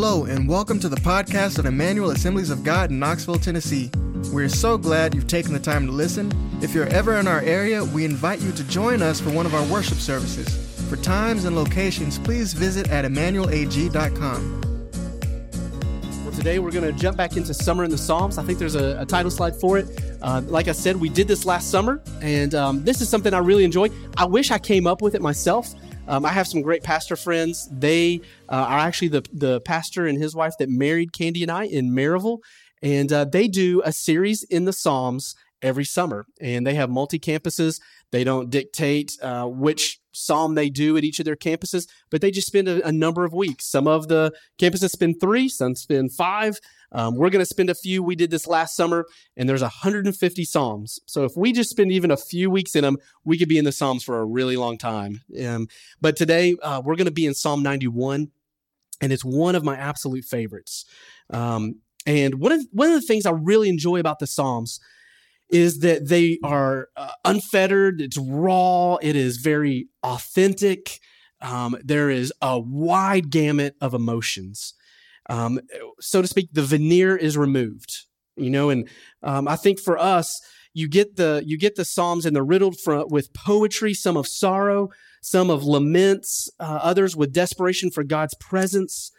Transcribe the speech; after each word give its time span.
Hello, 0.00 0.26
and 0.26 0.48
welcome 0.48 0.78
to 0.78 0.88
the 0.88 0.94
podcast 0.94 1.58
of 1.58 1.66
Emmanuel 1.66 2.12
Assemblies 2.12 2.50
of 2.50 2.62
God 2.62 2.92
in 2.92 3.00
Knoxville, 3.00 3.40
Tennessee. 3.40 3.90
We're 4.32 4.48
so 4.48 4.78
glad 4.78 5.12
you've 5.12 5.26
taken 5.26 5.52
the 5.52 5.58
time 5.58 5.86
to 5.86 5.92
listen. 5.92 6.30
If 6.62 6.72
you're 6.72 6.86
ever 6.86 7.16
in 7.16 7.26
our 7.26 7.40
area, 7.40 7.84
we 7.84 8.04
invite 8.04 8.40
you 8.40 8.52
to 8.52 8.62
join 8.68 9.02
us 9.02 9.20
for 9.20 9.30
one 9.30 9.44
of 9.44 9.56
our 9.56 9.66
worship 9.66 9.98
services. 9.98 10.48
For 10.88 10.94
times 10.98 11.46
and 11.46 11.56
locations, 11.56 12.16
please 12.16 12.52
visit 12.52 12.88
at 12.90 13.04
emmanuelag.com. 13.06 14.60
Well, 16.24 16.32
today 16.32 16.60
we're 16.60 16.70
going 16.70 16.84
to 16.84 16.92
jump 16.92 17.16
back 17.16 17.36
into 17.36 17.52
Summer 17.52 17.82
in 17.82 17.90
the 17.90 17.98
Psalms. 17.98 18.38
I 18.38 18.44
think 18.44 18.60
there's 18.60 18.76
a, 18.76 19.00
a 19.00 19.04
title 19.04 19.32
slide 19.32 19.56
for 19.56 19.78
it. 19.78 20.00
Uh, 20.22 20.42
like 20.46 20.68
I 20.68 20.72
said, 20.72 20.98
we 20.98 21.08
did 21.08 21.26
this 21.26 21.44
last 21.44 21.72
summer, 21.72 22.00
and 22.22 22.54
um, 22.54 22.84
this 22.84 23.00
is 23.00 23.08
something 23.08 23.34
I 23.34 23.38
really 23.38 23.64
enjoy. 23.64 23.88
I 24.16 24.26
wish 24.26 24.52
I 24.52 24.60
came 24.60 24.86
up 24.86 25.02
with 25.02 25.16
it 25.16 25.22
myself. 25.22 25.74
Um, 26.08 26.24
I 26.24 26.30
have 26.30 26.48
some 26.48 26.62
great 26.62 26.82
pastor 26.82 27.16
friends. 27.16 27.68
They 27.70 28.22
uh, 28.48 28.54
are 28.54 28.78
actually 28.78 29.08
the, 29.08 29.24
the 29.32 29.60
pastor 29.60 30.06
and 30.06 30.20
his 30.20 30.34
wife 30.34 30.54
that 30.58 30.70
married 30.70 31.12
Candy 31.12 31.42
and 31.42 31.52
I 31.52 31.64
in 31.64 31.90
Maryville. 31.90 32.38
And 32.82 33.12
uh, 33.12 33.26
they 33.26 33.46
do 33.46 33.82
a 33.84 33.92
series 33.92 34.42
in 34.42 34.64
the 34.64 34.72
Psalms 34.72 35.34
every 35.60 35.84
summer. 35.84 36.26
And 36.40 36.66
they 36.66 36.74
have 36.74 36.88
multi 36.88 37.18
campuses. 37.18 37.78
They 38.10 38.24
don't 38.24 38.48
dictate 38.48 39.12
uh, 39.22 39.44
which 39.44 40.00
psalm 40.12 40.54
they 40.54 40.70
do 40.70 40.96
at 40.96 41.04
each 41.04 41.18
of 41.18 41.24
their 41.24 41.36
campuses, 41.36 41.86
but 42.10 42.20
they 42.20 42.30
just 42.30 42.46
spend 42.46 42.68
a, 42.68 42.86
a 42.86 42.92
number 42.92 43.24
of 43.24 43.32
weeks. 43.32 43.70
Some 43.70 43.86
of 43.86 44.08
the 44.08 44.32
campuses 44.58 44.90
spend 44.90 45.20
three, 45.20 45.48
some 45.48 45.74
spend 45.76 46.12
five. 46.12 46.58
Um, 46.92 47.16
we're 47.16 47.30
going 47.30 47.42
to 47.42 47.46
spend 47.46 47.70
a 47.70 47.74
few. 47.74 48.02
We 48.02 48.16
did 48.16 48.30
this 48.30 48.46
last 48.46 48.74
summer, 48.74 49.06
and 49.36 49.48
there's 49.48 49.62
150 49.62 50.44
psalms. 50.44 50.98
So 51.06 51.24
if 51.24 51.32
we 51.36 51.52
just 51.52 51.70
spend 51.70 51.92
even 51.92 52.10
a 52.10 52.16
few 52.16 52.50
weeks 52.50 52.74
in 52.74 52.82
them, 52.82 52.98
we 53.24 53.38
could 53.38 53.48
be 53.48 53.58
in 53.58 53.64
the 53.64 53.72
psalms 53.72 54.04
for 54.04 54.20
a 54.20 54.24
really 54.24 54.56
long 54.56 54.78
time. 54.78 55.20
Um, 55.44 55.68
but 56.00 56.16
today 56.16 56.56
uh, 56.62 56.82
we're 56.84 56.96
going 56.96 57.06
to 57.06 57.10
be 57.10 57.26
in 57.26 57.34
Psalm 57.34 57.62
91, 57.62 58.30
and 59.00 59.12
it's 59.12 59.24
one 59.24 59.54
of 59.54 59.64
my 59.64 59.76
absolute 59.76 60.24
favorites. 60.24 60.84
Um, 61.30 61.80
and 62.06 62.36
one 62.36 62.52
of 62.52 62.66
one 62.72 62.88
of 62.88 62.94
the 62.94 63.06
things 63.06 63.26
I 63.26 63.32
really 63.32 63.68
enjoy 63.68 64.00
about 64.00 64.18
the 64.18 64.26
psalms 64.26 64.80
is 65.50 65.80
that 65.80 66.08
they 66.08 66.38
are 66.42 66.88
uh, 66.96 67.10
unfettered. 67.24 68.00
It's 68.00 68.18
raw. 68.18 68.96
It 68.96 69.16
is 69.16 69.38
very 69.38 69.88
authentic. 70.02 71.00
Um, 71.40 71.76
there 71.84 72.10
is 72.10 72.32
a 72.40 72.58
wide 72.58 73.30
gamut 73.30 73.76
of 73.80 73.94
emotions 73.94 74.74
um, 75.28 75.60
so 76.00 76.22
to 76.22 76.28
speak, 76.28 76.48
the 76.52 76.62
veneer 76.62 77.16
is 77.16 77.36
removed. 77.36 78.06
You 78.36 78.50
know, 78.50 78.70
and 78.70 78.88
um, 79.22 79.48
I 79.48 79.56
think 79.56 79.80
for 79.80 79.98
us, 79.98 80.40
you 80.72 80.88
get 80.88 81.16
the 81.16 81.42
you 81.44 81.58
get 81.58 81.74
the 81.74 81.84
psalms 81.84 82.24
and 82.24 82.36
they're 82.36 82.44
riddled 82.44 82.78
from, 82.78 83.08
with 83.08 83.32
poetry, 83.34 83.94
some 83.94 84.16
of 84.16 84.28
sorrow, 84.28 84.90
some 85.20 85.50
of 85.50 85.64
laments, 85.64 86.48
uh, 86.60 86.78
others 86.82 87.16
with 87.16 87.32
desperation 87.32 87.90
for 87.90 88.04
God's 88.04 88.34
presence 88.34 89.10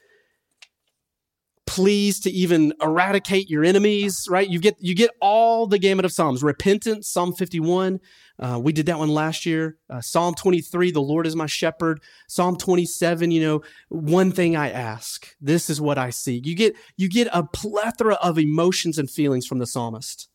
pleased 1.70 2.24
to 2.24 2.32
even 2.32 2.74
eradicate 2.82 3.48
your 3.48 3.64
enemies 3.64 4.26
right? 4.28 4.50
You 4.50 4.60
get 4.60 4.76
you 4.80 4.96
get 4.96 5.12
all 5.22 5.68
the 5.68 5.78
gamut 5.78 6.04
of 6.04 6.12
psalms. 6.12 6.42
Repentance 6.42 7.08
psalm 7.08 7.32
51 7.34 8.00
uh, 8.40 8.58
we 8.58 8.72
did 8.72 8.88
that 8.88 8.98
one 8.98 9.10
last 9.10 9.46
year. 9.46 9.78
Uh, 9.88 10.02
psalm 10.02 10.34
23 10.34 10.90
the 10.90 11.00
lord 11.00 11.28
is 11.28 11.36
my 11.36 11.46
shepherd. 11.46 12.02
Psalm 12.28 12.58
27 12.58 13.30
you 13.30 13.42
know 13.42 13.62
one 13.90 14.32
thing 14.32 14.56
i 14.56 14.72
ask 14.72 15.36
this 15.40 15.70
is 15.70 15.80
what 15.80 16.00
i 16.00 16.10
seek. 16.10 16.48
You 16.48 16.56
get 16.56 16.76
you 16.98 17.08
get 17.08 17.28
a 17.32 17.44
plethora 17.44 18.16
of 18.16 18.40
emotions 18.40 18.98
and 18.98 19.08
feelings 19.08 19.46
from 19.46 19.60
the 19.60 19.68
psalmist 19.68 20.28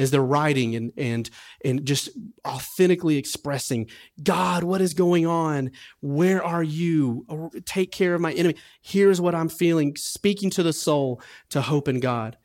as 0.00 0.10
they're 0.10 0.22
writing 0.22 0.74
and 0.74 0.92
and 0.96 1.30
and 1.64 1.84
just 1.84 2.08
authentically 2.46 3.16
expressing 3.16 3.86
god 4.22 4.64
what 4.64 4.80
is 4.80 4.94
going 4.94 5.26
on? 5.26 5.70
Where 6.00 6.42
are 6.42 6.62
you? 6.62 7.24
Oh, 7.28 7.50
take 7.64 7.92
care 7.92 8.14
of 8.14 8.20
my 8.20 8.32
enemy. 8.32 8.56
Here's 8.80 9.20
what 9.20 9.34
i'm 9.34 9.48
feeling 9.48 9.96
speaking 9.96 10.50
to 10.50 10.62
the 10.62 10.72
soul 10.72 11.20
to 11.50 11.60
hope 11.60 11.88
in 11.88 12.00
god. 12.00 12.38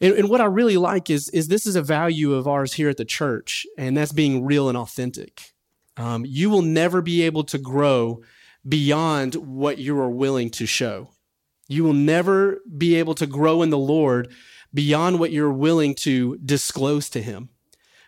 And, 0.00 0.14
and 0.14 0.28
what 0.28 0.40
i 0.40 0.44
really 0.44 0.76
like 0.76 1.10
is 1.10 1.28
is 1.30 1.48
this 1.48 1.66
is 1.66 1.76
a 1.76 1.82
value 1.82 2.34
of 2.34 2.46
ours 2.46 2.74
here 2.74 2.88
at 2.88 2.96
the 2.96 3.04
church 3.04 3.66
and 3.76 3.96
that's 3.96 4.12
being 4.12 4.44
real 4.44 4.68
and 4.68 4.78
authentic. 4.78 5.52
Um, 5.96 6.24
you 6.24 6.48
will 6.48 6.62
never 6.62 7.02
be 7.02 7.22
able 7.22 7.42
to 7.44 7.58
grow 7.58 8.22
beyond 8.66 9.34
what 9.34 9.78
you 9.78 9.98
are 9.98 10.10
willing 10.10 10.50
to 10.50 10.66
show. 10.66 11.10
You 11.68 11.84
will 11.84 11.94
never 11.94 12.60
be 12.76 12.94
able 12.94 13.14
to 13.16 13.26
grow 13.26 13.62
in 13.62 13.70
the 13.70 13.78
lord 13.78 14.32
beyond 14.72 15.18
what 15.18 15.32
you're 15.32 15.52
willing 15.52 15.94
to 15.94 16.36
disclose 16.38 17.08
to 17.10 17.22
him 17.22 17.48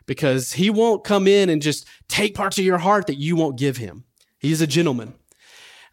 because 0.07 0.53
he 0.53 0.71
won't 0.71 1.05
come 1.05 1.27
in 1.27 1.49
and 1.49 1.63
just 1.63 1.87
take 2.09 2.35
parts 2.35 2.59
of 2.59 2.65
your 2.65 2.79
heart 2.79 3.07
that 3.07 3.17
you 3.17 3.37
won't 3.37 3.59
give 3.59 3.77
him. 3.77 4.05
He's 4.39 4.61
a 4.61 4.67
gentleman. 4.67 5.15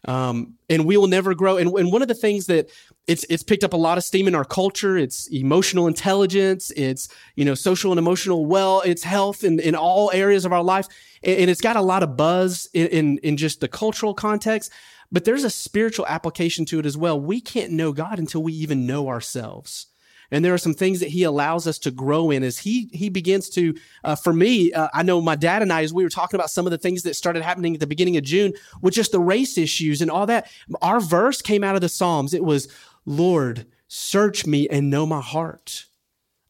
Um, 0.06 0.54
and 0.68 0.84
we 0.84 0.96
will 0.96 1.06
never 1.06 1.34
grow. 1.34 1.56
And, 1.56 1.70
and 1.70 1.92
one 1.92 2.02
of 2.02 2.08
the 2.08 2.14
things 2.14 2.46
that 2.46 2.70
it's 3.06 3.24
it's 3.30 3.42
picked 3.42 3.64
up 3.64 3.72
a 3.72 3.76
lot 3.76 3.98
of 3.98 4.04
steam 4.04 4.28
in 4.28 4.34
our 4.34 4.44
culture. 4.44 4.96
It's 4.96 5.26
emotional 5.32 5.86
intelligence. 5.86 6.70
It's 6.76 7.08
you 7.34 7.44
know 7.44 7.54
social 7.54 7.90
and 7.90 7.98
emotional 7.98 8.46
well. 8.46 8.82
It's 8.84 9.02
health 9.02 9.44
in, 9.44 9.58
in 9.60 9.74
all 9.74 10.10
areas 10.12 10.44
of 10.44 10.52
our 10.52 10.62
life, 10.62 10.86
and, 11.22 11.40
and 11.40 11.50
it's 11.50 11.60
got 11.60 11.76
a 11.76 11.82
lot 11.82 12.02
of 12.02 12.16
buzz 12.16 12.68
in, 12.74 12.86
in 12.88 13.18
in 13.18 13.36
just 13.36 13.60
the 13.60 13.68
cultural 13.68 14.14
context. 14.14 14.70
But 15.10 15.24
there's 15.24 15.44
a 15.44 15.50
spiritual 15.50 16.06
application 16.06 16.64
to 16.66 16.78
it 16.78 16.86
as 16.86 16.96
well. 16.96 17.18
We 17.18 17.40
can't 17.40 17.72
know 17.72 17.92
God 17.92 18.18
until 18.18 18.42
we 18.42 18.52
even 18.52 18.86
know 18.86 19.08
ourselves 19.08 19.86
and 20.30 20.44
there 20.44 20.54
are 20.54 20.58
some 20.58 20.74
things 20.74 21.00
that 21.00 21.08
he 21.08 21.22
allows 21.22 21.66
us 21.66 21.78
to 21.78 21.90
grow 21.90 22.30
in 22.30 22.42
as 22.42 22.58
he 22.58 22.88
he 22.92 23.08
begins 23.08 23.48
to 23.50 23.74
uh, 24.04 24.14
for 24.14 24.32
me 24.32 24.72
uh, 24.72 24.88
i 24.94 25.02
know 25.02 25.20
my 25.20 25.36
dad 25.36 25.62
and 25.62 25.72
i 25.72 25.82
as 25.82 25.92
we 25.92 26.02
were 26.02 26.10
talking 26.10 26.38
about 26.38 26.50
some 26.50 26.66
of 26.66 26.70
the 26.70 26.78
things 26.78 27.02
that 27.02 27.14
started 27.14 27.42
happening 27.42 27.74
at 27.74 27.80
the 27.80 27.86
beginning 27.86 28.16
of 28.16 28.24
june 28.24 28.52
with 28.82 28.94
just 28.94 29.12
the 29.12 29.20
race 29.20 29.58
issues 29.58 30.00
and 30.00 30.10
all 30.10 30.26
that 30.26 30.50
our 30.82 31.00
verse 31.00 31.42
came 31.42 31.64
out 31.64 31.74
of 31.74 31.80
the 31.80 31.88
psalms 31.88 32.34
it 32.34 32.44
was 32.44 32.68
lord 33.06 33.66
search 33.88 34.46
me 34.46 34.68
and 34.68 34.90
know 34.90 35.06
my 35.06 35.20
heart 35.20 35.86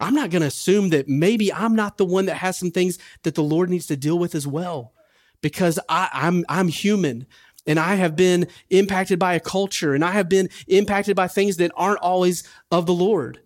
i'm 0.00 0.15
not 0.15 0.31
going 0.31 0.43
to 0.43 0.49
assume 0.49 0.91
that 0.91 1.09
maybe 1.09 1.53
i'm 1.53 1.75
not 1.75 1.99
the 1.99 2.05
one 2.05 2.27
that 2.27 2.37
has 2.37 2.59
some 2.59 2.71
things 2.71 2.99
that 3.22 3.34
the 3.34 3.43
lord 3.43 3.71
needs 3.71 3.87
to 3.87 3.97
deal 3.97 4.19
with 4.19 4.34
as 4.34 4.47
well 4.47 4.93
because 5.41 5.78
I, 5.88 6.09
I'm 6.12 6.44
I'm 6.49 6.69
human 6.69 7.27
and 7.67 7.78
I 7.78 7.97
have 7.97 8.17
been 8.17 8.49
impacted 8.71 9.19
by 9.19 9.34
a 9.34 9.41
culture 9.41 9.94
and 9.94 10.05
I 10.05 10.12
have 10.12 10.28
been 10.28 10.49
impacted 10.67 11.15
by 11.15 11.28
things 11.28 11.59
that 11.59 11.71
aren't 11.77 12.00
always 12.00 12.43
of 12.71 12.87
the 12.87 12.94
Lord. 12.94 13.41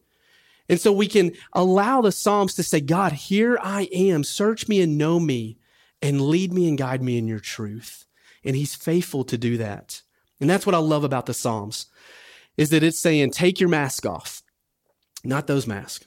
And 0.73 0.81
so 0.81 0.91
we 0.91 1.07
can 1.07 1.33
allow 1.53 2.01
the 2.01 2.11
Psalms 2.11 2.55
to 2.55 2.63
say, 2.63 2.81
God, 2.81 3.13
here 3.13 3.59
I 3.61 3.91
am. 3.93 4.25
Search 4.25 4.69
me 4.69 4.81
and 4.81 4.97
know 4.97 5.21
me 5.21 5.59
and 6.01 6.23
lead 6.23 6.51
me 6.55 6.67
and 6.67 6.79
guide 6.79 7.03
me 7.03 7.19
in 7.19 7.29
your 7.29 7.41
truth. 7.41 8.07
And 8.43 8.57
he's 8.57 8.75
faithful 8.75 9.23
to 9.25 9.37
do 9.37 9.59
that. 9.59 10.01
And 10.41 10.49
that's 10.49 10.65
what 10.65 10.75
I 10.75 10.79
love 10.79 11.05
about 11.05 11.27
the 11.27 11.35
Psalms 11.35 11.89
is 12.57 12.71
that 12.71 12.83
it's 12.83 12.99
saying, 12.99 13.33
take 13.33 13.61
your 13.61 13.69
mask 13.69 14.07
off. 14.07 14.43
Not 15.23 15.47
those 15.47 15.67
masks. 15.67 16.07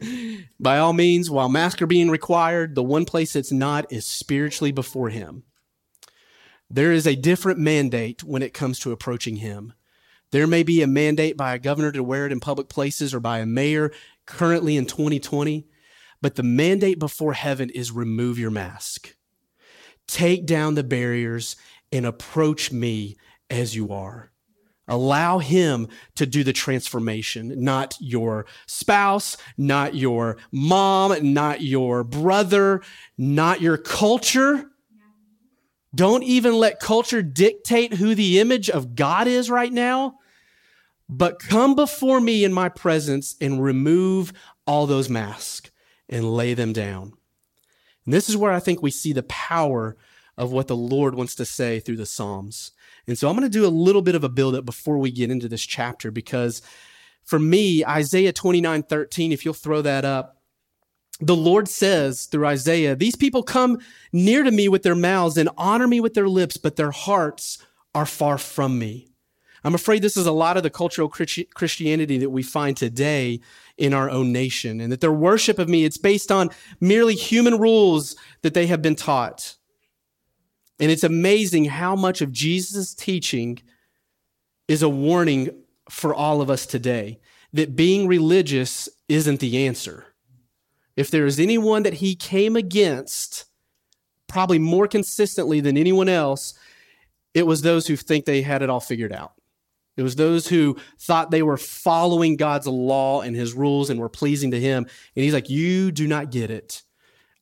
By 0.58 0.78
all 0.78 0.94
means, 0.94 1.30
while 1.30 1.50
masks 1.50 1.82
are 1.82 1.86
being 1.86 2.08
required, 2.08 2.76
the 2.76 2.82
one 2.82 3.04
place 3.04 3.36
it's 3.36 3.52
not 3.52 3.92
is 3.92 4.06
spiritually 4.06 4.72
before 4.72 5.10
him. 5.10 5.42
There 6.70 6.90
is 6.90 7.06
a 7.06 7.16
different 7.16 7.58
mandate 7.58 8.24
when 8.24 8.40
it 8.40 8.54
comes 8.54 8.78
to 8.78 8.92
approaching 8.92 9.36
him. 9.36 9.74
There 10.32 10.46
may 10.46 10.62
be 10.62 10.82
a 10.82 10.86
mandate 10.86 11.36
by 11.36 11.54
a 11.54 11.58
governor 11.58 11.90
to 11.92 12.02
wear 12.02 12.26
it 12.26 12.32
in 12.32 12.40
public 12.40 12.68
places 12.68 13.12
or 13.12 13.20
by 13.20 13.40
a 13.40 13.46
mayor 13.46 13.92
currently 14.26 14.76
in 14.76 14.86
2020, 14.86 15.66
but 16.22 16.36
the 16.36 16.42
mandate 16.42 16.98
before 16.98 17.32
heaven 17.32 17.70
is 17.70 17.90
remove 17.90 18.38
your 18.38 18.50
mask. 18.50 19.16
Take 20.06 20.46
down 20.46 20.74
the 20.74 20.84
barriers 20.84 21.56
and 21.90 22.06
approach 22.06 22.70
me 22.70 23.16
as 23.48 23.74
you 23.74 23.90
are. 23.90 24.30
Allow 24.86 25.38
him 25.38 25.88
to 26.16 26.26
do 26.26 26.42
the 26.42 26.52
transformation, 26.52 27.62
not 27.62 27.94
your 28.00 28.46
spouse, 28.66 29.36
not 29.56 29.94
your 29.94 30.36
mom, 30.50 31.32
not 31.32 31.60
your 31.60 32.02
brother, 32.02 32.82
not 33.16 33.60
your 33.60 33.76
culture. 33.76 34.66
Don't 35.94 36.24
even 36.24 36.54
let 36.54 36.80
culture 36.80 37.22
dictate 37.22 37.94
who 37.94 38.14
the 38.14 38.40
image 38.40 38.68
of 38.68 38.94
God 38.96 39.28
is 39.28 39.48
right 39.48 39.72
now 39.72 40.16
but 41.12 41.40
come 41.40 41.74
before 41.74 42.20
me 42.20 42.44
in 42.44 42.52
my 42.52 42.68
presence 42.68 43.34
and 43.40 43.62
remove 43.62 44.32
all 44.64 44.86
those 44.86 45.10
masks 45.10 45.72
and 46.08 46.36
lay 46.36 46.54
them 46.54 46.72
down. 46.72 47.14
And 48.04 48.14
this 48.14 48.28
is 48.28 48.36
where 48.36 48.52
I 48.52 48.60
think 48.60 48.80
we 48.80 48.92
see 48.92 49.12
the 49.12 49.24
power 49.24 49.96
of 50.38 50.52
what 50.52 50.68
the 50.68 50.76
Lord 50.76 51.16
wants 51.16 51.34
to 51.34 51.44
say 51.44 51.80
through 51.80 51.96
the 51.96 52.06
Psalms. 52.06 52.70
And 53.08 53.18
so 53.18 53.28
I'm 53.28 53.36
going 53.36 53.42
to 53.42 53.58
do 53.58 53.66
a 53.66 53.68
little 53.68 54.02
bit 54.02 54.14
of 54.14 54.22
a 54.22 54.28
build 54.28 54.54
up 54.54 54.64
before 54.64 54.98
we 54.98 55.10
get 55.10 55.32
into 55.32 55.48
this 55.48 55.66
chapter 55.66 56.12
because 56.12 56.62
for 57.24 57.40
me, 57.40 57.84
Isaiah 57.84 58.32
29 58.32 58.84
13, 58.84 59.32
if 59.32 59.44
you'll 59.44 59.52
throw 59.52 59.82
that 59.82 60.04
up, 60.04 60.40
the 61.20 61.36
Lord 61.36 61.68
says 61.68 62.26
through 62.26 62.46
Isaiah, 62.46 62.94
These 62.94 63.16
people 63.16 63.42
come 63.42 63.78
near 64.12 64.44
to 64.44 64.50
me 64.52 64.68
with 64.68 64.84
their 64.84 64.94
mouths 64.94 65.36
and 65.36 65.50
honor 65.58 65.88
me 65.88 66.00
with 66.00 66.14
their 66.14 66.28
lips, 66.28 66.56
but 66.56 66.76
their 66.76 66.92
hearts 66.92 67.58
are 67.96 68.06
far 68.06 68.38
from 68.38 68.78
me. 68.78 69.09
I'm 69.62 69.74
afraid 69.74 70.02
this 70.02 70.16
is 70.16 70.26
a 70.26 70.32
lot 70.32 70.56
of 70.56 70.62
the 70.62 70.70
cultural 70.70 71.08
Christianity 71.08 72.18
that 72.18 72.30
we 72.30 72.42
find 72.42 72.76
today 72.76 73.40
in 73.76 73.92
our 73.92 74.08
own 74.08 74.32
nation, 74.32 74.80
and 74.80 74.90
that 74.90 75.00
their 75.00 75.12
worship 75.12 75.58
of 75.58 75.68
me, 75.68 75.84
it's 75.84 75.98
based 75.98 76.32
on 76.32 76.50
merely 76.80 77.14
human 77.14 77.58
rules 77.58 78.16
that 78.42 78.54
they 78.54 78.66
have 78.66 78.82
been 78.82 78.96
taught. 78.96 79.56
And 80.78 80.90
it's 80.90 81.04
amazing 81.04 81.66
how 81.66 81.94
much 81.94 82.22
of 82.22 82.32
Jesus' 82.32 82.94
teaching 82.94 83.60
is 84.66 84.82
a 84.82 84.88
warning 84.88 85.50
for 85.90 86.14
all 86.14 86.40
of 86.40 86.48
us 86.48 86.64
today 86.64 87.20
that 87.52 87.76
being 87.76 88.06
religious 88.06 88.88
isn't 89.08 89.40
the 89.40 89.66
answer. 89.66 90.06
If 90.96 91.10
there 91.10 91.26
is 91.26 91.40
anyone 91.40 91.82
that 91.82 91.94
he 91.94 92.14
came 92.14 92.56
against, 92.56 93.46
probably 94.26 94.58
more 94.58 94.86
consistently 94.86 95.60
than 95.60 95.76
anyone 95.76 96.08
else, 96.08 96.54
it 97.34 97.46
was 97.46 97.62
those 97.62 97.86
who 97.86 97.96
think 97.96 98.24
they 98.24 98.42
had 98.42 98.62
it 98.62 98.70
all 98.70 98.80
figured 98.80 99.12
out. 99.12 99.32
It 100.00 100.02
was 100.02 100.16
those 100.16 100.48
who 100.48 100.78
thought 100.98 101.30
they 101.30 101.42
were 101.42 101.58
following 101.58 102.36
God's 102.36 102.66
law 102.66 103.20
and 103.20 103.36
his 103.36 103.52
rules 103.52 103.90
and 103.90 104.00
were 104.00 104.08
pleasing 104.08 104.50
to 104.52 104.58
him. 104.58 104.86
And 105.14 105.24
he's 105.24 105.34
like, 105.34 105.50
You 105.50 105.92
do 105.92 106.08
not 106.08 106.30
get 106.30 106.50
it. 106.50 106.80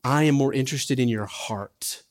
I 0.02 0.24
am 0.24 0.34
more 0.34 0.52
interested 0.52 0.98
in 0.98 1.08
your 1.08 1.26
heart. 1.26 2.02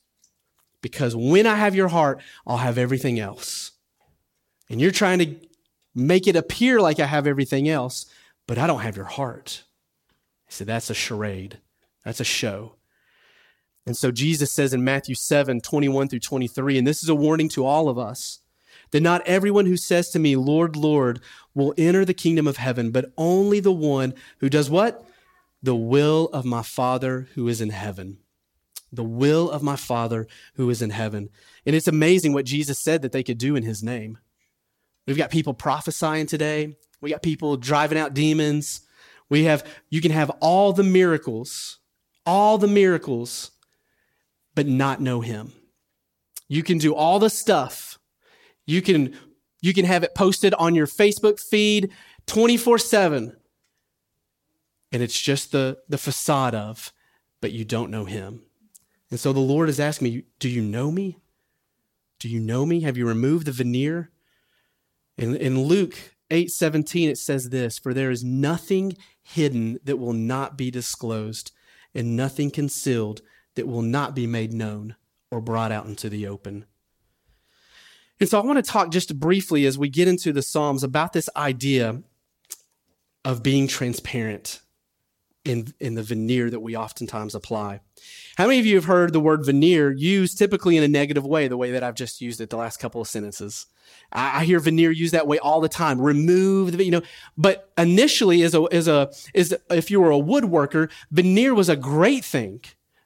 Because 0.80 1.14
when 1.14 1.46
I 1.46 1.56
have 1.56 1.74
your 1.74 1.88
heart, 1.88 2.22
I'll 2.46 2.56
have 2.56 2.78
everything 2.78 3.20
else. 3.20 3.72
And 4.70 4.80
you're 4.80 4.90
trying 4.90 5.18
to 5.18 5.36
make 5.94 6.26
it 6.26 6.34
appear 6.34 6.80
like 6.80 6.98
I 6.98 7.04
have 7.04 7.26
everything 7.26 7.68
else, 7.68 8.06
but 8.46 8.56
I 8.56 8.66
don't 8.66 8.80
have 8.80 8.96
your 8.96 9.04
heart. 9.04 9.64
He 10.46 10.54
said, 10.54 10.66
That's 10.66 10.88
a 10.88 10.94
charade. 10.94 11.58
That's 12.06 12.20
a 12.20 12.24
show. 12.24 12.76
And 13.84 13.94
so 13.94 14.10
Jesus 14.10 14.50
says 14.50 14.72
in 14.72 14.82
Matthew 14.82 15.14
7 15.14 15.60
21 15.60 16.08
through 16.08 16.20
23, 16.20 16.78
and 16.78 16.86
this 16.86 17.02
is 17.02 17.10
a 17.10 17.14
warning 17.14 17.50
to 17.50 17.66
all 17.66 17.90
of 17.90 17.98
us 17.98 18.38
that 18.90 19.02
not 19.02 19.26
everyone 19.26 19.66
who 19.66 19.76
says 19.76 20.10
to 20.10 20.18
me, 20.18 20.36
Lord, 20.36 20.76
Lord, 20.76 21.20
will 21.54 21.74
enter 21.76 22.04
the 22.04 22.14
kingdom 22.14 22.46
of 22.46 22.56
heaven, 22.56 22.90
but 22.90 23.12
only 23.16 23.60
the 23.60 23.72
one 23.72 24.14
who 24.38 24.48
does 24.48 24.70
what? 24.70 25.04
The 25.62 25.74
will 25.74 26.26
of 26.32 26.44
my 26.44 26.62
Father 26.62 27.28
who 27.34 27.48
is 27.48 27.60
in 27.60 27.70
heaven. 27.70 28.18
The 28.92 29.04
will 29.04 29.50
of 29.50 29.62
my 29.62 29.76
Father 29.76 30.26
who 30.54 30.70
is 30.70 30.80
in 30.80 30.90
heaven. 30.90 31.30
And 31.66 31.76
it's 31.76 31.88
amazing 31.88 32.32
what 32.32 32.46
Jesus 32.46 32.78
said 32.78 33.02
that 33.02 33.12
they 33.12 33.22
could 33.22 33.38
do 33.38 33.56
in 33.56 33.62
his 33.62 33.82
name. 33.82 34.18
We've 35.06 35.16
got 35.16 35.30
people 35.30 35.54
prophesying 35.54 36.26
today. 36.26 36.76
We 37.00 37.10
got 37.10 37.22
people 37.22 37.56
driving 37.56 37.98
out 37.98 38.14
demons. 38.14 38.82
We 39.28 39.44
have, 39.44 39.66
you 39.90 40.00
can 40.00 40.10
have 40.10 40.30
all 40.40 40.72
the 40.72 40.82
miracles, 40.82 41.78
all 42.24 42.58
the 42.58 42.68
miracles, 42.68 43.50
but 44.54 44.66
not 44.66 45.00
know 45.00 45.20
him. 45.20 45.52
You 46.48 46.62
can 46.62 46.78
do 46.78 46.94
all 46.94 47.18
the 47.18 47.30
stuff. 47.30 47.97
You 48.68 48.82
can, 48.82 49.16
you 49.62 49.72
can 49.72 49.86
have 49.86 50.04
it 50.04 50.14
posted 50.14 50.52
on 50.54 50.74
your 50.74 50.86
Facebook 50.86 51.40
feed 51.40 51.90
24 52.26 52.78
7. 52.78 53.34
And 54.92 55.02
it's 55.02 55.18
just 55.18 55.52
the, 55.52 55.78
the 55.88 55.96
facade 55.96 56.54
of, 56.54 56.92
but 57.40 57.52
you 57.52 57.64
don't 57.64 57.90
know 57.90 58.04
him. 58.04 58.42
And 59.10 59.18
so 59.18 59.32
the 59.32 59.40
Lord 59.40 59.70
is 59.70 59.80
asking 59.80 60.12
me, 60.12 60.24
Do 60.38 60.50
you 60.50 60.60
know 60.60 60.90
me? 60.90 61.18
Do 62.18 62.28
you 62.28 62.40
know 62.40 62.66
me? 62.66 62.82
Have 62.82 62.98
you 62.98 63.08
removed 63.08 63.46
the 63.46 63.52
veneer? 63.52 64.10
In, 65.16 65.34
in 65.34 65.62
Luke 65.62 66.16
8 66.30 66.50
17, 66.50 67.08
it 67.08 67.16
says 67.16 67.48
this 67.48 67.78
For 67.78 67.94
there 67.94 68.10
is 68.10 68.22
nothing 68.22 68.98
hidden 69.22 69.78
that 69.84 69.96
will 69.96 70.12
not 70.12 70.58
be 70.58 70.70
disclosed, 70.70 71.52
and 71.94 72.14
nothing 72.14 72.50
concealed 72.50 73.22
that 73.54 73.66
will 73.66 73.80
not 73.80 74.14
be 74.14 74.26
made 74.26 74.52
known 74.52 74.94
or 75.30 75.40
brought 75.40 75.72
out 75.72 75.86
into 75.86 76.10
the 76.10 76.26
open. 76.26 76.66
And 78.20 78.28
so 78.28 78.40
I 78.40 78.44
want 78.44 78.64
to 78.64 78.70
talk 78.70 78.90
just 78.90 79.18
briefly 79.18 79.64
as 79.66 79.78
we 79.78 79.88
get 79.88 80.08
into 80.08 80.32
the 80.32 80.42
Psalms 80.42 80.82
about 80.82 81.12
this 81.12 81.28
idea 81.36 82.02
of 83.24 83.42
being 83.42 83.68
transparent 83.68 84.60
in, 85.44 85.72
in 85.80 85.94
the 85.94 86.02
veneer 86.02 86.50
that 86.50 86.60
we 86.60 86.76
oftentimes 86.76 87.34
apply. 87.34 87.80
How 88.36 88.46
many 88.46 88.58
of 88.58 88.66
you 88.66 88.74
have 88.74 88.84
heard 88.84 89.12
the 89.12 89.20
word 89.20 89.44
veneer 89.44 89.90
used 89.90 90.38
typically 90.38 90.76
in 90.76 90.82
a 90.82 90.88
negative 90.88 91.24
way, 91.24 91.48
the 91.48 91.56
way 91.56 91.70
that 91.72 91.82
I've 91.82 91.94
just 91.94 92.20
used 92.20 92.40
it 92.40 92.50
the 92.50 92.56
last 92.56 92.78
couple 92.78 93.00
of 93.00 93.08
sentences? 93.08 93.66
I, 94.12 94.40
I 94.40 94.44
hear 94.44 94.60
veneer 94.60 94.90
used 94.90 95.14
that 95.14 95.26
way 95.26 95.38
all 95.38 95.60
the 95.60 95.68
time. 95.68 96.00
Remove 96.00 96.76
the, 96.76 96.84
you 96.84 96.90
know, 96.90 97.02
but 97.36 97.70
initially 97.78 98.42
as 98.42 98.54
a, 98.54 98.62
as 98.72 98.88
a, 98.88 99.10
as 99.34 99.56
if 99.70 99.90
you 99.90 100.00
were 100.00 100.12
a 100.12 100.18
woodworker, 100.18 100.90
veneer 101.10 101.54
was 101.54 101.68
a 101.68 101.76
great 101.76 102.24
thing. 102.24 102.60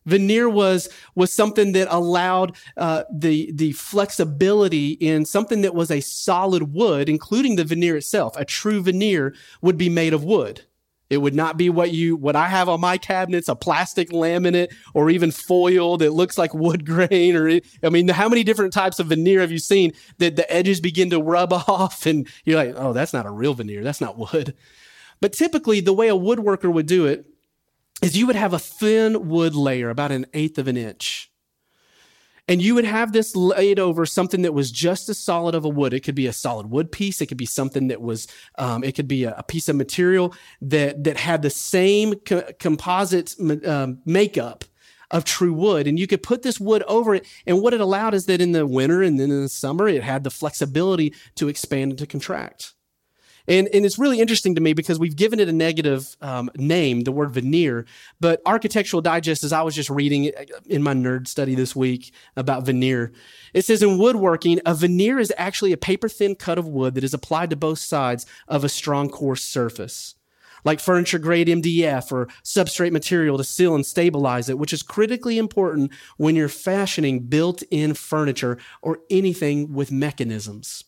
Veneer 0.06 0.48
was 0.48 0.88
was 1.14 1.32
something 1.32 1.72
that 1.72 1.88
allowed 1.90 2.56
uh, 2.76 3.04
the 3.12 3.52
the 3.52 3.72
flexibility 3.72 4.92
in 4.92 5.24
something 5.24 5.62
that 5.62 5.74
was 5.74 5.90
a 5.90 6.00
solid 6.00 6.72
wood, 6.72 7.08
including 7.08 7.56
the 7.56 7.64
veneer 7.64 7.96
itself. 7.96 8.36
A 8.36 8.44
true 8.44 8.82
veneer 8.82 9.34
would 9.60 9.78
be 9.78 9.88
made 9.88 10.12
of 10.12 10.24
wood. 10.24 10.62
It 11.12 11.20
would 11.20 11.34
not 11.34 11.58
be 11.58 11.68
what 11.68 11.90
you 11.90 12.16
what 12.16 12.36
I 12.36 12.48
have 12.48 12.70
on 12.70 12.80
my 12.80 12.96
cabinets, 12.96 13.48
a 13.48 13.54
plastic 13.54 14.08
laminate 14.10 14.72
or 14.94 15.10
even 15.10 15.30
foil 15.30 15.98
that 15.98 16.14
looks 16.14 16.38
like 16.38 16.54
wood 16.54 16.86
grain 16.86 17.36
or 17.36 17.60
I 17.82 17.90
mean, 17.90 18.08
how 18.08 18.30
many 18.30 18.42
different 18.42 18.72
types 18.72 18.98
of 18.98 19.08
veneer 19.08 19.40
have 19.40 19.52
you 19.52 19.58
seen 19.58 19.92
that 20.18 20.36
the 20.36 20.50
edges 20.50 20.80
begin 20.80 21.10
to 21.10 21.20
rub 21.20 21.52
off 21.68 22.06
and 22.06 22.26
you're 22.44 22.56
like, 22.56 22.74
"Oh, 22.78 22.94
that's 22.94 23.12
not 23.12 23.26
a 23.26 23.30
real 23.30 23.52
veneer. 23.52 23.84
That's 23.84 24.00
not 24.00 24.16
wood." 24.16 24.54
But 25.20 25.34
typically 25.34 25.80
the 25.80 25.92
way 25.92 26.08
a 26.08 26.14
woodworker 26.14 26.72
would 26.72 26.86
do 26.86 27.04
it 27.04 27.26
is 28.02 28.16
you 28.16 28.26
would 28.26 28.36
have 28.36 28.52
a 28.52 28.58
thin 28.58 29.28
wood 29.28 29.54
layer 29.54 29.88
about 29.88 30.12
an 30.12 30.26
eighth 30.34 30.58
of 30.58 30.68
an 30.68 30.76
inch 30.76 31.32
and 32.48 32.60
you 32.60 32.74
would 32.74 32.84
have 32.84 33.12
this 33.12 33.36
laid 33.36 33.78
over 33.78 34.04
something 34.04 34.42
that 34.42 34.52
was 34.52 34.70
just 34.70 35.08
as 35.08 35.18
solid 35.18 35.54
of 35.54 35.64
a 35.64 35.68
wood. 35.68 35.94
It 35.94 36.00
could 36.00 36.14
be 36.14 36.26
a 36.26 36.32
solid 36.32 36.66
wood 36.66 36.90
piece. 36.90 37.20
It 37.20 37.26
could 37.26 37.36
be 37.36 37.46
something 37.46 37.88
that 37.88 38.02
was, 38.02 38.26
um, 38.58 38.82
it 38.82 38.96
could 38.96 39.06
be 39.06 39.24
a, 39.24 39.34
a, 39.38 39.42
piece 39.42 39.68
of 39.68 39.76
material 39.76 40.34
that 40.60 41.04
that 41.04 41.16
had 41.16 41.42
the 41.42 41.50
same 41.50 42.14
co- 42.14 42.52
composite 42.58 43.34
um, 43.66 43.98
makeup 44.04 44.64
of 45.10 45.24
true 45.24 45.52
wood. 45.52 45.86
And 45.86 45.98
you 45.98 46.06
could 46.06 46.22
put 46.22 46.42
this 46.42 46.58
wood 46.58 46.82
over 46.88 47.14
it. 47.14 47.26
And 47.46 47.60
what 47.62 47.74
it 47.74 47.80
allowed 47.80 48.14
is 48.14 48.26
that 48.26 48.40
in 48.40 48.52
the 48.52 48.66
winter 48.66 49.02
and 49.02 49.20
then 49.20 49.30
in 49.30 49.42
the 49.42 49.48
summer, 49.48 49.86
it 49.86 50.02
had 50.02 50.24
the 50.24 50.30
flexibility 50.30 51.14
to 51.36 51.48
expand 51.48 51.92
and 51.92 51.98
to 52.00 52.06
contract. 52.06 52.74
And, 53.48 53.68
and 53.72 53.84
it's 53.84 53.98
really 53.98 54.20
interesting 54.20 54.54
to 54.54 54.60
me 54.60 54.72
because 54.72 54.98
we've 54.98 55.16
given 55.16 55.40
it 55.40 55.48
a 55.48 55.52
negative 55.52 56.16
um, 56.20 56.50
name, 56.56 57.02
the 57.02 57.12
word 57.12 57.32
veneer. 57.32 57.86
But 58.20 58.40
Architectural 58.46 59.02
Digest, 59.02 59.44
as 59.44 59.52
I 59.52 59.62
was 59.62 59.74
just 59.74 59.90
reading 59.90 60.32
in 60.66 60.82
my 60.82 60.94
nerd 60.94 61.26
study 61.26 61.54
this 61.54 61.74
week 61.74 62.12
about 62.36 62.64
veneer, 62.64 63.12
it 63.52 63.64
says 63.64 63.82
in 63.82 63.98
woodworking, 63.98 64.60
a 64.64 64.74
veneer 64.74 65.18
is 65.18 65.32
actually 65.36 65.72
a 65.72 65.76
paper 65.76 66.08
thin 66.08 66.34
cut 66.34 66.58
of 66.58 66.68
wood 66.68 66.94
that 66.94 67.04
is 67.04 67.14
applied 67.14 67.50
to 67.50 67.56
both 67.56 67.78
sides 67.78 68.26
of 68.48 68.64
a 68.64 68.68
strong 68.68 69.08
coarse 69.08 69.44
surface. 69.44 70.14
Like 70.64 70.78
furniture 70.78 71.18
grade 71.18 71.48
MDF 71.48 72.12
or 72.12 72.28
substrate 72.44 72.92
material 72.92 73.36
to 73.36 73.44
seal 73.44 73.74
and 73.74 73.84
stabilize 73.84 74.48
it, 74.48 74.58
which 74.58 74.72
is 74.72 74.82
critically 74.82 75.36
important 75.36 75.90
when 76.18 76.36
you're 76.36 76.48
fashioning 76.48 77.26
built 77.26 77.62
in 77.70 77.94
furniture 77.94 78.58
or 78.80 79.00
anything 79.10 79.72
with 79.72 79.90
mechanisms. 79.90 80.84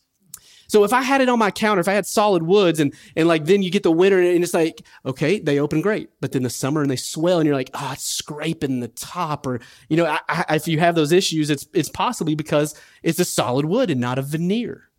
So 0.67 0.83
if 0.83 0.93
I 0.93 1.01
had 1.01 1.21
it 1.21 1.29
on 1.29 1.39
my 1.39 1.51
counter, 1.51 1.81
if 1.81 1.87
I 1.87 1.93
had 1.93 2.05
solid 2.05 2.43
woods 2.43 2.79
and, 2.79 2.93
and 3.15 3.27
like 3.27 3.45
then 3.45 3.61
you 3.61 3.69
get 3.69 3.83
the 3.83 3.91
winter 3.91 4.19
and 4.19 4.43
it's 4.43 4.53
like, 4.53 4.81
okay, 5.05 5.39
they 5.39 5.59
open 5.59 5.81
great. 5.81 6.09
But 6.21 6.31
then 6.31 6.43
the 6.43 6.49
summer 6.49 6.81
and 6.81 6.89
they 6.89 6.95
swell 6.95 7.39
and 7.39 7.45
you're 7.45 7.55
like, 7.55 7.71
oh, 7.73 7.91
it's 7.93 8.05
scraping 8.05 8.79
the 8.79 8.87
top. 8.89 9.45
Or, 9.45 9.59
you 9.89 9.97
know, 9.97 10.05
I, 10.05 10.19
I, 10.27 10.55
if 10.55 10.67
you 10.67 10.79
have 10.79 10.95
those 10.95 11.11
issues, 11.11 11.49
it's, 11.49 11.67
it's 11.73 11.89
possibly 11.89 12.35
because 12.35 12.79
it's 13.03 13.19
a 13.19 13.25
solid 13.25 13.65
wood 13.65 13.91
and 13.91 14.01
not 14.01 14.19
a 14.19 14.23
veneer. 14.23 14.89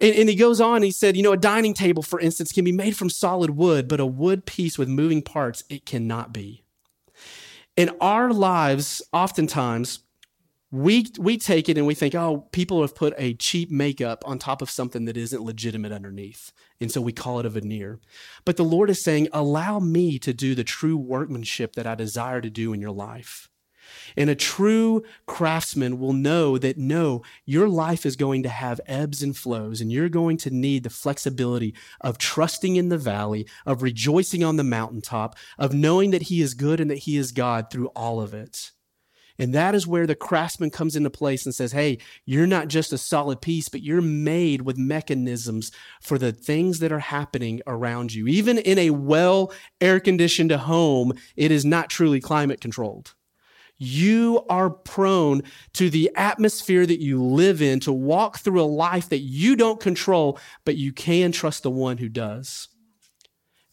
And, 0.00 0.14
and 0.16 0.28
he 0.28 0.34
goes 0.34 0.60
on, 0.60 0.82
he 0.82 0.90
said, 0.90 1.16
you 1.16 1.22
know, 1.22 1.32
a 1.32 1.36
dining 1.36 1.74
table, 1.74 2.02
for 2.02 2.18
instance, 2.18 2.52
can 2.52 2.64
be 2.64 2.72
made 2.72 2.96
from 2.96 3.10
solid 3.10 3.50
wood, 3.50 3.88
but 3.88 4.00
a 4.00 4.06
wood 4.06 4.46
piece 4.46 4.78
with 4.78 4.88
moving 4.88 5.22
parts, 5.22 5.64
it 5.68 5.86
cannot 5.86 6.32
be. 6.32 6.64
In 7.76 7.90
our 8.00 8.32
lives, 8.32 9.00
oftentimes, 9.12 10.00
we 10.72 11.06
we 11.18 11.36
take 11.36 11.68
it 11.68 11.76
and 11.76 11.86
we 11.86 11.94
think, 11.94 12.14
oh, 12.14 12.48
people 12.50 12.80
have 12.80 12.94
put 12.94 13.12
a 13.18 13.34
cheap 13.34 13.70
makeup 13.70 14.24
on 14.26 14.38
top 14.38 14.62
of 14.62 14.70
something 14.70 15.04
that 15.04 15.18
isn't 15.18 15.42
legitimate 15.42 15.92
underneath. 15.92 16.50
And 16.80 16.90
so 16.90 17.02
we 17.02 17.12
call 17.12 17.38
it 17.38 17.46
a 17.46 17.50
veneer. 17.50 18.00
But 18.46 18.56
the 18.56 18.64
Lord 18.64 18.88
is 18.88 19.04
saying, 19.04 19.28
allow 19.34 19.80
me 19.80 20.18
to 20.20 20.32
do 20.32 20.54
the 20.54 20.64
true 20.64 20.96
workmanship 20.96 21.74
that 21.74 21.86
I 21.86 21.94
desire 21.94 22.40
to 22.40 22.48
do 22.48 22.72
in 22.72 22.80
your 22.80 22.90
life. 22.90 23.50
And 24.16 24.30
a 24.30 24.34
true 24.34 25.02
craftsman 25.26 25.98
will 25.98 26.14
know 26.14 26.56
that 26.56 26.78
no, 26.78 27.22
your 27.44 27.68
life 27.68 28.06
is 28.06 28.16
going 28.16 28.42
to 28.44 28.48
have 28.48 28.80
ebbs 28.86 29.22
and 29.22 29.36
flows, 29.36 29.82
and 29.82 29.92
you're 29.92 30.08
going 30.08 30.38
to 30.38 30.50
need 30.50 30.84
the 30.84 30.90
flexibility 30.90 31.74
of 32.00 32.16
trusting 32.16 32.76
in 32.76 32.88
the 32.88 32.96
valley, 32.96 33.46
of 33.66 33.82
rejoicing 33.82 34.42
on 34.42 34.56
the 34.56 34.64
mountaintop, 34.64 35.36
of 35.58 35.74
knowing 35.74 36.12
that 36.12 36.22
He 36.22 36.40
is 36.40 36.54
good 36.54 36.80
and 36.80 36.90
that 36.90 36.98
He 36.98 37.18
is 37.18 37.32
God 37.32 37.70
through 37.70 37.88
all 37.88 38.22
of 38.22 38.32
it. 38.32 38.70
And 39.42 39.52
that 39.54 39.74
is 39.74 39.88
where 39.88 40.06
the 40.06 40.14
craftsman 40.14 40.70
comes 40.70 40.94
into 40.94 41.10
place 41.10 41.44
and 41.44 41.52
says, 41.52 41.72
Hey, 41.72 41.98
you're 42.24 42.46
not 42.46 42.68
just 42.68 42.92
a 42.92 42.96
solid 42.96 43.40
piece, 43.40 43.68
but 43.68 43.82
you're 43.82 44.00
made 44.00 44.62
with 44.62 44.78
mechanisms 44.78 45.72
for 46.00 46.16
the 46.16 46.30
things 46.30 46.78
that 46.78 46.92
are 46.92 47.00
happening 47.00 47.60
around 47.66 48.14
you. 48.14 48.28
Even 48.28 48.56
in 48.56 48.78
a 48.78 48.90
well 48.90 49.52
air 49.80 49.98
conditioned 49.98 50.52
home, 50.52 51.12
it 51.34 51.50
is 51.50 51.64
not 51.64 51.90
truly 51.90 52.20
climate 52.20 52.60
controlled. 52.60 53.14
You 53.78 54.44
are 54.48 54.70
prone 54.70 55.42
to 55.72 55.90
the 55.90 56.12
atmosphere 56.14 56.86
that 56.86 57.00
you 57.00 57.20
live 57.20 57.60
in 57.60 57.80
to 57.80 57.92
walk 57.92 58.38
through 58.38 58.62
a 58.62 58.62
life 58.62 59.08
that 59.08 59.22
you 59.22 59.56
don't 59.56 59.80
control, 59.80 60.38
but 60.64 60.76
you 60.76 60.92
can 60.92 61.32
trust 61.32 61.64
the 61.64 61.70
one 61.72 61.98
who 61.98 62.08
does. 62.08 62.68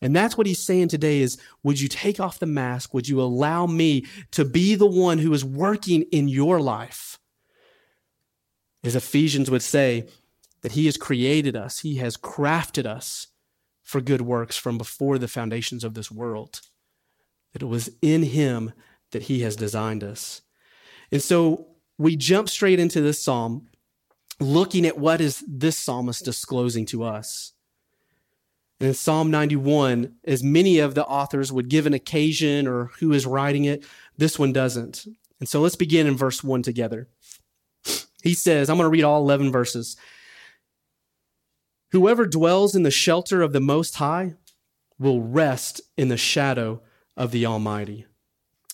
And 0.01 0.15
that's 0.15 0.37
what 0.37 0.47
he's 0.47 0.63
saying 0.63 0.87
today 0.87 1.19
is, 1.19 1.37
would 1.63 1.79
you 1.79 1.87
take 1.87 2.19
off 2.19 2.39
the 2.39 2.45
mask? 2.45 2.93
Would 2.93 3.09
you 3.09 3.21
allow 3.21 3.65
me 3.65 4.05
to 4.31 4.45
be 4.45 4.75
the 4.75 4.85
one 4.85 5.17
who 5.17 5.33
is 5.33 5.43
working 5.43 6.03
in 6.11 6.27
your 6.27 6.61
life? 6.61 7.19
As 8.83 8.95
Ephesians 8.95 9.51
would 9.51 9.61
say, 9.61 10.07
that 10.61 10.73
He 10.73 10.85
has 10.85 10.97
created 10.97 11.55
us, 11.55 11.79
He 11.79 11.95
has 11.95 12.17
crafted 12.17 12.85
us 12.85 13.27
for 13.83 14.01
good 14.01 14.21
works 14.21 14.57
from 14.57 14.77
before 14.77 15.17
the 15.17 15.27
foundations 15.27 15.83
of 15.83 15.93
this 15.93 16.11
world. 16.11 16.61
That 17.53 17.61
it 17.61 17.67
was 17.67 17.89
in 18.01 18.23
Him 18.23 18.73
that 19.11 19.23
He 19.23 19.41
has 19.41 19.55
designed 19.55 20.03
us. 20.03 20.41
And 21.11 21.21
so 21.21 21.67
we 21.97 22.15
jump 22.15 22.49
straight 22.49 22.79
into 22.79 23.01
this 23.01 23.21
psalm, 23.21 23.67
looking 24.39 24.85
at 24.85 24.97
what 24.97 25.21
is 25.21 25.43
this 25.47 25.77
psalmist 25.77 26.23
disclosing 26.23 26.85
to 26.87 27.03
us. 27.03 27.53
In 28.79 28.93
Psalm 28.93 29.29
91, 29.29 30.15
as 30.23 30.41
many 30.41 30.79
of 30.79 30.95
the 30.95 31.05
authors 31.05 31.51
would 31.51 31.67
give 31.67 31.85
an 31.85 31.93
occasion 31.93 32.65
or 32.65 32.85
who 32.99 33.11
is 33.11 33.25
writing 33.25 33.65
it, 33.65 33.85
this 34.17 34.39
one 34.39 34.53
doesn't. 34.53 35.05
And 35.39 35.49
so 35.49 35.59
let's 35.59 35.75
begin 35.75 36.07
in 36.07 36.15
verse 36.15 36.43
1 36.43 36.63
together. 36.63 37.09
He 38.23 38.33
says, 38.33 38.69
I'm 38.69 38.77
going 38.77 38.85
to 38.85 38.89
read 38.89 39.03
all 39.03 39.21
11 39.21 39.51
verses. 39.51 39.97
Whoever 41.91 42.25
dwells 42.25 42.75
in 42.75 42.83
the 42.83 42.91
shelter 42.91 43.41
of 43.41 43.51
the 43.51 43.59
Most 43.59 43.95
High 43.95 44.35
will 44.97 45.21
rest 45.21 45.81
in 45.97 46.09
the 46.09 46.17
shadow 46.17 46.81
of 47.17 47.31
the 47.31 47.45
Almighty. 47.45 48.05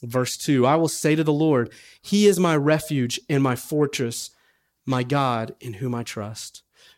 Verse 0.04 0.38
2 0.38 0.66
I 0.66 0.76
will 0.76 0.88
say 0.88 1.16
to 1.16 1.24
the 1.24 1.34
Lord, 1.34 1.72
He 2.02 2.28
is 2.28 2.40
my 2.40 2.56
refuge 2.56 3.20
and 3.30 3.42
my 3.42 3.56
fortress, 3.56 4.32
my 4.86 5.04
God 5.04 5.56
in 5.60 5.74
whom 5.74 5.96
I 5.96 6.04
trust. 6.04 6.64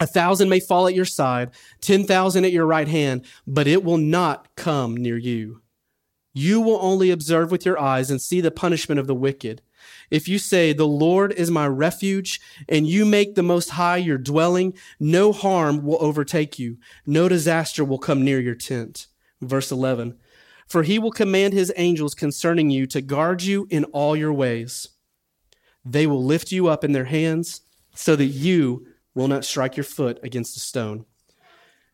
A 0.00 0.06
thousand 0.06 0.48
may 0.48 0.60
fall 0.60 0.88
at 0.88 0.94
your 0.94 1.04
side, 1.04 1.50
10,000 1.80 2.44
at 2.44 2.52
your 2.52 2.66
right 2.66 2.88
hand, 2.88 3.24
but 3.46 3.66
it 3.66 3.84
will 3.84 3.96
not 3.96 4.54
come 4.56 4.96
near 4.96 5.16
you. 5.16 5.62
You 6.32 6.60
will 6.60 6.78
only 6.82 7.10
observe 7.10 7.52
with 7.52 7.64
your 7.64 7.80
eyes 7.80 8.10
and 8.10 8.20
see 8.20 8.40
the 8.40 8.50
punishment 8.50 8.98
of 8.98 9.06
the 9.06 9.14
wicked. 9.14 9.62
If 10.10 10.28
you 10.28 10.38
say, 10.38 10.72
The 10.72 10.86
Lord 10.86 11.32
is 11.32 11.50
my 11.50 11.68
refuge, 11.68 12.40
and 12.68 12.88
you 12.88 13.04
make 13.04 13.34
the 13.34 13.42
Most 13.44 13.70
High 13.70 13.98
your 13.98 14.18
dwelling, 14.18 14.74
no 14.98 15.32
harm 15.32 15.84
will 15.84 15.98
overtake 16.00 16.58
you, 16.58 16.78
no 17.06 17.28
disaster 17.28 17.84
will 17.84 17.98
come 17.98 18.24
near 18.24 18.40
your 18.40 18.56
tent. 18.56 19.06
Verse 19.40 19.70
11 19.70 20.18
For 20.66 20.82
he 20.82 20.98
will 20.98 21.12
command 21.12 21.52
his 21.52 21.72
angels 21.76 22.16
concerning 22.16 22.68
you 22.68 22.86
to 22.88 23.00
guard 23.00 23.42
you 23.42 23.68
in 23.70 23.84
all 23.84 24.16
your 24.16 24.32
ways. 24.32 24.88
They 25.84 26.06
will 26.06 26.24
lift 26.24 26.50
you 26.50 26.66
up 26.66 26.82
in 26.82 26.92
their 26.92 27.04
hands 27.04 27.60
so 27.94 28.16
that 28.16 28.24
you 28.24 28.86
will 29.14 29.28
not 29.28 29.44
strike 29.44 29.76
your 29.76 29.84
foot 29.84 30.18
against 30.22 30.56
a 30.56 30.60
stone. 30.60 31.06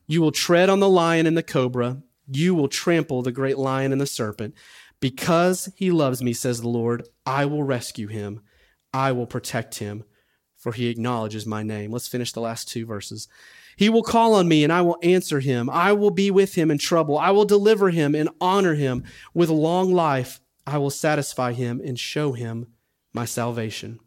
You 0.07 0.21
will 0.21 0.33
tread 0.33 0.69
on 0.69 0.81
the 0.81 0.89
lion 0.89 1.27
and 1.27 1.37
the 1.37 1.43
cobra. 1.43 2.03
You 2.27 2.55
will 2.55 2.69
trample 2.69 3.23
the 3.23 3.33
great 3.33 3.59
lion 3.59 3.93
and 3.93 4.01
the 4.01 4.07
serpent. 4.07 4.55
Because 5.01 5.73
he 5.77 5.91
loves 5.91 6.23
me, 6.23 6.33
says 6.33 6.61
the 6.61 6.69
Lord, 6.69 7.07
I 7.25 7.47
will 7.47 7.63
rescue 7.63 8.09
him. 8.09 8.41
I 8.93 9.13
will 9.13 9.27
protect 9.27 9.79
him, 9.79 10.05
for 10.57 10.73
he 10.73 10.89
acknowledges 10.89 11.47
my 11.47 11.63
name. 11.63 11.93
Let's 11.93 12.09
finish 12.09 12.33
the 12.33 12.41
last 12.41 12.69
two 12.69 12.85
verses. 12.85 13.29
He 13.77 13.89
will 13.89 14.03
call 14.03 14.35
on 14.35 14.47
me, 14.47 14.63
and 14.63 14.73
I 14.73 14.83
will 14.83 14.99
answer 15.03 15.41
him. 15.41 15.71
I 15.71 15.93
will 15.93 16.11
be 16.11 16.31
with 16.31 16.55
him 16.55 16.71
in 16.71 16.79
trouble. 16.79 17.17
I 17.17 17.31
will 17.31 17.47
deliver 17.47 17.91
him 17.91 18.15
and 18.15 18.29
honor 18.41 18.75
him. 18.75 19.05
With 19.33 19.49
long 19.49 19.93
life, 19.93 20.41
I 20.67 20.79
will 20.79 20.91
satisfy 20.91 21.53
him 21.53 21.81
and 21.83 21.99
show 21.99 22.33
him 22.33 22.67
my 23.15 23.25
salvation. 23.25 24.01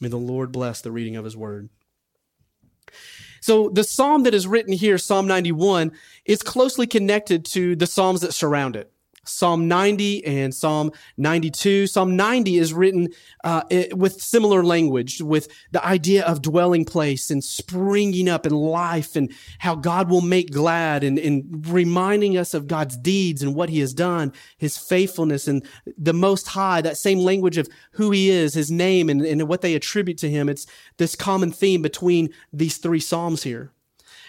May 0.00 0.08
the 0.08 0.18
Lord 0.18 0.52
bless 0.52 0.82
the 0.82 0.92
reading 0.92 1.16
of 1.16 1.24
his 1.24 1.36
word. 1.36 1.70
So 3.46 3.68
the 3.68 3.84
psalm 3.84 4.24
that 4.24 4.34
is 4.34 4.48
written 4.48 4.72
here, 4.72 4.98
Psalm 4.98 5.28
91, 5.28 5.92
is 6.24 6.42
closely 6.42 6.84
connected 6.84 7.44
to 7.44 7.76
the 7.76 7.86
psalms 7.86 8.22
that 8.22 8.32
surround 8.32 8.74
it. 8.74 8.90
Psalm 9.28 9.68
90 9.68 10.24
and 10.24 10.54
Psalm 10.54 10.92
92. 11.16 11.86
Psalm 11.86 12.16
90 12.16 12.58
is 12.58 12.72
written 12.72 13.08
uh, 13.44 13.62
with 13.92 14.20
similar 14.20 14.64
language, 14.64 15.20
with 15.20 15.48
the 15.70 15.84
idea 15.84 16.24
of 16.24 16.42
dwelling 16.42 16.84
place 16.84 17.30
and 17.30 17.42
springing 17.42 18.28
up 18.28 18.46
in 18.46 18.52
life 18.52 19.16
and 19.16 19.32
how 19.58 19.74
God 19.74 20.10
will 20.10 20.20
make 20.20 20.50
glad 20.50 21.04
and, 21.04 21.18
and 21.18 21.66
reminding 21.68 22.36
us 22.36 22.54
of 22.54 22.66
God's 22.66 22.96
deeds 22.96 23.42
and 23.42 23.54
what 23.54 23.68
he 23.68 23.80
has 23.80 23.94
done, 23.94 24.32
his 24.58 24.76
faithfulness 24.76 25.48
and 25.48 25.64
the 25.96 26.14
most 26.14 26.48
high, 26.48 26.80
that 26.80 26.96
same 26.96 27.18
language 27.18 27.58
of 27.58 27.68
who 27.92 28.10
he 28.10 28.30
is, 28.30 28.54
his 28.54 28.70
name 28.70 29.08
and, 29.08 29.22
and 29.22 29.48
what 29.48 29.60
they 29.60 29.74
attribute 29.74 30.18
to 30.18 30.30
him. 30.30 30.48
It's 30.48 30.66
this 30.96 31.14
common 31.14 31.52
theme 31.52 31.82
between 31.82 32.30
these 32.52 32.78
three 32.78 33.00
Psalms 33.00 33.42
here. 33.42 33.72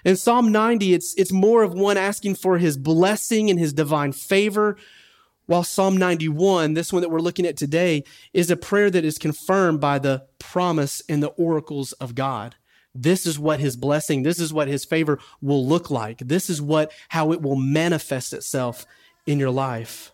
In 0.06 0.16
Psalm 0.16 0.52
90, 0.52 0.94
it's, 0.94 1.14
it's 1.16 1.32
more 1.32 1.64
of 1.64 1.74
one 1.74 1.98
asking 1.98 2.36
for 2.36 2.58
his 2.58 2.78
blessing 2.78 3.50
and 3.50 3.60
his 3.60 3.74
divine 3.74 4.12
favor, 4.12 4.78
while 5.46 5.64
Psalm 5.64 5.98
91, 5.98 6.74
this 6.74 6.92
one 6.92 7.02
that 7.02 7.10
we're 7.10 7.20
looking 7.20 7.46
at 7.46 7.58
today, 7.58 8.04
is 8.34 8.52
a 8.52 8.58
prayer 8.58 8.90
that 8.90 9.06
is 9.06 9.18
confirmed 9.18 9.80
by 9.80 9.98
the 9.98 10.26
promise 10.40 11.02
and 11.08 11.24
the 11.24 11.30
oracles 11.30 11.94
of 11.94 12.16
God. 12.16 12.56
This 12.94 13.26
is 13.26 13.38
what 13.38 13.60
his 13.60 13.78
blessing, 13.78 14.24
this 14.24 14.40
is 14.40 14.52
what 14.52 14.68
his 14.68 14.84
favor 14.84 15.20
will 15.42 15.66
look 15.66 15.92
like. 15.92 16.20
This 16.20 16.50
is 16.50 16.62
what 16.62 16.92
how 17.10 17.32
it 17.32 17.42
will 17.42 17.56
manifest 17.56 18.34
itself 18.34 18.86
in 19.26 19.40
your 19.40 19.52
life. 19.52 20.12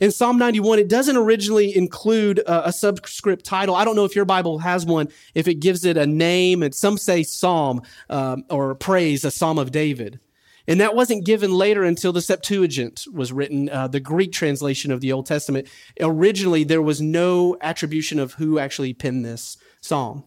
In 0.00 0.10
Psalm 0.10 0.38
91, 0.38 0.78
it 0.78 0.88
doesn't 0.88 1.16
originally 1.16 1.76
include 1.76 2.38
a, 2.40 2.68
a, 2.68 2.72
subscript 2.72 3.44
title. 3.44 3.74
I 3.74 3.84
don't 3.84 3.96
know 3.96 4.04
if 4.04 4.16
your 4.16 4.24
Bible 4.24 4.58
has 4.58 4.86
one, 4.86 5.08
if 5.34 5.46
it 5.46 5.54
gives 5.56 5.84
it 5.84 5.96
a 5.96 6.06
name, 6.06 6.62
and 6.62 6.74
some 6.74 6.96
say 6.96 7.22
Psalm 7.22 7.82
um, 8.08 8.44
or 8.50 8.74
praise, 8.74 9.24
a 9.24 9.30
Psalm 9.30 9.58
of 9.58 9.70
David. 9.70 10.20
And 10.68 10.80
that 10.80 10.94
wasn't 10.94 11.26
given 11.26 11.52
later 11.52 11.82
until 11.82 12.12
the 12.12 12.22
Septuagint 12.22 13.06
was 13.12 13.32
written, 13.32 13.68
uh, 13.68 13.88
the 13.88 14.00
Greek 14.00 14.32
translation 14.32 14.92
of 14.92 15.00
the 15.00 15.12
Old 15.12 15.26
Testament. 15.26 15.68
Originally, 16.00 16.64
there 16.64 16.82
was 16.82 17.00
no 17.00 17.56
attribution 17.60 18.18
of 18.18 18.34
who 18.34 18.58
actually 18.58 18.94
penned 18.94 19.24
this 19.24 19.56
psalm. 19.80 20.24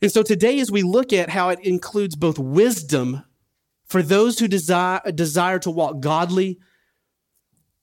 And 0.00 0.10
so 0.10 0.22
today, 0.22 0.58
as 0.60 0.70
we 0.70 0.82
look 0.82 1.12
at 1.12 1.30
how 1.30 1.50
it 1.50 1.60
includes 1.60 2.16
both 2.16 2.38
wisdom 2.38 3.24
for 3.84 4.02
those 4.02 4.38
who 4.38 4.48
desire, 4.48 5.00
desire 5.12 5.58
to 5.60 5.70
walk 5.70 6.00
godly, 6.00 6.58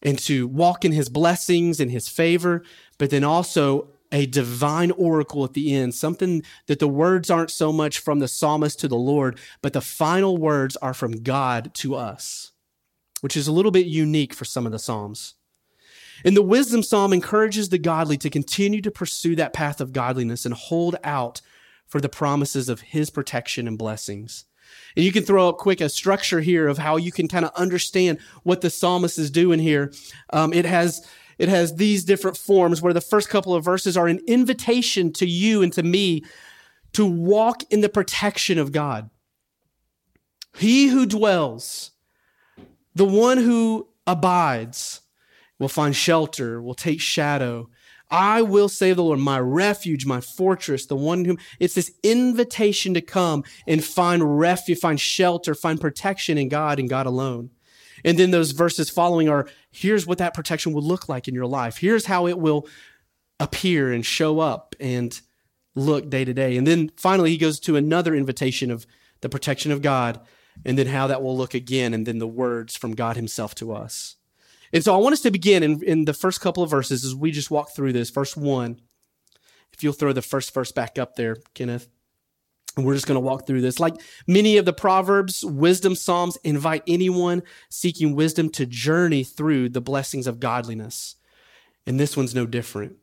and 0.01 0.19
to 0.19 0.47
walk 0.47 0.85
in 0.85 0.91
his 0.91 1.09
blessings 1.09 1.79
and 1.79 1.91
his 1.91 2.07
favor, 2.07 2.63
but 2.97 3.09
then 3.09 3.23
also 3.23 3.87
a 4.11 4.25
divine 4.25 4.91
oracle 4.91 5.43
at 5.43 5.53
the 5.53 5.73
end, 5.73 5.93
something 5.93 6.43
that 6.67 6.79
the 6.79 6.87
words 6.87 7.29
aren't 7.29 7.51
so 7.51 7.73
much 7.73 7.99
from 7.99 8.19
the 8.19 8.27
psalmist 8.27 8.79
to 8.79 8.87
the 8.87 8.95
Lord, 8.95 9.39
but 9.61 9.73
the 9.73 9.81
final 9.81 10.37
words 10.37 10.77
are 10.77 10.93
from 10.93 11.23
God 11.23 11.73
to 11.75 11.95
us, 11.95 12.51
which 13.21 13.35
is 13.35 13.47
a 13.47 13.51
little 13.51 13.71
bit 13.71 13.87
unique 13.87 14.33
for 14.33 14.45
some 14.45 14.65
of 14.65 14.71
the 14.71 14.79
Psalms. 14.79 15.33
And 16.23 16.37
the 16.37 16.41
wisdom 16.41 16.81
psalm 16.81 17.11
encourages 17.11 17.69
the 17.69 17.77
godly 17.77 18.17
to 18.17 18.29
continue 18.29 18.81
to 18.81 18.91
pursue 18.91 19.35
that 19.35 19.53
path 19.53 19.81
of 19.81 19.91
godliness 19.91 20.45
and 20.45 20.53
hold 20.53 20.95
out 21.03 21.41
for 21.87 21.99
the 21.99 22.09
promises 22.09 22.69
of 22.69 22.81
his 22.81 23.09
protection 23.09 23.67
and 23.67 23.77
blessings. 23.77 24.45
And 24.95 25.05
you 25.05 25.11
can 25.11 25.23
throw 25.23 25.49
up 25.49 25.57
quick 25.57 25.81
a 25.81 25.89
structure 25.89 26.41
here 26.41 26.67
of 26.67 26.77
how 26.77 26.97
you 26.97 27.11
can 27.11 27.27
kind 27.27 27.45
of 27.45 27.51
understand 27.55 28.19
what 28.43 28.61
the 28.61 28.69
psalmist 28.69 29.17
is 29.19 29.29
doing 29.29 29.59
here. 29.59 29.91
Um, 30.31 30.53
it 30.53 30.65
has 30.65 31.05
it 31.37 31.49
has 31.49 31.75
these 31.75 32.05
different 32.05 32.37
forms 32.37 32.81
where 32.81 32.93
the 32.93 33.01
first 33.01 33.29
couple 33.29 33.53
of 33.53 33.65
verses 33.65 33.97
are 33.97 34.07
an 34.07 34.21
invitation 34.25 35.11
to 35.13 35.25
you 35.25 35.61
and 35.61 35.73
to 35.73 35.83
me 35.83 36.23
to 36.93 37.05
walk 37.05 37.63
in 37.69 37.81
the 37.81 37.89
protection 37.89 38.57
of 38.57 38.71
God. 38.71 39.09
He 40.57 40.87
who 40.87 41.05
dwells, 41.05 41.91
the 42.93 43.05
one 43.05 43.37
who 43.37 43.89
abides, 44.07 45.01
will 45.59 45.67
find 45.67 45.93
shelter, 45.93 46.61
will 46.61 46.73
take 46.73 47.01
shadow, 47.01 47.69
I 48.11 48.41
will 48.41 48.69
save 48.69 48.97
the 48.97 49.03
Lord, 49.03 49.19
my 49.19 49.39
refuge, 49.39 50.05
my 50.05 50.21
fortress, 50.21 50.85
the 50.85 50.95
one 50.95 51.25
whom 51.25 51.37
it's 51.59 51.75
this 51.75 51.91
invitation 52.03 52.93
to 52.93 53.01
come 53.01 53.43
and 53.67 53.83
find 53.83 54.39
refuge, 54.39 54.79
find 54.79 54.99
shelter, 54.99 55.55
find 55.55 55.81
protection 55.81 56.37
in 56.37 56.49
God 56.49 56.79
and 56.79 56.89
God 56.89 57.05
alone. 57.07 57.49
And 58.03 58.19
then 58.19 58.31
those 58.31 58.51
verses 58.51 58.89
following 58.89 59.27
are 59.27 59.47
here's 59.71 60.05
what 60.05 60.19
that 60.19 60.33
protection 60.33 60.73
will 60.73 60.83
look 60.83 61.09
like 61.09 61.27
in 61.27 61.33
your 61.33 61.47
life. 61.47 61.77
Here's 61.77 62.05
how 62.05 62.27
it 62.27 62.37
will 62.37 62.67
appear 63.39 63.91
and 63.91 64.05
show 64.05 64.39
up 64.39 64.75
and 64.79 65.19
look 65.73 66.09
day 66.09 66.23
to 66.23 66.33
day. 66.33 66.55
And 66.55 66.67
then 66.67 66.91
finally, 66.95 67.31
he 67.31 67.37
goes 67.37 67.59
to 67.61 67.75
another 67.75 68.13
invitation 68.15 68.69
of 68.69 68.85
the 69.21 69.29
protection 69.29 69.71
of 69.71 69.81
God 69.81 70.21
and 70.63 70.77
then 70.77 70.87
how 70.87 71.07
that 71.07 71.21
will 71.21 71.35
look 71.35 71.53
again, 71.53 71.93
and 71.93 72.05
then 72.05 72.19
the 72.19 72.27
words 72.27 72.77
from 72.77 72.95
God 72.95 73.15
Himself 73.15 73.55
to 73.55 73.73
us. 73.73 74.15
And 74.75 74.83
so 74.83 74.93
I 74.93 74.97
want 74.97 75.13
us 75.13 75.21
to 75.21 75.31
begin 75.31 75.63
in, 75.63 75.81
in 75.83 76.03
the 76.03 76.13
first 76.13 76.41
couple 76.41 76.61
of 76.61 76.69
verses 76.69 77.05
as 77.05 77.15
we 77.15 77.31
just 77.31 77.49
walk 77.49 77.73
through 77.73 77.93
this. 77.93 78.09
Verse 78.09 78.35
one, 78.35 78.81
if 79.71 79.81
you'll 79.81 79.93
throw 79.93 80.11
the 80.11 80.21
first 80.21 80.53
verse 80.53 80.73
back 80.73 80.99
up 80.99 81.15
there, 81.15 81.37
Kenneth. 81.53 81.87
And 82.75 82.85
we're 82.85 82.95
just 82.95 83.07
going 83.07 83.15
to 83.15 83.21
walk 83.21 83.47
through 83.47 83.61
this. 83.61 83.79
Like 83.79 83.95
many 84.27 84.57
of 84.57 84.65
the 84.65 84.73
Proverbs, 84.73 85.45
wisdom 85.45 85.95
psalms 85.95 86.37
invite 86.43 86.83
anyone 86.87 87.41
seeking 87.69 88.15
wisdom 88.15 88.49
to 88.49 88.65
journey 88.65 89.23
through 89.23 89.69
the 89.69 89.79
blessings 89.79 90.27
of 90.27 90.41
godliness. 90.41 91.15
And 91.87 91.97
this 91.97 92.17
one's 92.17 92.35
no 92.35 92.45
different. 92.45 92.97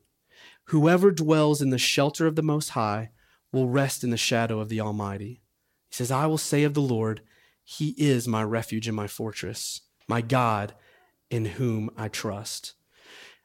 Whoever 0.65 1.09
dwells 1.09 1.59
in 1.59 1.71
the 1.71 1.79
shelter 1.79 2.27
of 2.27 2.35
the 2.35 2.43
Most 2.43 2.69
High 2.69 3.09
will 3.51 3.67
rest 3.67 4.03
in 4.03 4.11
the 4.11 4.17
shadow 4.17 4.59
of 4.59 4.69
the 4.69 4.79
Almighty. 4.79 5.41
He 5.89 5.95
says, 5.95 6.11
I 6.11 6.27
will 6.27 6.37
say 6.37 6.65
of 6.65 6.75
the 6.75 6.81
Lord, 6.81 7.21
He 7.63 7.95
is 7.97 8.27
my 8.27 8.43
refuge 8.43 8.87
and 8.87 8.95
my 8.95 9.07
fortress, 9.07 9.81
my 10.07 10.21
God 10.21 10.75
in 11.33 11.45
whom 11.45 11.89
I 11.97 12.09
trust. 12.09 12.75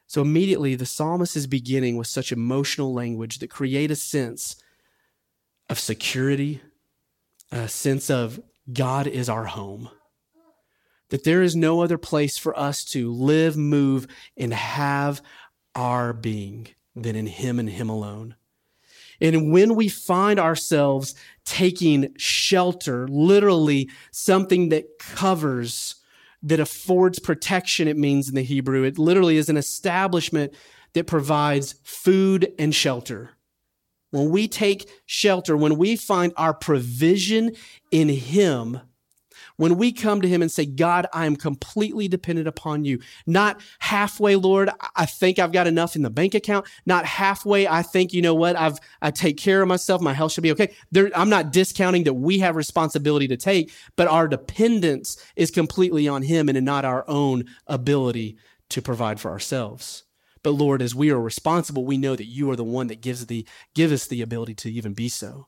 So 0.06 0.20
immediately, 0.20 0.74
the 0.74 0.84
psalmist 0.84 1.34
is 1.36 1.46
beginning 1.46 1.96
with 1.96 2.06
such 2.06 2.32
emotional 2.32 2.92
language 2.92 3.38
that 3.38 3.48
create 3.48 3.90
a 3.90 3.96
sense 3.96 4.56
of 5.70 5.78
security, 5.78 6.60
a 7.50 7.66
sense 7.66 8.10
of 8.10 8.40
God 8.70 9.06
is 9.06 9.30
our 9.30 9.46
home. 9.46 9.88
That 11.08 11.24
there 11.24 11.40
is 11.40 11.56
no 11.56 11.80
other 11.80 11.96
place 11.96 12.36
for 12.36 12.58
us 12.58 12.84
to 12.92 13.10
live, 13.10 13.56
move, 13.56 14.06
and 14.36 14.52
have 14.52 15.22
our 15.74 16.12
being 16.12 16.68
than 16.94 17.16
in 17.16 17.26
Him 17.26 17.58
and 17.58 17.70
Him 17.70 17.88
alone. 17.88 18.36
And 19.18 19.50
when 19.50 19.74
we 19.74 19.88
find 19.88 20.38
ourselves 20.38 21.14
taking 21.46 22.12
shelter, 22.18 23.08
literally 23.08 23.88
something 24.10 24.68
that 24.68 24.98
covers, 24.98 25.94
that 26.42 26.60
affords 26.60 27.18
protection, 27.18 27.88
it 27.88 27.96
means 27.96 28.28
in 28.28 28.34
the 28.34 28.42
Hebrew, 28.42 28.84
it 28.84 28.98
literally 28.98 29.36
is 29.36 29.48
an 29.48 29.56
establishment 29.56 30.54
that 30.92 31.06
provides 31.06 31.74
food 31.82 32.52
and 32.58 32.74
shelter. 32.74 33.30
When 34.10 34.30
we 34.30 34.48
take 34.48 34.88
shelter, 35.04 35.56
when 35.56 35.76
we 35.76 35.96
find 35.96 36.32
our 36.36 36.54
provision 36.54 37.52
in 37.90 38.08
Him, 38.08 38.80
when 39.58 39.76
we 39.76 39.92
come 39.92 40.22
to 40.22 40.28
him 40.28 40.40
and 40.40 40.50
say, 40.50 40.64
God, 40.64 41.06
I 41.12 41.26
am 41.26 41.36
completely 41.36 42.08
dependent 42.08 42.48
upon 42.48 42.84
you, 42.84 43.00
not 43.26 43.60
halfway, 43.80 44.36
Lord, 44.36 44.70
I 44.96 45.04
think 45.04 45.38
I've 45.38 45.52
got 45.52 45.66
enough 45.66 45.96
in 45.96 46.02
the 46.02 46.10
bank 46.10 46.34
account, 46.34 46.66
not 46.86 47.04
halfway, 47.04 47.68
I 47.68 47.82
think, 47.82 48.12
you 48.12 48.22
know 48.22 48.34
what, 48.34 48.56
I've, 48.56 48.78
I 49.02 49.10
take 49.10 49.36
care 49.36 49.60
of 49.60 49.68
myself, 49.68 50.00
my 50.00 50.14
health 50.14 50.32
should 50.32 50.42
be 50.42 50.52
okay. 50.52 50.74
There, 50.92 51.10
I'm 51.14 51.28
not 51.28 51.52
discounting 51.52 52.04
that 52.04 52.14
we 52.14 52.38
have 52.38 52.56
responsibility 52.56 53.28
to 53.28 53.36
take, 53.36 53.72
but 53.96 54.08
our 54.08 54.28
dependence 54.28 55.22
is 55.36 55.50
completely 55.50 56.06
on 56.08 56.22
him 56.22 56.48
and 56.48 56.64
not 56.64 56.84
our 56.84 57.04
own 57.08 57.44
ability 57.66 58.38
to 58.70 58.80
provide 58.80 59.18
for 59.18 59.30
ourselves. 59.30 60.04
But 60.44 60.52
Lord, 60.52 60.82
as 60.82 60.94
we 60.94 61.10
are 61.10 61.20
responsible, 61.20 61.84
we 61.84 61.98
know 61.98 62.14
that 62.14 62.26
you 62.26 62.48
are 62.50 62.56
the 62.56 62.62
one 62.62 62.86
that 62.86 63.00
gives 63.00 63.26
the 63.26 63.44
give 63.74 63.90
us 63.90 64.06
the 64.06 64.22
ability 64.22 64.54
to 64.54 64.70
even 64.70 64.94
be 64.94 65.08
so 65.08 65.47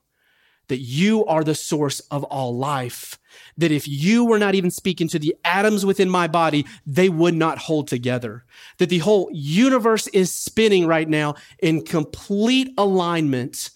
that 0.71 0.79
you 0.79 1.25
are 1.27 1.43
the 1.43 1.55
source 1.55 1.99
of 2.13 2.23
all 2.25 2.57
life. 2.57 3.19
That 3.57 3.73
if 3.73 3.89
you 3.89 4.25
were 4.25 4.39
not 4.39 4.55
even 4.55 4.71
speaking 4.71 5.09
to 5.09 5.19
the 5.19 5.35
atoms 5.45 5.85
within 5.85 6.09
my 6.09 6.29
body, 6.29 6.65
they 6.87 7.09
would 7.09 7.35
not 7.35 7.59
hold 7.59 7.89
together. 7.89 8.45
That 8.79 8.89
the 8.89 8.99
whole 8.99 9.29
universe 9.33 10.07
is 10.09 10.33
spinning 10.33 10.87
right 10.87 11.09
now 11.09 11.35
in 11.59 11.85
complete 11.85 12.73
alignment, 12.79 13.71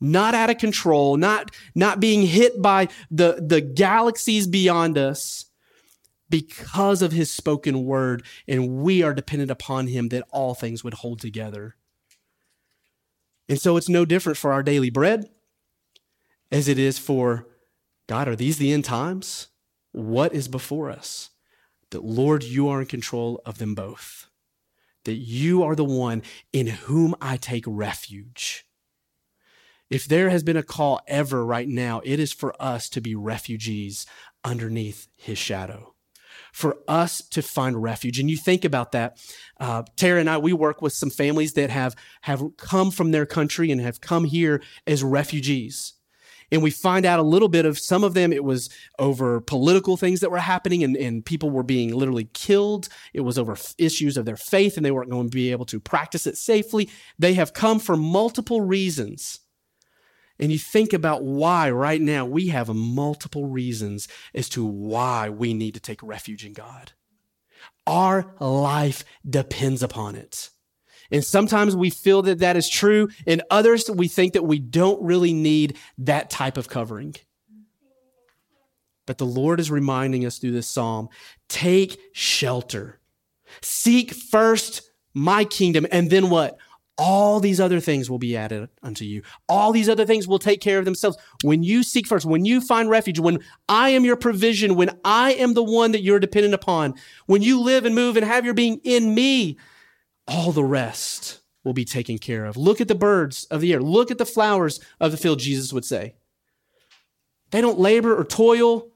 not 0.00 0.34
out 0.34 0.48
of 0.48 0.56
control, 0.56 1.18
not, 1.18 1.50
not 1.74 2.00
being 2.00 2.22
hit 2.22 2.60
by 2.60 2.88
the, 3.10 3.44
the 3.46 3.60
galaxies 3.60 4.46
beyond 4.46 4.96
us 4.96 5.44
because 6.30 7.02
of 7.02 7.12
his 7.12 7.30
spoken 7.30 7.84
word. 7.84 8.24
And 8.48 8.78
we 8.78 9.02
are 9.02 9.12
dependent 9.12 9.50
upon 9.50 9.88
him 9.88 10.08
that 10.08 10.24
all 10.30 10.54
things 10.54 10.82
would 10.82 10.94
hold 10.94 11.20
together. 11.20 11.76
And 13.46 13.60
so 13.60 13.76
it's 13.76 13.90
no 13.90 14.06
different 14.06 14.38
for 14.38 14.54
our 14.54 14.62
daily 14.62 14.88
bread 14.88 15.28
as 16.54 16.68
it 16.68 16.78
is 16.78 17.00
for 17.00 17.48
God, 18.08 18.28
are 18.28 18.36
these 18.36 18.58
the 18.58 18.72
end 18.72 18.84
times? 18.84 19.48
What 19.90 20.32
is 20.32 20.46
before 20.46 20.88
us? 20.88 21.30
That, 21.90 22.04
Lord, 22.04 22.44
you 22.44 22.68
are 22.68 22.80
in 22.80 22.86
control 22.86 23.42
of 23.44 23.58
them 23.58 23.74
both. 23.74 24.28
That 25.04 25.14
you 25.14 25.64
are 25.64 25.74
the 25.74 25.84
one 25.84 26.22
in 26.52 26.68
whom 26.68 27.16
I 27.20 27.38
take 27.38 27.64
refuge. 27.66 28.66
If 29.90 30.06
there 30.06 30.30
has 30.30 30.44
been 30.44 30.56
a 30.56 30.62
call 30.62 31.00
ever 31.08 31.44
right 31.44 31.68
now, 31.68 32.00
it 32.04 32.20
is 32.20 32.32
for 32.32 32.54
us 32.62 32.88
to 32.90 33.00
be 33.00 33.16
refugees 33.16 34.06
underneath 34.44 35.08
his 35.16 35.38
shadow 35.38 35.94
for 36.52 36.76
us 36.86 37.20
to 37.30 37.42
find 37.42 37.82
refuge. 37.82 38.20
And 38.20 38.30
you 38.30 38.36
think 38.36 38.64
about 38.64 38.92
that. 38.92 39.18
Uh, 39.58 39.82
Tara 39.96 40.20
and 40.20 40.30
I, 40.30 40.38
we 40.38 40.52
work 40.52 40.80
with 40.80 40.92
some 40.92 41.10
families 41.10 41.54
that 41.54 41.68
have, 41.70 41.96
have 42.22 42.44
come 42.56 42.92
from 42.92 43.10
their 43.10 43.26
country 43.26 43.72
and 43.72 43.80
have 43.80 44.00
come 44.00 44.22
here 44.22 44.62
as 44.86 45.02
refugees 45.02 45.94
and 46.50 46.62
we 46.62 46.70
find 46.70 47.04
out 47.06 47.18
a 47.18 47.22
little 47.22 47.48
bit 47.48 47.66
of 47.66 47.78
some 47.78 48.04
of 48.04 48.14
them 48.14 48.32
it 48.32 48.44
was 48.44 48.70
over 48.98 49.40
political 49.40 49.96
things 49.96 50.20
that 50.20 50.30
were 50.30 50.38
happening 50.38 50.82
and, 50.82 50.96
and 50.96 51.24
people 51.24 51.50
were 51.50 51.62
being 51.62 51.94
literally 51.94 52.28
killed. 52.32 52.88
It 53.12 53.20
was 53.20 53.38
over 53.38 53.56
issues 53.78 54.16
of 54.16 54.24
their 54.24 54.36
faith 54.36 54.76
and 54.76 54.84
they 54.84 54.90
weren't 54.90 55.10
going 55.10 55.30
to 55.30 55.34
be 55.34 55.50
able 55.50 55.66
to 55.66 55.80
practice 55.80 56.26
it 56.26 56.36
safely. 56.36 56.90
They 57.18 57.34
have 57.34 57.52
come 57.52 57.78
for 57.78 57.96
multiple 57.96 58.60
reasons. 58.60 59.40
And 60.38 60.50
you 60.50 60.58
think 60.58 60.92
about 60.92 61.22
why 61.22 61.70
right 61.70 62.00
now 62.00 62.24
we 62.24 62.48
have 62.48 62.68
multiple 62.68 63.46
reasons 63.46 64.08
as 64.34 64.48
to 64.50 64.64
why 64.64 65.28
we 65.28 65.54
need 65.54 65.74
to 65.74 65.80
take 65.80 66.02
refuge 66.02 66.44
in 66.44 66.52
god. 66.52 66.92
Our 67.86 68.34
life 68.40 69.04
depends 69.28 69.82
upon 69.82 70.16
it 70.16 70.50
and 71.14 71.24
sometimes 71.24 71.76
we 71.76 71.90
feel 71.90 72.22
that 72.22 72.40
that 72.40 72.56
is 72.56 72.68
true. 72.68 73.08
And 73.24 73.40
others, 73.48 73.88
we 73.88 74.08
think 74.08 74.32
that 74.32 74.42
we 74.42 74.58
don't 74.58 75.00
really 75.00 75.32
need 75.32 75.76
that 75.98 76.28
type 76.28 76.56
of 76.56 76.68
covering. 76.68 77.14
But 79.06 79.18
the 79.18 79.24
Lord 79.24 79.60
is 79.60 79.70
reminding 79.70 80.26
us 80.26 80.38
through 80.38 80.50
this 80.50 80.66
psalm 80.66 81.08
take 81.48 82.00
shelter. 82.12 82.98
Seek 83.62 84.12
first 84.12 84.90
my 85.14 85.44
kingdom. 85.44 85.86
And 85.92 86.10
then 86.10 86.30
what? 86.30 86.58
All 86.98 87.38
these 87.38 87.60
other 87.60 87.78
things 87.78 88.10
will 88.10 88.18
be 88.18 88.36
added 88.36 88.68
unto 88.82 89.04
you. 89.04 89.22
All 89.48 89.70
these 89.70 89.88
other 89.88 90.06
things 90.06 90.26
will 90.26 90.40
take 90.40 90.60
care 90.60 90.80
of 90.80 90.84
themselves. 90.84 91.16
When 91.44 91.62
you 91.62 91.84
seek 91.84 92.08
first, 92.08 92.26
when 92.26 92.44
you 92.44 92.60
find 92.60 92.90
refuge, 92.90 93.20
when 93.20 93.38
I 93.68 93.90
am 93.90 94.04
your 94.04 94.16
provision, 94.16 94.74
when 94.74 94.90
I 95.04 95.34
am 95.34 95.54
the 95.54 95.62
one 95.62 95.92
that 95.92 96.02
you're 96.02 96.18
dependent 96.18 96.54
upon, 96.54 96.94
when 97.26 97.40
you 97.42 97.60
live 97.60 97.84
and 97.84 97.94
move 97.94 98.16
and 98.16 98.26
have 98.26 98.44
your 98.44 98.54
being 98.54 98.80
in 98.82 99.14
me, 99.14 99.58
all 100.26 100.52
the 100.52 100.64
rest 100.64 101.40
will 101.64 101.72
be 101.72 101.84
taken 101.84 102.18
care 102.18 102.44
of. 102.44 102.56
Look 102.56 102.80
at 102.80 102.88
the 102.88 102.94
birds 102.94 103.44
of 103.44 103.60
the 103.60 103.72
air. 103.72 103.80
Look 103.80 104.10
at 104.10 104.18
the 104.18 104.26
flowers 104.26 104.80
of 105.00 105.10
the 105.10 105.16
field, 105.16 105.38
Jesus 105.38 105.72
would 105.72 105.84
say. 105.84 106.14
They 107.50 107.60
don't 107.60 107.78
labor 107.78 108.14
or 108.14 108.24
toil, 108.24 108.88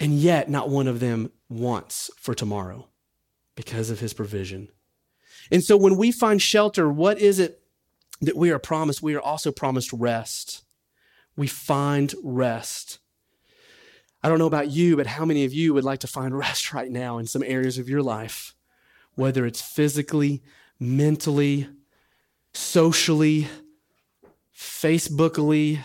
and 0.00 0.14
yet 0.14 0.50
not 0.50 0.68
one 0.68 0.88
of 0.88 1.00
them 1.00 1.30
wants 1.48 2.10
for 2.16 2.34
tomorrow 2.34 2.88
because 3.54 3.90
of 3.90 4.00
his 4.00 4.14
provision. 4.14 4.68
And 5.50 5.62
so 5.62 5.76
when 5.76 5.96
we 5.96 6.10
find 6.10 6.42
shelter, 6.42 6.90
what 6.90 7.20
is 7.20 7.38
it 7.38 7.60
that 8.20 8.36
we 8.36 8.50
are 8.50 8.58
promised? 8.58 9.02
We 9.02 9.14
are 9.14 9.20
also 9.20 9.52
promised 9.52 9.92
rest. 9.92 10.64
We 11.36 11.46
find 11.46 12.14
rest. 12.22 12.98
I 14.22 14.28
don't 14.28 14.38
know 14.38 14.46
about 14.46 14.70
you, 14.70 14.96
but 14.96 15.06
how 15.06 15.24
many 15.24 15.44
of 15.44 15.52
you 15.52 15.72
would 15.74 15.84
like 15.84 16.00
to 16.00 16.08
find 16.08 16.36
rest 16.38 16.72
right 16.72 16.90
now 16.90 17.18
in 17.18 17.26
some 17.26 17.44
areas 17.44 17.78
of 17.78 17.88
your 17.88 18.02
life? 18.02 18.55
Whether 19.16 19.44
it's 19.44 19.60
physically, 19.60 20.42
mentally, 20.78 21.68
socially, 22.54 23.48
Facebookily, 24.54 25.80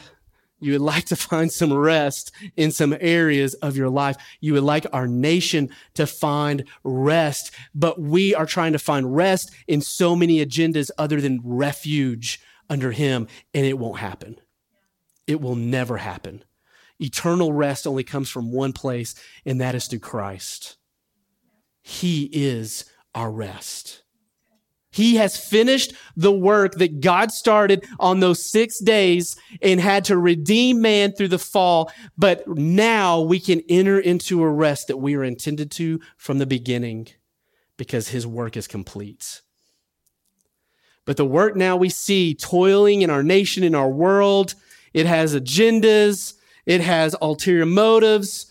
you 0.62 0.74
would 0.74 0.82
like 0.82 1.06
to 1.06 1.15
find 1.17 1.52
some 1.52 1.74
rest 1.74 2.32
in 2.56 2.72
some 2.72 2.96
areas 3.02 3.56
of 3.56 3.76
your 3.76 3.89
life. 3.89 4.15
You 4.39 4.54
would 4.54 4.63
like 4.63 4.86
our 4.94 5.08
nation 5.08 5.70
to 5.96 6.08
find 6.08 6.63
rest, 6.84 7.52
but 7.76 8.00
we 8.00 8.34
are 8.34 8.46
trying 8.46 8.74
to 8.74 8.80
find 8.80 9.13
rest 9.13 9.52
in 9.67 9.82
so 9.82 10.15
many 10.15 10.46
agendas 10.46 10.91
other 10.98 11.20
than 11.20 11.41
refuge 11.44 12.39
under 12.70 12.91
Him, 12.91 13.28
and 13.54 13.65
it 13.65 13.78
won't 13.78 14.00
happen. 14.00 14.39
It 15.28 15.41
will 15.41 15.56
never 15.56 15.98
happen. 15.98 16.44
Eternal 17.00 17.52
rest 17.52 17.88
only 17.88 18.04
comes 18.04 18.30
from 18.30 18.52
one 18.52 18.74
place, 18.74 19.15
and 19.46 19.60
that 19.60 19.76
is 19.76 19.88
through 19.88 20.00
Christ. 20.00 20.78
He 21.82 22.30
is 22.32 22.86
our 23.13 23.32
rest. 23.32 24.02
He 24.91 25.15
has 25.15 25.38
finished 25.38 25.93
the 26.17 26.34
work 26.34 26.76
that 26.76 27.00
God 27.00 27.32
started 27.32 27.86
on 27.97 28.19
those 28.19 28.45
six 28.45 28.80
days 28.80 29.38
and 29.62 29.80
had 29.80 30.04
to 30.06 30.17
redeem 30.17 30.82
man 30.82 31.13
through 31.13 31.30
the 31.30 31.39
fall. 31.39 31.91
But 32.17 32.45
now 32.47 33.21
we 33.21 33.39
can 33.39 33.62
enter 33.69 33.97
into 33.97 34.43
a 34.43 34.50
rest 34.50 34.88
that 34.88 34.97
we 34.97 35.15
are 35.15 35.24
intended 35.24 35.71
to 35.71 36.02
from 36.17 36.39
the 36.39 36.45
beginning 36.45 37.08
because 37.78 38.10
his 38.10 38.28
work 38.28 38.58
is 38.58 38.67
complete. 38.67 39.41
But 41.06 41.15
the 41.15 41.26
work 41.26 41.56
now 41.56 41.78
we 41.78 41.89
see 41.89 42.36
toiling 42.36 43.02
in 43.02 43.10
our 43.10 43.24
nation, 43.24 43.63
in 43.63 43.74
our 43.74 43.89
world, 43.89 44.56
it 44.93 45.06
has 45.06 45.34
agendas, 45.34 46.34
it 46.65 46.82
has 46.82 47.15
ulterior 47.21 47.65
motives, 47.65 48.50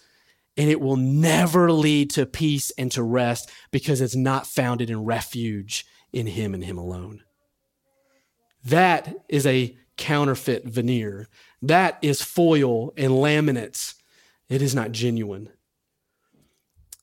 and 0.60 0.68
it 0.68 0.78
will 0.78 0.98
never 0.98 1.72
lead 1.72 2.10
to 2.10 2.26
peace 2.26 2.70
and 2.76 2.92
to 2.92 3.02
rest 3.02 3.50
because 3.70 4.02
it's 4.02 4.14
not 4.14 4.46
founded 4.46 4.90
in 4.90 5.06
refuge 5.06 5.86
in 6.12 6.26
Him 6.26 6.52
and 6.52 6.62
Him 6.62 6.76
alone. 6.76 7.22
That 8.62 9.14
is 9.26 9.46
a 9.46 9.74
counterfeit 9.96 10.66
veneer. 10.66 11.30
That 11.62 11.96
is 12.02 12.20
foil 12.20 12.92
and 12.94 13.12
laminates. 13.12 13.94
It 14.50 14.60
is 14.60 14.74
not 14.74 14.92
genuine. 14.92 15.48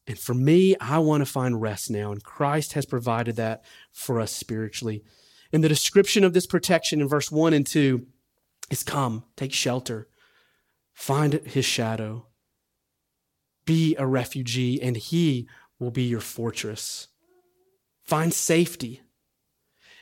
And 0.05 0.19
for 0.19 0.35
me, 0.35 0.75
I 0.79 0.99
want 0.99 1.21
to 1.21 1.25
find 1.25 1.59
rest 1.59 1.89
now, 1.89 2.11
and 2.11 2.23
Christ 2.23 2.73
has 2.73 2.85
provided 2.85 3.37
that 3.37 3.65
for 3.91 4.19
us 4.19 4.31
spiritually. 4.31 5.03
In 5.51 5.61
the 5.61 5.67
description 5.67 6.23
of 6.23 6.33
this 6.33 6.45
protection 6.45 7.01
in 7.01 7.07
verse 7.07 7.31
1 7.31 7.53
and 7.53 7.65
2 7.65 8.05
is 8.69 8.83
come, 8.83 9.23
take 9.35 9.51
shelter, 9.51 10.09
find 10.93 11.33
his 11.33 11.65
shadow, 11.65 12.27
be 13.67 13.95
a 13.97 14.07
refugee, 14.07 14.81
and 14.81 14.97
he 14.97 15.47
will 15.77 15.91
be 15.91 16.03
your 16.03 16.21
fortress. 16.21 17.09
Find 18.03 18.33
safety. 18.33 19.03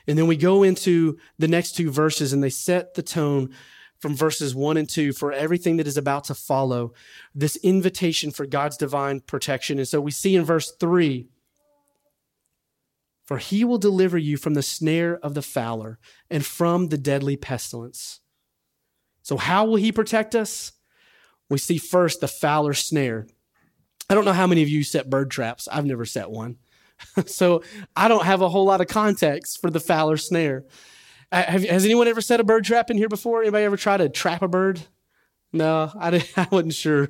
And 0.06 0.16
then 0.16 0.26
we 0.26 0.36
go 0.36 0.62
into 0.62 1.18
the 1.38 1.48
next 1.48 1.72
two 1.72 1.90
verses, 1.90 2.32
and 2.32 2.42
they 2.42 2.48
set 2.48 2.94
the 2.94 3.02
tone 3.02 3.50
from 3.98 4.14
verses 4.14 4.54
1 4.54 4.76
and 4.76 4.88
2 4.88 5.12
for 5.12 5.32
everything 5.32 5.76
that 5.76 5.86
is 5.86 5.96
about 5.96 6.24
to 6.24 6.34
follow 6.34 6.92
this 7.34 7.56
invitation 7.56 8.30
for 8.30 8.46
God's 8.46 8.76
divine 8.76 9.20
protection. 9.20 9.78
And 9.78 9.88
so 9.88 10.00
we 10.00 10.10
see 10.10 10.36
in 10.36 10.44
verse 10.44 10.72
3 10.78 11.28
For 13.24 13.38
he 13.38 13.64
will 13.64 13.78
deliver 13.78 14.16
you 14.16 14.36
from 14.36 14.54
the 14.54 14.62
snare 14.62 15.18
of 15.18 15.34
the 15.34 15.42
fowler 15.42 15.98
and 16.30 16.44
from 16.44 16.88
the 16.88 16.98
deadly 16.98 17.36
pestilence. 17.36 18.20
So, 19.22 19.36
how 19.36 19.64
will 19.64 19.76
he 19.76 19.90
protect 19.90 20.36
us? 20.36 20.72
We 21.48 21.58
see 21.58 21.78
first 21.78 22.20
the 22.20 22.28
fowler 22.28 22.74
snare. 22.74 23.26
I 24.08 24.14
don't 24.14 24.24
know 24.24 24.32
how 24.32 24.46
many 24.46 24.62
of 24.62 24.68
you 24.68 24.84
set 24.84 25.10
bird 25.10 25.30
traps. 25.30 25.68
I've 25.70 25.86
never 25.86 26.04
set 26.04 26.30
one. 26.30 26.56
so 27.26 27.62
I 27.94 28.08
don't 28.08 28.24
have 28.24 28.40
a 28.40 28.48
whole 28.48 28.64
lot 28.64 28.80
of 28.80 28.86
context 28.86 29.60
for 29.60 29.70
the 29.70 29.80
fowler 29.80 30.16
snare. 30.16 30.64
Uh, 31.32 31.42
have, 31.42 31.64
has 31.64 31.84
anyone 31.84 32.06
ever 32.08 32.20
set 32.20 32.40
a 32.40 32.44
bird 32.44 32.64
trap 32.64 32.90
in 32.90 32.96
here 32.96 33.08
before? 33.08 33.42
Anybody 33.42 33.64
ever 33.64 33.76
try 33.76 33.96
to 33.96 34.08
trap 34.08 34.42
a 34.42 34.48
bird? 34.48 34.80
No, 35.52 35.90
I, 35.98 36.24
I 36.36 36.48
wasn't 36.50 36.74
sure. 36.74 37.08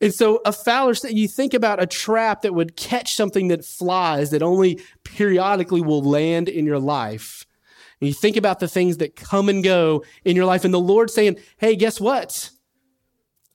and 0.00 0.14
so 0.14 0.40
a 0.44 0.52
fowler, 0.52 0.94
you 1.08 1.28
think 1.28 1.54
about 1.54 1.82
a 1.82 1.86
trap 1.86 2.42
that 2.42 2.54
would 2.54 2.76
catch 2.76 3.14
something 3.14 3.48
that 3.48 3.64
flies 3.64 4.30
that 4.30 4.42
only 4.42 4.80
periodically 5.04 5.80
will 5.80 6.02
land 6.02 6.48
in 6.48 6.66
your 6.66 6.78
life. 6.78 7.46
And 8.00 8.08
you 8.08 8.14
think 8.14 8.36
about 8.36 8.60
the 8.60 8.68
things 8.68 8.98
that 8.98 9.16
come 9.16 9.48
and 9.48 9.64
go 9.64 10.04
in 10.24 10.36
your 10.36 10.44
life, 10.44 10.66
and 10.66 10.74
the 10.74 10.78
Lord 10.78 11.10
saying, 11.10 11.38
Hey, 11.56 11.76
guess 11.76 11.98
what? 11.98 12.50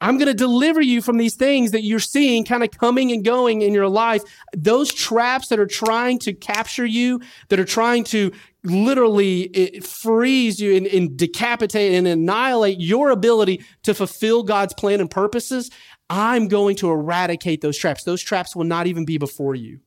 I'm 0.01 0.17
going 0.17 0.27
to 0.27 0.33
deliver 0.33 0.81
you 0.81 0.99
from 0.99 1.17
these 1.17 1.35
things 1.35 1.71
that 1.71 1.83
you're 1.83 1.99
seeing 1.99 2.43
kind 2.43 2.63
of 2.63 2.71
coming 2.71 3.11
and 3.11 3.23
going 3.23 3.61
in 3.61 3.71
your 3.71 3.87
life. 3.87 4.23
Those 4.57 4.91
traps 4.91 5.49
that 5.49 5.59
are 5.59 5.67
trying 5.67 6.17
to 6.19 6.33
capture 6.33 6.85
you, 6.85 7.21
that 7.49 7.59
are 7.59 7.65
trying 7.65 8.03
to 8.05 8.31
literally 8.63 9.51
eh, 9.53 9.79
freeze 9.81 10.59
you 10.59 10.75
and, 10.75 10.87
and 10.87 11.15
decapitate 11.15 11.93
and 11.93 12.07
annihilate 12.07 12.79
your 12.79 13.11
ability 13.11 13.63
to 13.83 13.93
fulfill 13.93 14.41
God's 14.41 14.73
plan 14.73 15.01
and 15.01 15.09
purposes. 15.09 15.69
I'm 16.09 16.47
going 16.47 16.75
to 16.77 16.89
eradicate 16.89 17.61
those 17.61 17.77
traps. 17.77 18.03
Those 18.03 18.23
traps 18.23 18.55
will 18.55 18.65
not 18.65 18.87
even 18.87 19.05
be 19.05 19.19
before 19.19 19.53
you. 19.53 19.81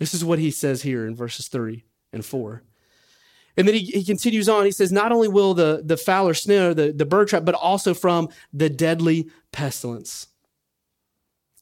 This 0.00 0.12
is 0.12 0.24
what 0.24 0.40
he 0.40 0.50
says 0.50 0.82
here 0.82 1.06
in 1.06 1.14
verses 1.14 1.46
three 1.46 1.84
and 2.12 2.24
four. 2.24 2.64
And 3.56 3.68
then 3.68 3.74
he, 3.74 3.84
he 3.84 4.04
continues 4.04 4.48
on. 4.48 4.64
He 4.64 4.70
says, 4.70 4.90
Not 4.90 5.12
only 5.12 5.28
will 5.28 5.54
the, 5.54 5.82
the 5.84 5.96
fowler 5.96 6.34
snare, 6.34 6.74
the, 6.74 6.92
the 6.92 7.04
bird 7.04 7.28
trap, 7.28 7.44
but 7.44 7.54
also 7.54 7.94
from 7.94 8.28
the 8.52 8.68
deadly 8.68 9.30
pestilence. 9.52 10.28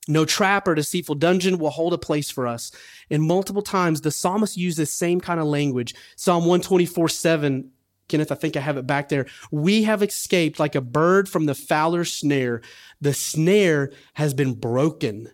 No 0.09 0.24
trap 0.24 0.66
or 0.66 0.74
deceitful 0.74 1.14
dungeon 1.16 1.59
will 1.59 1.70
hold 1.70 1.92
a 1.92 1.98
place 1.98 2.31
for 2.31 2.46
us. 2.46 2.72
And 3.09 3.22
multiple 3.22 3.62
times 3.62 4.00
the 4.00 4.11
psalmist 4.11 4.57
used 4.57 4.78
this 4.78 4.92
same 4.92 5.20
kind 5.20 5.38
of 5.38 5.46
language. 5.46 5.94
Psalm 6.16 6.44
124 6.44 7.09
7, 7.09 7.70
Kenneth, 8.09 8.33
I 8.33 8.35
think 8.35 8.57
I 8.57 8.61
have 8.61 8.76
it 8.76 8.87
back 8.87 9.09
there. 9.09 9.26
We 9.50 9.85
have 9.85 10.02
escaped 10.02 10.59
like 10.59 10.74
a 10.74 10.81
bird 10.81 11.28
from 11.28 11.46
the 11.46 11.55
fowler's 11.55 12.12
snare. 12.12 12.62
The 13.00 13.14
snare 13.14 13.92
has 14.14 14.35
been 14.35 14.55
broken, 14.55 15.31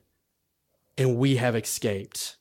and 0.98 1.16
we 1.16 1.36
have 1.36 1.56
escaped. 1.56 2.37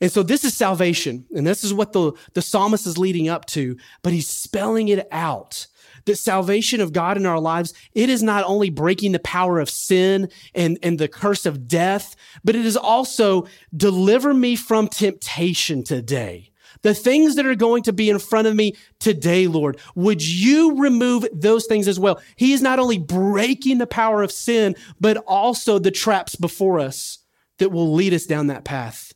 And 0.00 0.12
so 0.12 0.22
this 0.22 0.44
is 0.44 0.54
salvation. 0.54 1.26
And 1.34 1.46
this 1.46 1.64
is 1.64 1.74
what 1.74 1.92
the, 1.92 2.12
the 2.34 2.42
psalmist 2.42 2.86
is 2.86 2.98
leading 2.98 3.28
up 3.28 3.46
to, 3.46 3.76
but 4.02 4.12
he's 4.12 4.28
spelling 4.28 4.88
it 4.88 5.06
out. 5.10 5.66
That 6.04 6.16
salvation 6.16 6.80
of 6.80 6.92
God 6.92 7.16
in 7.16 7.26
our 7.26 7.40
lives, 7.40 7.74
it 7.92 8.08
is 8.08 8.22
not 8.22 8.44
only 8.44 8.70
breaking 8.70 9.12
the 9.12 9.18
power 9.18 9.58
of 9.58 9.68
sin 9.68 10.30
and, 10.54 10.78
and 10.82 10.98
the 10.98 11.08
curse 11.08 11.44
of 11.44 11.68
death, 11.68 12.14
but 12.44 12.56
it 12.56 12.64
is 12.64 12.76
also 12.76 13.46
deliver 13.76 14.32
me 14.32 14.56
from 14.56 14.88
temptation 14.88 15.82
today. 15.82 16.50
The 16.82 16.94
things 16.94 17.34
that 17.34 17.46
are 17.46 17.54
going 17.54 17.82
to 17.84 17.92
be 17.92 18.08
in 18.08 18.18
front 18.18 18.46
of 18.46 18.54
me 18.54 18.74
today, 19.00 19.46
Lord, 19.48 19.80
would 19.94 20.22
you 20.22 20.78
remove 20.78 21.26
those 21.32 21.66
things 21.66 21.88
as 21.88 21.98
well? 21.98 22.20
He 22.36 22.52
is 22.52 22.62
not 22.62 22.78
only 22.78 22.98
breaking 22.98 23.78
the 23.78 23.86
power 23.86 24.22
of 24.22 24.32
sin, 24.32 24.76
but 25.00 25.16
also 25.26 25.78
the 25.78 25.90
traps 25.90 26.36
before 26.36 26.78
us 26.78 27.18
that 27.58 27.72
will 27.72 27.92
lead 27.92 28.14
us 28.14 28.26
down 28.26 28.46
that 28.46 28.64
path. 28.64 29.07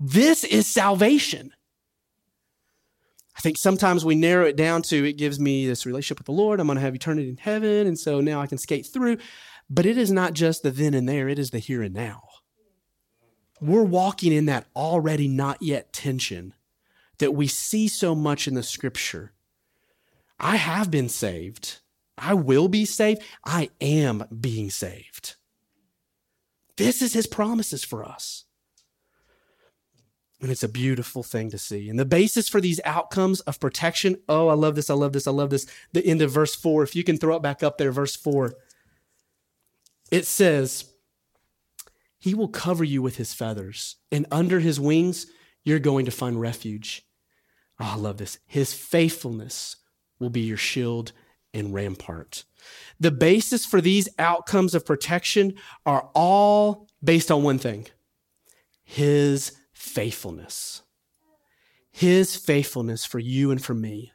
This 0.00 0.44
is 0.44 0.66
salvation. 0.66 1.52
I 3.36 3.40
think 3.40 3.58
sometimes 3.58 4.04
we 4.04 4.14
narrow 4.14 4.46
it 4.46 4.56
down 4.56 4.82
to 4.82 5.04
it 5.04 5.18
gives 5.18 5.38
me 5.38 5.66
this 5.66 5.84
relationship 5.84 6.18
with 6.18 6.26
the 6.26 6.32
Lord. 6.32 6.58
I'm 6.58 6.66
going 6.66 6.76
to 6.76 6.82
have 6.82 6.94
eternity 6.94 7.28
in 7.28 7.36
heaven. 7.36 7.86
And 7.86 7.98
so 7.98 8.20
now 8.20 8.40
I 8.40 8.46
can 8.46 8.58
skate 8.58 8.86
through. 8.86 9.18
But 9.68 9.86
it 9.86 9.98
is 9.98 10.10
not 10.10 10.32
just 10.32 10.62
the 10.62 10.70
then 10.70 10.94
and 10.94 11.08
there, 11.08 11.28
it 11.28 11.38
is 11.38 11.50
the 11.50 11.58
here 11.58 11.82
and 11.82 11.94
now. 11.94 12.22
We're 13.60 13.82
walking 13.82 14.32
in 14.32 14.46
that 14.46 14.66
already 14.74 15.28
not 15.28 15.62
yet 15.62 15.92
tension 15.92 16.54
that 17.18 17.32
we 17.32 17.46
see 17.46 17.86
so 17.86 18.14
much 18.14 18.48
in 18.48 18.54
the 18.54 18.62
scripture. 18.62 19.32
I 20.38 20.56
have 20.56 20.90
been 20.90 21.10
saved. 21.10 21.80
I 22.16 22.34
will 22.34 22.68
be 22.68 22.86
saved. 22.86 23.22
I 23.44 23.70
am 23.80 24.24
being 24.40 24.70
saved. 24.70 25.36
This 26.78 27.02
is 27.02 27.12
his 27.12 27.26
promises 27.26 27.84
for 27.84 28.04
us. 28.04 28.44
And 30.40 30.50
it's 30.50 30.62
a 30.62 30.68
beautiful 30.68 31.22
thing 31.22 31.50
to 31.50 31.58
see. 31.58 31.90
And 31.90 31.98
the 31.98 32.06
basis 32.06 32.48
for 32.48 32.60
these 32.60 32.80
outcomes 32.84 33.40
of 33.40 33.60
protection, 33.60 34.16
oh, 34.28 34.48
I 34.48 34.54
love 34.54 34.74
this, 34.74 34.88
I 34.88 34.94
love 34.94 35.12
this, 35.12 35.26
I 35.26 35.32
love 35.32 35.50
this. 35.50 35.66
The 35.92 36.04
end 36.04 36.22
of 36.22 36.30
verse 36.30 36.54
four, 36.54 36.82
if 36.82 36.96
you 36.96 37.04
can 37.04 37.18
throw 37.18 37.36
it 37.36 37.42
back 37.42 37.62
up 37.62 37.76
there, 37.76 37.92
verse 37.92 38.16
four, 38.16 38.54
it 40.10 40.26
says, 40.26 40.90
He 42.18 42.34
will 42.34 42.48
cover 42.48 42.84
you 42.84 43.02
with 43.02 43.16
His 43.16 43.34
feathers, 43.34 43.96
and 44.10 44.26
under 44.30 44.60
His 44.60 44.80
wings, 44.80 45.26
you're 45.62 45.78
going 45.78 46.06
to 46.06 46.10
find 46.10 46.40
refuge. 46.40 47.06
Oh, 47.78 47.92
I 47.92 47.96
love 47.96 48.16
this. 48.16 48.38
His 48.46 48.72
faithfulness 48.72 49.76
will 50.18 50.30
be 50.30 50.40
your 50.40 50.56
shield 50.56 51.12
and 51.52 51.74
rampart. 51.74 52.44
The 52.98 53.10
basis 53.10 53.66
for 53.66 53.80
these 53.80 54.08
outcomes 54.18 54.74
of 54.74 54.86
protection 54.86 55.54
are 55.84 56.08
all 56.14 56.88
based 57.02 57.30
on 57.30 57.42
one 57.42 57.58
thing 57.58 57.88
His 58.82 59.59
faithfulness. 59.80 60.82
His 61.90 62.36
faithfulness 62.36 63.06
for 63.06 63.18
you 63.18 63.50
and 63.50 63.64
for 63.64 63.72
me. 63.72 64.12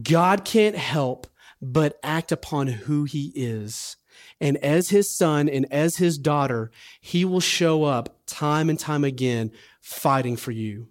God 0.00 0.44
can't 0.44 0.76
help 0.76 1.26
but 1.60 1.98
act 2.02 2.30
upon 2.30 2.68
who 2.68 3.04
he 3.04 3.32
is. 3.34 3.96
And 4.40 4.56
as 4.58 4.90
his 4.90 5.10
son 5.10 5.48
and 5.48 5.66
as 5.72 5.96
his 5.96 6.16
daughter, 6.16 6.70
he 7.00 7.24
will 7.24 7.40
show 7.40 7.82
up 7.82 8.20
time 8.26 8.70
and 8.70 8.78
time 8.78 9.02
again 9.02 9.50
fighting 9.82 10.36
for 10.36 10.52
you 10.52 10.88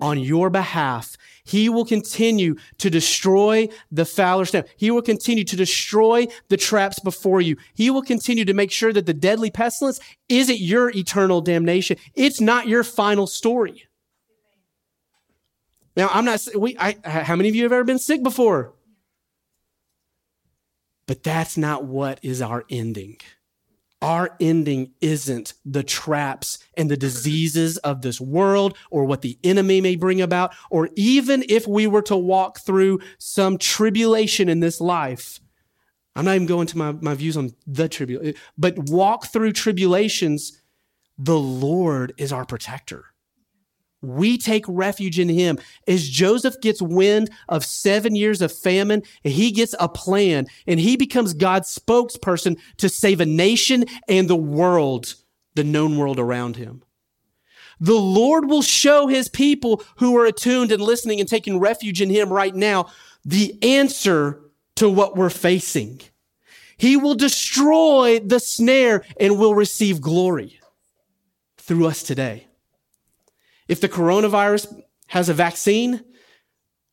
on 0.00 0.20
your 0.20 0.48
behalf. 0.48 1.16
He 1.46 1.68
will 1.68 1.84
continue 1.84 2.56
to 2.78 2.90
destroy 2.90 3.68
the 3.90 4.04
fowler 4.04 4.44
snare. 4.44 4.66
He 4.76 4.90
will 4.90 5.00
continue 5.00 5.44
to 5.44 5.56
destroy 5.56 6.26
the 6.48 6.56
traps 6.56 6.98
before 6.98 7.40
you. 7.40 7.56
He 7.74 7.88
will 7.88 8.02
continue 8.02 8.44
to 8.44 8.52
make 8.52 8.72
sure 8.72 8.92
that 8.92 9.06
the 9.06 9.14
deadly 9.14 9.50
pestilence 9.50 10.00
isn't 10.28 10.58
your 10.58 10.90
eternal 10.90 11.40
damnation. 11.40 11.98
It's 12.14 12.40
not 12.40 12.66
your 12.66 12.82
final 12.82 13.28
story. 13.28 13.84
Now, 15.96 16.10
I'm 16.12 16.24
not, 16.24 16.40
we, 16.58 16.76
I, 16.78 16.96
how 17.04 17.36
many 17.36 17.48
of 17.48 17.54
you 17.54 17.62
have 17.62 17.72
ever 17.72 17.84
been 17.84 17.98
sick 17.98 18.22
before? 18.22 18.74
But 21.06 21.22
that's 21.22 21.56
not 21.56 21.84
what 21.84 22.18
is 22.22 22.42
our 22.42 22.64
ending. 22.68 23.18
Our 24.02 24.36
ending 24.40 24.92
isn't 25.00 25.54
the 25.64 25.82
traps 25.82 26.58
and 26.76 26.90
the 26.90 26.98
diseases 26.98 27.78
of 27.78 28.02
this 28.02 28.20
world 28.20 28.76
or 28.90 29.04
what 29.04 29.22
the 29.22 29.38
enemy 29.42 29.80
may 29.80 29.96
bring 29.96 30.20
about, 30.20 30.54
or 30.70 30.90
even 30.96 31.44
if 31.48 31.66
we 31.66 31.86
were 31.86 32.02
to 32.02 32.16
walk 32.16 32.60
through 32.60 33.00
some 33.18 33.56
tribulation 33.56 34.48
in 34.48 34.60
this 34.60 34.80
life. 34.80 35.40
I'm 36.14 36.24
not 36.24 36.34
even 36.34 36.46
going 36.46 36.66
to 36.68 36.78
my, 36.78 36.92
my 36.92 37.14
views 37.14 37.36
on 37.36 37.54
the 37.66 37.88
tribulation, 37.88 38.34
but 38.56 38.78
walk 38.90 39.26
through 39.26 39.52
tribulations. 39.52 40.60
The 41.18 41.38
Lord 41.38 42.12
is 42.18 42.32
our 42.32 42.44
protector. 42.44 43.06
We 44.02 44.38
take 44.38 44.64
refuge 44.68 45.18
in 45.18 45.28
him. 45.28 45.58
As 45.88 46.08
Joseph 46.08 46.60
gets 46.60 46.82
wind 46.82 47.30
of 47.48 47.64
seven 47.64 48.14
years 48.14 48.42
of 48.42 48.52
famine, 48.52 49.02
he 49.22 49.50
gets 49.50 49.74
a 49.80 49.88
plan 49.88 50.46
and 50.66 50.78
he 50.78 50.96
becomes 50.96 51.34
God's 51.34 51.74
spokesperson 51.74 52.58
to 52.76 52.88
save 52.88 53.20
a 53.20 53.26
nation 53.26 53.84
and 54.08 54.28
the 54.28 54.36
world, 54.36 55.14
the 55.54 55.64
known 55.64 55.96
world 55.96 56.18
around 56.18 56.56
him. 56.56 56.82
The 57.80 57.94
Lord 57.94 58.48
will 58.48 58.62
show 58.62 59.06
his 59.06 59.28
people 59.28 59.82
who 59.96 60.16
are 60.16 60.26
attuned 60.26 60.72
and 60.72 60.82
listening 60.82 61.20
and 61.20 61.28
taking 61.28 61.58
refuge 61.58 62.00
in 62.00 62.10
him 62.10 62.32
right 62.32 62.54
now 62.54 62.86
the 63.24 63.58
answer 63.62 64.40
to 64.76 64.88
what 64.88 65.16
we're 65.16 65.30
facing. 65.30 66.00
He 66.78 66.96
will 66.96 67.14
destroy 67.14 68.20
the 68.20 68.38
snare 68.38 69.04
and 69.18 69.38
will 69.38 69.54
receive 69.54 70.00
glory 70.00 70.60
through 71.58 71.86
us 71.86 72.02
today. 72.02 72.46
If 73.68 73.80
the 73.80 73.88
coronavirus 73.88 74.82
has 75.08 75.28
a 75.28 75.34
vaccine, 75.34 76.04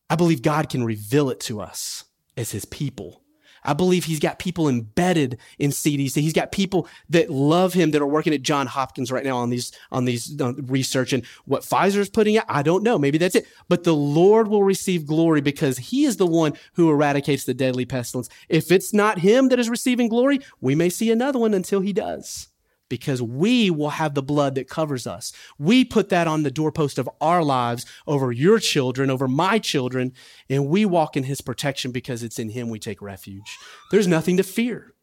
I 0.10 0.16
believe 0.16 0.42
God 0.42 0.70
can 0.70 0.84
reveal 0.84 1.30
it 1.30 1.40
to 1.42 1.62
us 1.62 2.06
as 2.38 2.52
his 2.52 2.66
people. 2.66 3.24
I 3.66 3.74
believe 3.74 4.06
he's 4.06 4.20
got 4.20 4.40
people 4.40 4.68
embedded 4.68 5.38
in 5.58 5.72
CDC. 5.72 6.22
He's 6.22 6.34
got 6.34 6.52
people 6.52 6.88
that 7.10 7.30
love 7.30 7.74
him 7.74 7.92
that 7.92 8.02
are 8.02 8.08
working 8.08 8.34
at 8.34 8.42
John 8.42 8.68
Hopkins 8.68 9.12
right 9.12 9.24
now 9.24 9.38
on 9.38 9.50
these 9.50 9.72
on 9.92 10.06
these 10.06 10.40
uh, 10.42 10.54
research 10.64 11.14
and 11.14 11.26
what 11.46 11.64
Pfizer's 11.64 12.10
putting 12.10 12.38
out. 12.38 12.46
I 12.50 12.62
don't 12.62 12.84
know. 12.84 12.98
Maybe 12.98 13.18
that's 13.18 13.36
it. 13.36 13.48
But 13.70 13.84
the 13.84 13.96
Lord 13.96 14.48
will 14.48 14.64
receive 14.64 15.08
glory 15.08 15.42
because 15.42 15.78
he 15.78 16.04
is 16.04 16.18
the 16.18 16.28
one 16.28 16.54
who 16.74 16.92
eradicates 16.92 17.46
the 17.46 17.54
deadly 17.54 17.86
pestilence. 17.86 18.30
If 18.50 18.72
it's 18.72 18.94
not 18.94 19.20
him 19.20 19.50
that 19.50 19.60
is 19.60 19.70
receiving 19.70 20.10
glory, 20.10 20.40
we 20.60 20.76
may 20.76 20.90
see 20.90 21.12
another 21.12 21.40
one 21.40 21.54
until 21.54 21.80
he 21.80 21.94
does 21.94 22.50
because 22.94 23.24
we 23.24 23.72
will 23.72 23.90
have 23.90 24.14
the 24.14 24.22
blood 24.22 24.54
that 24.54 24.70
covers 24.70 25.08
us. 25.08 25.34
We 25.58 25.84
put 25.84 26.10
that 26.10 26.28
on 26.28 26.44
the 26.44 26.52
doorpost 26.52 27.00
of 27.00 27.10
our 27.20 27.44
lives 27.44 27.88
over 28.06 28.32
your 28.32 28.60
children, 28.60 29.10
over 29.10 29.28
my 29.28 29.58
children, 29.58 30.14
and 30.48 30.68
we 30.68 30.86
walk 30.86 31.18
in 31.18 31.24
his 31.24 31.42
protection 31.42 31.90
because 31.90 32.22
it's 32.22 32.38
in 32.38 32.50
him 32.50 32.70
we 32.70 32.78
take 32.78 33.02
refuge. 33.02 33.58
There's 33.90 34.06
nothing 34.06 34.38
to 34.38 34.44
fear. 34.44 34.94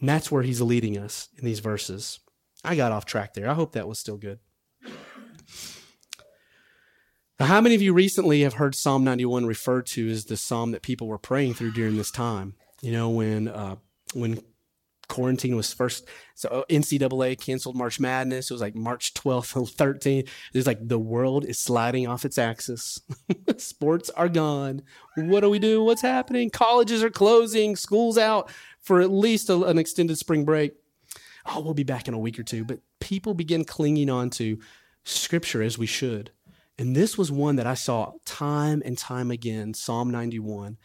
And 0.00 0.08
that's 0.08 0.32
where 0.32 0.42
he's 0.42 0.60
leading 0.60 0.98
us 0.98 1.28
in 1.38 1.44
these 1.44 1.60
verses. 1.60 2.18
I 2.64 2.74
got 2.74 2.90
off 2.90 3.04
track 3.04 3.34
there. 3.34 3.48
I 3.48 3.54
hope 3.54 3.70
that 3.74 3.86
was 3.86 4.00
still 4.00 4.16
good. 4.16 4.40
Now, 7.38 7.46
how 7.46 7.60
many 7.60 7.76
of 7.76 7.82
you 7.82 7.92
recently 7.92 8.40
have 8.40 8.54
heard 8.54 8.74
Psalm 8.74 9.04
91 9.04 9.46
referred 9.46 9.86
to 9.86 10.10
as 10.10 10.24
the 10.24 10.36
psalm 10.36 10.72
that 10.72 10.82
people 10.82 11.06
were 11.06 11.18
praying 11.18 11.54
through 11.54 11.70
during 11.70 11.96
this 11.98 12.10
time? 12.10 12.56
You 12.82 12.90
know, 12.90 13.10
when 13.10 13.46
uh, 13.46 13.76
when 14.12 14.42
quarantine 15.08 15.56
was 15.56 15.72
first 15.72 16.08
so 16.34 16.48
uh, 16.48 16.64
ncaa 16.68 17.40
canceled 17.40 17.76
march 17.76 18.00
madness. 18.00 18.50
It 18.50 18.54
was 18.54 18.60
like 18.60 18.74
march 18.74 19.14
12th 19.14 19.56
or 19.56 19.62
13th 19.62 20.28
it's 20.52 20.66
like 20.66 20.86
the 20.86 20.98
world 20.98 21.44
is 21.44 21.58
sliding 21.58 22.06
off 22.06 22.24
its 22.24 22.38
axis. 22.38 23.00
Sports 23.56 24.10
are 24.10 24.28
gone. 24.28 24.82
What 25.16 25.40
do 25.40 25.50
we 25.50 25.58
do? 25.58 25.82
What's 25.82 26.02
happening? 26.02 26.50
Colleges 26.50 27.02
are 27.02 27.10
closing. 27.10 27.76
Schools 27.76 28.18
out 28.18 28.50
for 28.80 29.00
at 29.00 29.10
least 29.10 29.48
a, 29.48 29.62
an 29.64 29.78
extended 29.78 30.18
spring 30.18 30.44
break. 30.44 30.72
Oh 31.46 31.60
we'll 31.60 31.74
be 31.74 31.84
back 31.84 32.08
in 32.08 32.14
a 32.14 32.18
week 32.18 32.38
or 32.38 32.42
two 32.42 32.64
but 32.64 32.80
people 33.00 33.34
begin 33.34 33.64
clinging 33.64 34.10
on 34.10 34.30
to 34.30 34.58
scripture 35.04 35.62
as 35.62 35.78
we 35.78 35.86
should. 35.86 36.30
And 36.78 36.94
this 36.94 37.16
was 37.16 37.32
one 37.32 37.56
that 37.56 37.66
i 37.66 37.74
saw 37.74 38.12
time 38.24 38.82
and 38.84 38.98
time 38.98 39.30
again 39.30 39.72
psalm 39.72 40.10
91 40.10 40.76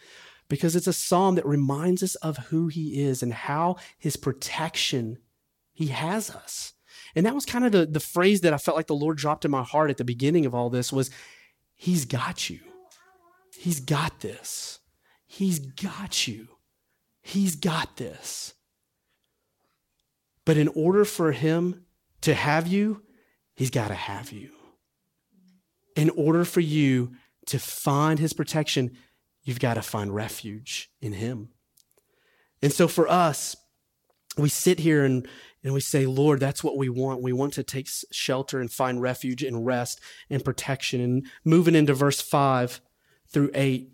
because 0.51 0.75
it's 0.75 0.85
a 0.85 0.91
psalm 0.91 1.35
that 1.35 1.45
reminds 1.45 2.03
us 2.03 2.15
of 2.15 2.35
who 2.37 2.67
he 2.67 3.01
is 3.01 3.23
and 3.23 3.33
how 3.33 3.77
his 3.97 4.17
protection 4.17 5.17
he 5.71 5.87
has 5.87 6.29
us. 6.29 6.73
And 7.15 7.25
that 7.25 7.33
was 7.33 7.45
kind 7.45 7.63
of 7.63 7.71
the, 7.71 7.85
the 7.85 8.01
phrase 8.01 8.41
that 8.41 8.53
I 8.53 8.57
felt 8.57 8.75
like 8.75 8.87
the 8.87 8.93
Lord 8.93 9.15
dropped 9.15 9.45
in 9.45 9.51
my 9.51 9.63
heart 9.63 9.89
at 9.89 9.95
the 9.95 10.03
beginning 10.03 10.45
of 10.45 10.53
all 10.53 10.69
this 10.69 10.91
was 10.91 11.09
he's 11.77 12.03
got 12.03 12.49
you. 12.49 12.59
He's 13.57 13.79
got 13.79 14.19
this. 14.19 14.79
He's 15.25 15.59
got 15.59 16.27
you. 16.27 16.49
He's 17.21 17.55
got 17.55 17.95
this. 17.95 18.53
But 20.43 20.57
in 20.57 20.67
order 20.67 21.05
for 21.05 21.31
him 21.31 21.85
to 22.23 22.33
have 22.33 22.67
you, 22.67 23.03
he's 23.55 23.69
got 23.69 23.87
to 23.87 23.93
have 23.93 24.33
you. 24.33 24.49
In 25.95 26.09
order 26.09 26.43
for 26.43 26.59
you 26.59 27.13
to 27.45 27.57
find 27.57 28.19
his 28.19 28.33
protection, 28.33 28.97
You've 29.43 29.59
got 29.59 29.75
to 29.75 29.81
find 29.81 30.13
refuge 30.13 30.91
in 31.01 31.13
Him. 31.13 31.49
And 32.61 32.71
so 32.71 32.87
for 32.87 33.07
us, 33.07 33.55
we 34.37 34.49
sit 34.49 34.79
here 34.79 35.03
and, 35.03 35.27
and 35.63 35.73
we 35.73 35.81
say, 35.81 36.05
Lord, 36.05 36.39
that's 36.39 36.63
what 36.63 36.77
we 36.77 36.89
want. 36.89 37.21
We 37.21 37.33
want 37.33 37.53
to 37.53 37.63
take 37.63 37.89
shelter 38.11 38.59
and 38.59 38.71
find 38.71 39.01
refuge 39.01 39.43
and 39.43 39.65
rest 39.65 39.99
and 40.29 40.45
protection. 40.45 41.01
And 41.01 41.25
moving 41.43 41.75
into 41.75 41.93
verse 41.93 42.21
5 42.21 42.81
through 43.29 43.51
8, 43.53 43.89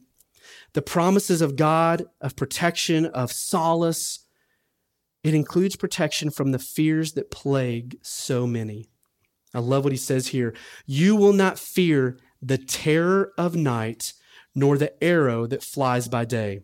the 0.74 0.82
promises 0.82 1.42
of 1.42 1.56
God, 1.56 2.06
of 2.22 2.36
protection, 2.36 3.06
of 3.06 3.32
solace, 3.32 4.20
it 5.24 5.34
includes 5.34 5.76
protection 5.76 6.30
from 6.30 6.52
the 6.52 6.60
fears 6.60 7.14
that 7.14 7.32
plague 7.32 7.98
so 8.02 8.46
many. 8.46 8.90
I 9.54 9.60
love 9.60 9.84
what 9.84 9.94
he 9.94 9.98
says 9.98 10.28
here. 10.28 10.54
You 10.86 11.16
will 11.16 11.34
not 11.34 11.58
fear 11.58 12.18
the 12.42 12.58
terror 12.58 13.32
of 13.38 13.56
night, 13.56 14.14
nor 14.58 14.76
the 14.76 15.04
arrow 15.04 15.46
that 15.46 15.62
flies 15.62 16.08
by 16.08 16.26
day, 16.26 16.62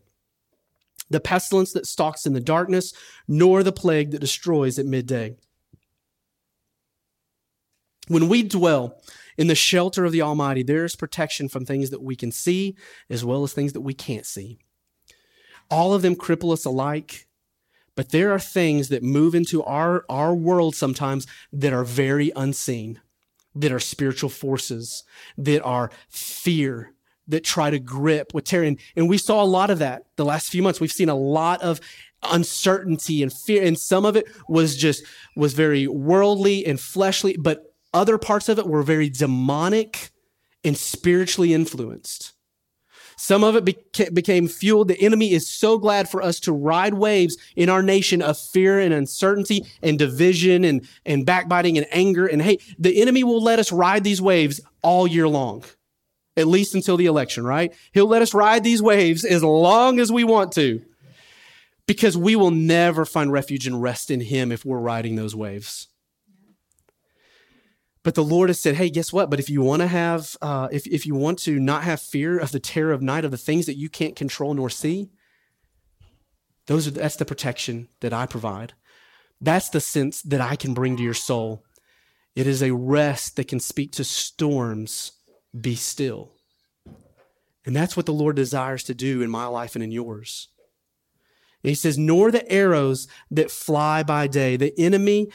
the 1.11 1.19
pestilence 1.19 1.71
that 1.73 1.85
stalks 1.85 2.25
in 2.25 2.33
the 2.33 2.39
darkness, 2.39 2.91
nor 3.27 3.61
the 3.61 3.71
plague 3.71 4.09
that 4.09 4.19
destroys 4.19 4.79
at 4.79 4.85
midday. 4.87 5.35
When 8.07 8.29
we 8.29 8.41
dwell 8.41 8.99
in 9.37 9.45
the 9.45 9.53
shelter 9.53 10.05
of 10.05 10.11
the 10.11 10.23
Almighty, 10.23 10.63
there 10.63 10.83
is 10.83 10.95
protection 10.95 11.47
from 11.47 11.65
things 11.65 11.91
that 11.91 12.01
we 12.01 12.15
can 12.15 12.31
see 12.31 12.75
as 13.11 13.23
well 13.23 13.43
as 13.43 13.53
things 13.53 13.73
that 13.73 13.81
we 13.81 13.93
can't 13.93 14.25
see. 14.25 14.57
All 15.69 15.93
of 15.93 16.01
them 16.01 16.15
cripple 16.15 16.51
us 16.51 16.65
alike, 16.65 17.27
but 17.95 18.09
there 18.09 18.31
are 18.31 18.39
things 18.39 18.89
that 18.89 19.03
move 19.03 19.35
into 19.35 19.61
our, 19.63 20.03
our 20.09 20.33
world 20.33 20.75
sometimes 20.75 21.27
that 21.51 21.73
are 21.73 21.85
very 21.85 22.31
unseen, 22.35 23.01
that 23.53 23.71
are 23.71 23.79
spiritual 23.79 24.31
forces, 24.31 25.03
that 25.37 25.61
are 25.61 25.91
fear, 26.09 26.93
that 27.27 27.43
try 27.43 27.69
to 27.69 27.79
grip 27.79 28.33
with 28.33 28.45
terror. 28.45 28.63
And, 28.63 28.79
and 28.95 29.09
we 29.09 29.17
saw 29.17 29.41
a 29.41 29.45
lot 29.45 29.69
of 29.69 29.79
that 29.79 30.03
the 30.15 30.25
last 30.25 30.49
few 30.49 30.61
months. 30.61 30.79
We've 30.79 30.91
seen 30.91 31.09
a 31.09 31.15
lot 31.15 31.61
of 31.61 31.79
uncertainty 32.23 33.23
and 33.23 33.31
fear. 33.31 33.63
And 33.63 33.77
some 33.77 34.05
of 34.05 34.15
it 34.15 34.27
was 34.47 34.75
just, 34.75 35.03
was 35.35 35.53
very 35.53 35.87
worldly 35.87 36.65
and 36.65 36.79
fleshly, 36.79 37.37
but 37.37 37.73
other 37.93 38.17
parts 38.17 38.49
of 38.49 38.59
it 38.59 38.67
were 38.67 38.83
very 38.83 39.09
demonic 39.09 40.11
and 40.63 40.77
spiritually 40.77 41.53
influenced. 41.53 42.33
Some 43.15 43.43
of 43.43 43.55
it 43.55 43.63
beca- 43.63 44.13
became 44.13 44.47
fueled. 44.47 44.87
The 44.87 44.99
enemy 44.99 45.31
is 45.31 45.47
so 45.47 45.77
glad 45.77 46.09
for 46.09 46.21
us 46.21 46.39
to 46.41 46.51
ride 46.51 46.95
waves 46.95 47.37
in 47.55 47.69
our 47.69 47.83
nation 47.83 48.21
of 48.21 48.37
fear 48.37 48.79
and 48.79 48.93
uncertainty 48.93 49.65
and 49.81 49.99
division 49.99 50.63
and, 50.63 50.87
and 51.05 51.25
backbiting 51.25 51.77
and 51.77 51.87
anger 51.91 52.25
and 52.25 52.41
hate. 52.41 52.61
The 52.79 53.01
enemy 53.01 53.23
will 53.23 53.41
let 53.41 53.59
us 53.59 53.71
ride 53.71 54.03
these 54.03 54.21
waves 54.21 54.59
all 54.81 55.07
year 55.07 55.27
long 55.27 55.63
at 56.35 56.47
least 56.47 56.75
until 56.75 56.97
the 56.97 57.05
election, 57.05 57.45
right? 57.45 57.73
He'll 57.91 58.07
let 58.07 58.21
us 58.21 58.33
ride 58.33 58.63
these 58.63 58.81
waves 58.81 59.23
as 59.23 59.43
long 59.43 59.99
as 59.99 60.11
we 60.11 60.23
want 60.23 60.51
to 60.53 60.81
because 61.87 62.17
we 62.17 62.35
will 62.35 62.51
never 62.51 63.05
find 63.05 63.31
refuge 63.31 63.67
and 63.67 63.81
rest 63.81 64.09
in 64.09 64.21
Him 64.21 64.51
if 64.51 64.65
we're 64.65 64.79
riding 64.79 65.15
those 65.15 65.35
waves. 65.35 65.87
But 68.03 68.15
the 68.15 68.23
Lord 68.23 68.49
has 68.49 68.59
said, 68.59 68.75
hey, 68.75 68.89
guess 68.89 69.13
what? 69.13 69.29
But 69.29 69.39
if 69.39 69.49
you 69.49 69.61
want 69.61 69.81
to 69.81 69.87
have, 69.87 70.35
uh, 70.41 70.67
if, 70.71 70.85
if 70.87 71.05
you 71.05 71.15
want 71.15 71.39
to 71.39 71.57
not 71.57 71.83
have 71.83 72.01
fear 72.01 72.37
of 72.37 72.51
the 72.51 72.59
terror 72.59 72.91
of 72.91 73.01
night, 73.01 73.23
of 73.23 73.31
the 73.31 73.37
things 73.37 73.65
that 73.65 73.77
you 73.77 73.89
can't 73.89 74.15
control 74.15 74.53
nor 74.53 74.69
see, 74.69 75.09
those 76.67 76.87
are, 76.87 76.91
that's 76.91 77.15
the 77.15 77.25
protection 77.25 77.87
that 78.01 78.13
I 78.13 78.25
provide. 78.25 78.73
That's 79.39 79.69
the 79.69 79.79
sense 79.79 80.21
that 80.23 80.41
I 80.41 80.57
can 80.57 80.73
bring 80.73 80.97
to 80.97 81.03
your 81.03 81.13
soul. 81.13 81.63
It 82.35 82.45
is 82.45 82.61
a 82.61 82.73
rest 82.73 83.37
that 83.37 83.47
can 83.47 83.59
speak 83.59 83.93
to 83.93 84.03
storms 84.03 85.13
be 85.59 85.75
still. 85.75 86.31
And 87.65 87.75
that's 87.75 87.95
what 87.95 88.05
the 88.05 88.13
Lord 88.13 88.35
desires 88.35 88.83
to 88.83 88.93
do 88.93 89.21
in 89.21 89.29
my 89.29 89.45
life 89.45 89.75
and 89.75 89.83
in 89.83 89.91
yours. 89.91 90.49
And 91.63 91.69
he 91.69 91.75
says, 91.75 91.97
Nor 91.97 92.31
the 92.31 92.49
arrows 92.51 93.07
that 93.31 93.51
fly 93.51 94.03
by 94.03 94.27
day. 94.27 94.57
The 94.57 94.77
enemy 94.77 95.29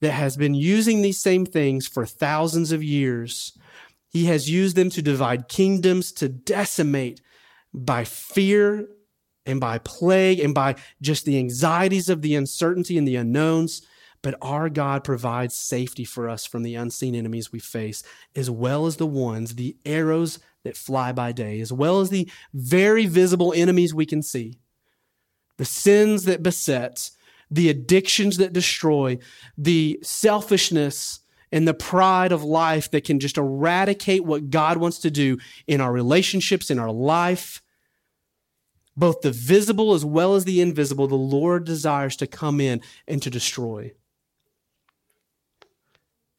that 0.00 0.12
has 0.12 0.36
been 0.36 0.54
using 0.54 1.02
these 1.02 1.20
same 1.20 1.46
things 1.46 1.86
for 1.86 2.06
thousands 2.06 2.72
of 2.72 2.82
years, 2.82 3.56
he 4.08 4.26
has 4.26 4.50
used 4.50 4.76
them 4.76 4.90
to 4.90 5.02
divide 5.02 5.48
kingdoms, 5.48 6.12
to 6.12 6.28
decimate 6.28 7.20
by 7.72 8.04
fear 8.04 8.88
and 9.46 9.60
by 9.60 9.78
plague 9.78 10.40
and 10.40 10.54
by 10.54 10.76
just 11.00 11.24
the 11.24 11.38
anxieties 11.38 12.08
of 12.08 12.22
the 12.22 12.34
uncertainty 12.34 12.98
and 12.98 13.06
the 13.06 13.16
unknowns. 13.16 13.86
But 14.28 14.36
our 14.42 14.68
God 14.68 15.04
provides 15.04 15.54
safety 15.54 16.04
for 16.04 16.28
us 16.28 16.44
from 16.44 16.62
the 16.62 16.74
unseen 16.74 17.14
enemies 17.14 17.50
we 17.50 17.60
face, 17.60 18.02
as 18.36 18.50
well 18.50 18.84
as 18.84 18.96
the 18.96 19.06
ones, 19.06 19.54
the 19.54 19.74
arrows 19.86 20.38
that 20.64 20.76
fly 20.76 21.12
by 21.12 21.32
day, 21.32 21.60
as 21.60 21.72
well 21.72 22.02
as 22.02 22.10
the 22.10 22.30
very 22.52 23.06
visible 23.06 23.54
enemies 23.56 23.94
we 23.94 24.04
can 24.04 24.20
see, 24.20 24.58
the 25.56 25.64
sins 25.64 26.24
that 26.24 26.42
beset, 26.42 27.10
the 27.50 27.70
addictions 27.70 28.36
that 28.36 28.52
destroy, 28.52 29.16
the 29.56 29.98
selfishness 30.02 31.20
and 31.50 31.66
the 31.66 31.72
pride 31.72 32.30
of 32.30 32.44
life 32.44 32.90
that 32.90 33.04
can 33.04 33.20
just 33.20 33.38
eradicate 33.38 34.26
what 34.26 34.50
God 34.50 34.76
wants 34.76 34.98
to 34.98 35.10
do 35.10 35.38
in 35.66 35.80
our 35.80 35.90
relationships, 35.90 36.70
in 36.70 36.78
our 36.78 36.92
life. 36.92 37.62
Both 38.94 39.22
the 39.22 39.32
visible 39.32 39.94
as 39.94 40.04
well 40.04 40.34
as 40.34 40.44
the 40.44 40.60
invisible, 40.60 41.06
the 41.06 41.14
Lord 41.14 41.64
desires 41.64 42.14
to 42.16 42.26
come 42.26 42.60
in 42.60 42.82
and 43.06 43.22
to 43.22 43.30
destroy. 43.30 43.92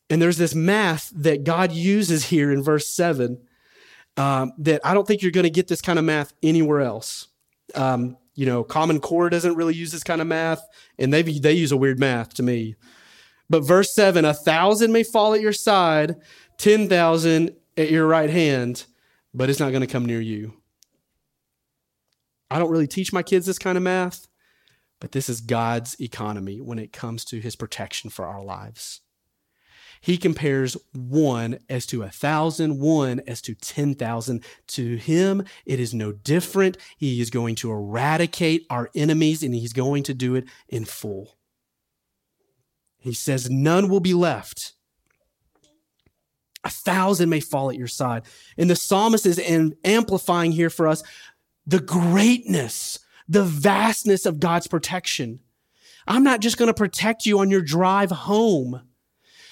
And 0.09 0.21
there's 0.21 0.37
this 0.37 0.55
math 0.55 1.11
that 1.15 1.43
God 1.43 1.71
uses 1.71 2.25
here 2.25 2.51
in 2.51 2.63
verse 2.63 2.87
7 2.89 3.39
um, 4.17 4.53
that 4.57 4.81
I 4.83 4.93
don't 4.93 5.07
think 5.07 5.21
you're 5.21 5.31
going 5.31 5.45
to 5.45 5.49
get 5.49 5.67
this 5.67 5.81
kind 5.81 5.99
of 5.99 6.05
math 6.05 6.33
anywhere 6.43 6.81
else. 6.81 7.27
Um, 7.75 8.17
you 8.35 8.45
know, 8.45 8.63
Common 8.63 8.99
Core 8.99 9.29
doesn't 9.29 9.55
really 9.55 9.75
use 9.75 9.91
this 9.91 10.03
kind 10.03 10.21
of 10.21 10.27
math, 10.27 10.61
and 10.97 11.13
they 11.13 11.21
they 11.21 11.53
use 11.53 11.71
a 11.71 11.77
weird 11.77 11.99
math 11.99 12.33
to 12.35 12.43
me. 12.43 12.75
But 13.49 13.61
verse 13.61 13.93
seven: 13.93 14.25
a 14.25 14.33
thousand 14.33 14.91
may 14.91 15.03
fall 15.03 15.33
at 15.33 15.41
your 15.41 15.53
side, 15.53 16.15
ten 16.57 16.89
thousand 16.89 17.55
at 17.77 17.91
your 17.91 18.07
right 18.07 18.29
hand, 18.29 18.85
but 19.33 19.49
it's 19.49 19.59
not 19.59 19.71
going 19.71 19.81
to 19.81 19.87
come 19.87 20.05
near 20.05 20.21
you. 20.21 20.53
I 22.49 22.59
don't 22.59 22.71
really 22.71 22.87
teach 22.87 23.13
my 23.13 23.23
kids 23.23 23.45
this 23.45 23.59
kind 23.59 23.77
of 23.77 23.83
math, 23.83 24.27
but 24.99 25.11
this 25.11 25.29
is 25.29 25.41
God's 25.41 25.99
economy 26.01 26.59
when 26.59 26.79
it 26.79 26.91
comes 26.91 27.23
to 27.25 27.39
His 27.39 27.55
protection 27.55 28.09
for 28.09 28.25
our 28.25 28.43
lives. 28.43 29.01
He 30.01 30.17
compares 30.17 30.77
one 30.93 31.59
as 31.69 31.85
to 31.87 32.03
a 32.03 32.09
thousand, 32.09 32.79
one 32.79 33.21
as 33.27 33.41
to 33.41 33.53
10,000. 33.53 34.43
To 34.67 34.95
him, 34.95 35.43
it 35.65 35.79
is 35.79 35.93
no 35.93 36.11
different. 36.11 36.77
He 36.97 37.21
is 37.21 37.29
going 37.29 37.55
to 37.55 37.71
eradicate 37.71 38.65
our 38.69 38.89
enemies 38.95 39.43
and 39.43 39.53
he's 39.53 39.73
going 39.73 40.03
to 40.03 40.13
do 40.13 40.35
it 40.35 40.45
in 40.67 40.85
full. 40.85 41.35
He 42.97 43.13
says, 43.13 43.49
None 43.49 43.89
will 43.89 43.99
be 43.99 44.13
left. 44.13 44.73
A 46.63 46.69
thousand 46.69 47.29
may 47.29 47.39
fall 47.39 47.69
at 47.69 47.77
your 47.77 47.87
side. 47.87 48.23
And 48.57 48.69
the 48.69 48.75
psalmist 48.75 49.25
is 49.25 49.39
amplifying 49.83 50.51
here 50.51 50.69
for 50.69 50.87
us 50.87 51.03
the 51.65 51.79
greatness, 51.79 52.99
the 53.27 53.43
vastness 53.43 54.25
of 54.25 54.39
God's 54.39 54.67
protection. 54.67 55.39
I'm 56.07 56.23
not 56.23 56.41
just 56.41 56.57
going 56.57 56.67
to 56.67 56.73
protect 56.73 57.25
you 57.25 57.39
on 57.39 57.51
your 57.51 57.61
drive 57.61 58.09
home. 58.09 58.88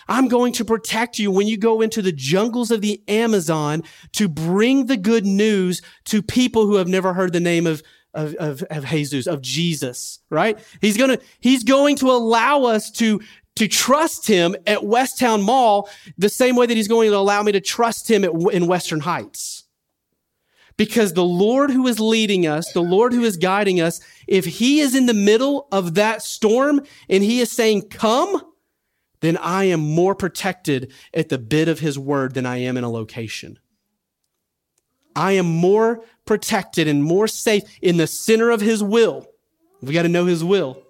I'm 0.08 0.28
going 0.28 0.54
to 0.54 0.65
protect 0.65 1.20
you 1.20 1.32
when 1.32 1.48
you 1.48 1.58
go 1.58 1.82
into 1.82 2.02
the 2.02 2.12
jungles 2.12 2.72
of 2.72 2.82
the 2.82 3.02
Amazon 3.08 3.84
to 4.13 4.28
bring 4.28 4.86
the 4.86 4.98
good 4.98 5.26
news 5.26 5.82
to 6.06 6.22
people 6.22 6.65
who 6.65 6.76
have 6.76 6.88
never 6.88 7.13
heard 7.13 7.34
the 7.34 7.39
name 7.39 7.67
of, 7.67 7.84
of, 8.13 8.34
of, 8.36 8.63
of 8.63 8.86
Jesus, 8.86 9.28
of 9.28 9.41
Jesus, 9.41 10.20
right? 10.30 10.58
He's 10.82 10.98
going 10.98 11.17
to, 11.17 11.24
he's 11.39 11.63
going 11.63 11.98
to 11.98 12.12
allow 12.12 12.63
us 12.63 12.89
to, 12.91 13.22
to 13.56 13.67
trust 13.67 14.28
him 14.28 14.56
at 14.65 14.80
Westtown 14.80 15.43
Mall 15.43 15.89
the 16.17 16.30
same 16.30 16.56
way 16.56 16.65
that 16.65 16.78
he's 16.78 16.88
going 16.88 17.10
to 17.10 17.17
allow 17.17 17.43
me 17.43 17.52
to 17.52 17.62
trust 17.62 18.10
him 18.10 18.24
at, 18.24 18.32
in 18.54 18.67
Western 18.67 19.02
Heights. 19.02 19.65
Because 20.78 21.13
the 21.13 21.24
Lord 21.24 21.72
who 21.72 21.88
is 21.88 22.00
leading 22.00 22.46
us, 22.46 22.72
the 22.72 22.82
Lord 22.82 23.12
who 23.12 23.24
is 23.24 23.36
guiding 23.36 23.82
us, 23.82 24.00
if 24.28 24.46
he 24.46 24.80
is 24.80 24.93
in 24.93 25.08
the 25.08 25.13
middle 25.13 25.67
of 25.72 25.96
that 25.96 26.22
storm 26.22 26.82
and 27.10 27.24
he 27.24 27.39
is 27.39 27.52
saying, 27.52 27.89
come, 27.89 28.39
then 29.19 29.38
I 29.38 29.65
am 29.65 29.80
more 29.80 30.15
protected 30.15 30.91
at 31.13 31.30
the 31.30 31.38
bit 31.38 31.67
of 31.67 31.80
his 31.80 31.97
word 31.97 32.34
than 32.34 32.45
I 32.45 32.58
am 32.58 32.77
in 32.77 32.84
a 32.84 32.89
location. 32.89 33.60
I 35.15 35.32
am 35.34 35.47
more 35.47 36.03
protected 36.25 36.88
and 36.88 37.03
more 37.03 37.27
safe 37.27 37.63
in 37.82 37.97
the 37.97 38.06
center 38.06 38.51
of 38.51 38.62
his 38.62 38.84
will. 38.84 39.27
We 39.82 39.93
got 39.93 40.03
to 40.03 40.10
know 40.10 40.25
his 40.25 40.43
will. 40.43 40.84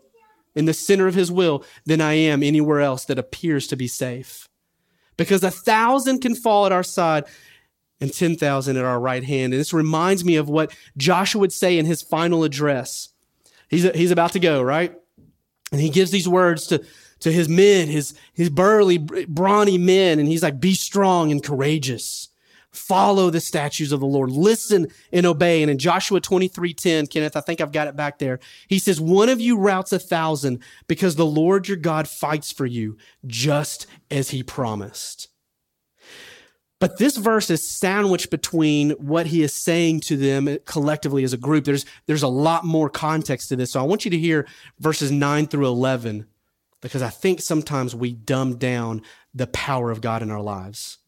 In 0.56 0.66
the 0.66 0.74
center 0.74 1.08
of 1.08 1.16
his 1.16 1.32
will 1.32 1.64
than 1.86 2.02
I 2.02 2.14
am 2.14 2.44
anywhere 2.44 2.82
else 2.82 3.06
that 3.06 3.20
appears 3.20 3.68
to 3.68 3.78
be 3.78 3.88
safe. 3.88 4.50
Because 5.16 5.44
a 5.44 5.52
thousand 5.52 6.20
can 6.20 6.36
fall 6.36 6.66
at 6.66 6.72
our 6.72 6.84
side 6.84 7.26
and 8.02 8.14
10,000 8.14 8.78
at 8.78 8.84
our 8.84 9.00
right 9.00 9.24
hand. 9.24 9.54
And 9.54 9.60
this 9.60 9.74
reminds 9.74 10.26
me 10.26 10.36
of 10.36 10.50
what 10.50 10.76
Joshua 10.98 11.42
would 11.42 11.54
say 11.54 11.78
in 11.78 11.86
his 11.86 12.02
final 12.02 12.44
address. 12.44 13.10
He's, 13.70 13.84
he's 13.96 14.12
about 14.12 14.34
to 14.34 14.40
go, 14.40 14.62
right? 14.62 14.94
And 15.72 15.82
he 15.82 15.90
gives 15.90 16.12
these 16.12 16.28
words 16.28 16.68
to, 16.68 16.84
to 17.20 17.32
his 17.32 17.50
men, 17.50 17.88
his, 17.88 18.14
his 18.34 18.50
burly, 18.50 18.98
brawny 18.98 19.78
men. 19.78 20.20
And 20.20 20.28
he's 20.28 20.44
like, 20.44 20.60
be 20.60 20.74
strong 20.74 21.32
and 21.32 21.44
courageous. 21.44 22.30
Follow 22.72 23.30
the 23.30 23.40
statutes 23.40 23.92
of 23.92 24.02
the 24.02 24.06
Lord. 24.06 24.30
Listen 24.30 24.88
and 25.12 25.26
obey. 25.26 25.62
And 25.64 25.72
in 25.72 25.78
Joshua 25.78 26.22
23, 26.22 26.74
10, 26.74 27.08
Kenneth, 27.08 27.36
I 27.36 27.42
think 27.42 27.60
I've 27.60 27.72
got 27.72 27.88
it 27.88 27.96
back 27.96 28.20
there. 28.20 28.40
He 28.68 28.78
says, 28.78 29.02
one 29.02 29.30
of 29.30 29.42
you 29.42 29.58
routs 29.58 29.92
a 29.92 30.00
thousand 30.00 30.62
because 30.88 31.16
the 31.16 31.26
Lord 31.26 31.68
your 31.68 31.78
God 31.78 32.08
fights 32.08 32.52
for 32.52 32.66
you 32.66 32.98
just 33.26 33.88
as 34.12 34.30
he 34.30 34.44
promised. 34.44 35.30
But 36.80 37.00
this 37.00 37.18
verse 37.18 37.50
is 37.50 37.68
sandwiched 37.68 38.30
between 38.30 38.92
what 38.92 39.28
he 39.28 39.42
is 39.42 39.54
saying 39.54 40.02
to 40.02 40.16
them 40.16 40.60
collectively 40.66 41.24
as 41.24 41.34
a 41.34 41.38
group. 41.38 41.66
There's, 41.66 41.86
there's 42.06 42.22
a 42.22 42.28
lot 42.28 42.66
more 42.66 42.90
context 42.90 43.50
to 43.50 43.56
this. 43.56 43.72
So 43.72 43.80
I 43.80 43.84
want 43.84 44.06
you 44.06 44.12
to 44.12 44.18
hear 44.18 44.48
verses 44.80 45.12
9 45.12 45.48
through 45.48 45.66
11 45.66 46.28
because 46.82 47.02
I 47.02 47.10
think 47.10 47.42
sometimes 47.42 47.96
we 47.96 48.14
dumb 48.14 48.58
down 48.58 49.02
the 49.34 49.48
power 49.48 49.92
of 49.92 50.02
God 50.02 50.22
in 50.22 50.32
our 50.32 50.42
lives. 50.42 51.00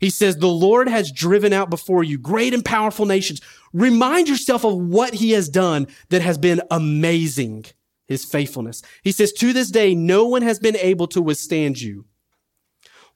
He 0.00 0.10
says, 0.10 0.36
The 0.36 0.46
Lord 0.46 0.88
has 0.88 1.12
driven 1.12 1.52
out 1.52 1.70
before 1.70 2.04
you 2.04 2.18
great 2.18 2.54
and 2.54 2.64
powerful 2.64 3.06
nations. 3.06 3.40
Remind 3.72 4.28
yourself 4.28 4.64
of 4.64 4.76
what 4.76 5.14
he 5.14 5.32
has 5.32 5.48
done 5.48 5.86
that 6.10 6.22
has 6.22 6.38
been 6.38 6.62
amazing, 6.70 7.66
his 8.06 8.24
faithfulness. 8.24 8.82
He 9.02 9.12
says, 9.12 9.32
To 9.34 9.52
this 9.52 9.70
day, 9.70 9.94
no 9.94 10.26
one 10.26 10.42
has 10.42 10.58
been 10.58 10.76
able 10.76 11.06
to 11.08 11.22
withstand 11.22 11.80
you. 11.80 12.06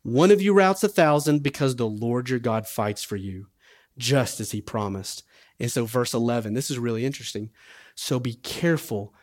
One 0.02 0.32
of 0.32 0.42
you 0.42 0.52
routs 0.52 0.82
a 0.82 0.88
thousand 0.88 1.42
because 1.42 1.76
the 1.76 1.86
Lord 1.86 2.28
your 2.28 2.40
God 2.40 2.66
fights 2.66 3.04
for 3.04 3.16
you, 3.16 3.46
just 3.96 4.40
as 4.40 4.50
he 4.50 4.60
promised. 4.60 5.22
And 5.60 5.70
so, 5.70 5.84
verse 5.84 6.12
11, 6.12 6.54
this 6.54 6.70
is 6.70 6.78
really 6.78 7.04
interesting. 7.04 7.50
So 7.94 8.18
be 8.18 8.34
careful. 8.34 9.14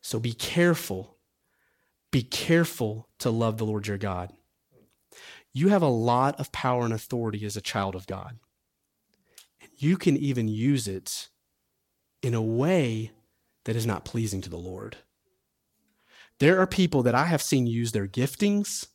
So 0.00 0.20
be 0.20 0.32
careful 0.32 1.17
be 2.10 2.22
careful 2.22 3.08
to 3.18 3.30
love 3.30 3.58
the 3.58 3.66
Lord 3.66 3.86
your 3.86 3.98
God. 3.98 4.32
You 5.52 5.68
have 5.68 5.82
a 5.82 5.88
lot 5.88 6.38
of 6.38 6.52
power 6.52 6.84
and 6.84 6.94
authority 6.94 7.44
as 7.44 7.56
a 7.56 7.60
child 7.62 7.94
of 7.94 8.06
God. 8.06 8.38
And 9.60 9.70
you 9.76 9.96
can 9.96 10.16
even 10.16 10.48
use 10.48 10.86
it 10.86 11.28
in 12.22 12.34
a 12.34 12.42
way 12.42 13.12
that 13.64 13.76
is 13.76 13.86
not 13.86 14.04
pleasing 14.04 14.40
to 14.42 14.50
the 14.50 14.56
Lord. 14.56 14.96
There 16.38 16.60
are 16.60 16.66
people 16.66 17.02
that 17.02 17.14
I 17.14 17.26
have 17.26 17.42
seen 17.42 17.66
use 17.66 17.92
their 17.92 18.06
giftings 18.06 18.86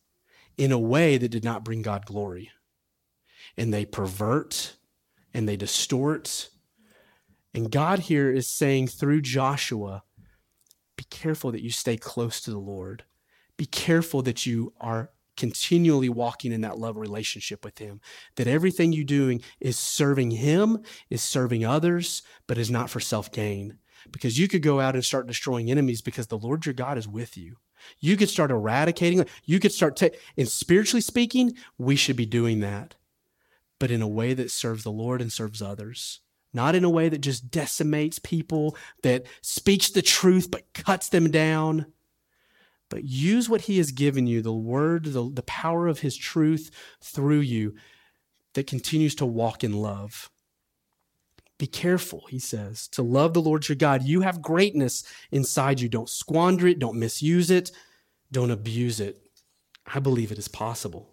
in 0.57 0.71
a 0.71 0.79
way 0.79 1.17
that 1.17 1.29
did 1.29 1.43
not 1.43 1.65
bring 1.65 1.81
God 1.81 2.05
glory. 2.05 2.51
And 3.57 3.73
they 3.73 3.85
pervert 3.85 4.75
and 5.33 5.47
they 5.47 5.57
distort. 5.57 6.49
And 7.53 7.71
God 7.71 7.99
here 7.99 8.31
is 8.31 8.47
saying 8.47 8.87
through 8.87 9.21
Joshua, 9.21 10.03
be 10.95 11.05
careful 11.09 11.51
that 11.51 11.63
you 11.63 11.71
stay 11.71 11.97
close 11.97 12.41
to 12.41 12.51
the 12.51 12.59
Lord. 12.59 13.03
Be 13.57 13.65
careful 13.65 14.21
that 14.23 14.45
you 14.45 14.73
are 14.79 15.11
continually 15.35 16.09
walking 16.09 16.51
in 16.51 16.61
that 16.61 16.77
love 16.77 16.97
relationship 16.97 17.65
with 17.65 17.77
him. 17.79 17.99
That 18.35 18.47
everything 18.47 18.93
you're 18.93 19.03
doing 19.03 19.41
is 19.59 19.77
serving 19.77 20.31
him 20.31 20.79
is 21.09 21.21
serving 21.21 21.65
others 21.65 22.21
but 22.47 22.57
is 22.57 22.69
not 22.69 22.89
for 22.89 22.99
self-gain. 22.99 23.77
Because 24.11 24.37
you 24.37 24.47
could 24.47 24.61
go 24.61 24.79
out 24.79 24.95
and 24.95 25.03
start 25.03 25.27
destroying 25.27 25.71
enemies 25.71 26.01
because 26.01 26.27
the 26.27 26.37
lord 26.37 26.65
your 26.65 26.73
god 26.73 26.97
is 26.97 27.07
with 27.07 27.37
you. 27.37 27.55
You 27.99 28.15
could 28.17 28.29
start 28.29 28.51
eradicating 28.51 29.25
you 29.45 29.59
could 29.59 29.71
start 29.71 29.95
ta- 29.95 30.09
and 30.37 30.47
spiritually 30.47 31.01
speaking 31.01 31.53
we 31.77 31.95
should 31.95 32.15
be 32.15 32.25
doing 32.25 32.59
that. 32.59 32.95
But 33.79 33.91
in 33.91 34.01
a 34.01 34.07
way 34.07 34.33
that 34.33 34.51
serves 34.51 34.83
the 34.83 34.91
lord 34.91 35.21
and 35.21 35.31
serves 35.31 35.61
others 35.61 36.19
not 36.53 36.75
in 36.75 36.83
a 36.83 36.89
way 36.89 37.09
that 37.09 37.21
just 37.21 37.49
decimates 37.51 38.19
people, 38.19 38.75
that 39.01 39.25
speaks 39.41 39.89
the 39.89 40.01
truth 40.01 40.49
but 40.51 40.73
cuts 40.73 41.09
them 41.09 41.31
down. 41.31 41.87
But 42.89 43.05
use 43.05 43.49
what 43.49 43.61
He 43.61 43.77
has 43.79 43.91
given 43.91 44.27
you, 44.27 44.41
the 44.41 44.53
word, 44.53 45.05
the, 45.05 45.29
the 45.33 45.43
power 45.43 45.87
of 45.87 45.99
His 45.99 46.15
truth 46.15 46.69
through 47.01 47.39
you 47.39 47.73
that 48.53 48.67
continues 48.67 49.15
to 49.15 49.25
walk 49.25 49.63
in 49.63 49.73
love. 49.73 50.29
Be 51.57 51.67
careful, 51.67 52.25
he 52.29 52.39
says, 52.39 52.87
to 52.89 53.01
love 53.01 53.33
the 53.33 53.41
Lord 53.41 53.69
your 53.69 53.75
God. 53.75 54.03
You 54.03 54.21
have 54.21 54.41
greatness 54.41 55.03
inside 55.31 55.79
you. 55.79 55.87
Don't 55.87 56.09
squander 56.09 56.67
it, 56.67 56.79
don't 56.79 56.99
misuse 56.99 57.49
it, 57.49 57.71
don't 58.31 58.51
abuse 58.51 58.99
it. 58.99 59.21
I 59.85 59.99
believe 59.99 60.31
it 60.31 60.37
is 60.37 60.47
possible. 60.47 61.12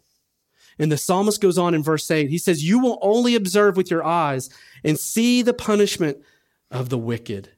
And 0.79 0.91
the 0.91 0.99
psalmist 0.99 1.41
goes 1.41 1.59
on 1.59 1.75
in 1.75 1.83
verse 1.83 2.11
8. 2.11 2.31
He 2.31 2.39
says, 2.39 2.65
You 2.65 2.79
will 2.79 2.99
only 3.03 3.35
observe 3.35 3.77
with 3.77 3.91
your 3.91 4.05
eyes 4.05 4.51
and 4.85 4.99
see 4.99 5.43
the 5.43 5.55
punishment 5.55 6.19
of 6.71 6.89
the 6.89 6.99
wicked. 6.99 7.51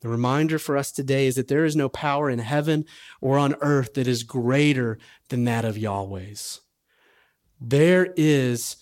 The 0.00 0.08
reminder 0.08 0.58
for 0.58 0.76
us 0.76 0.90
today 0.90 1.26
is 1.26 1.36
that 1.36 1.48
there 1.48 1.64
is 1.64 1.76
no 1.76 1.88
power 1.88 2.30
in 2.30 2.38
heaven 2.38 2.86
or 3.20 3.38
on 3.38 3.54
earth 3.60 3.94
that 3.94 4.08
is 4.08 4.22
greater 4.22 4.98
than 5.28 5.44
that 5.44 5.64
of 5.64 5.76
Yahweh's. 5.76 6.62
There 7.60 8.14
is 8.16 8.76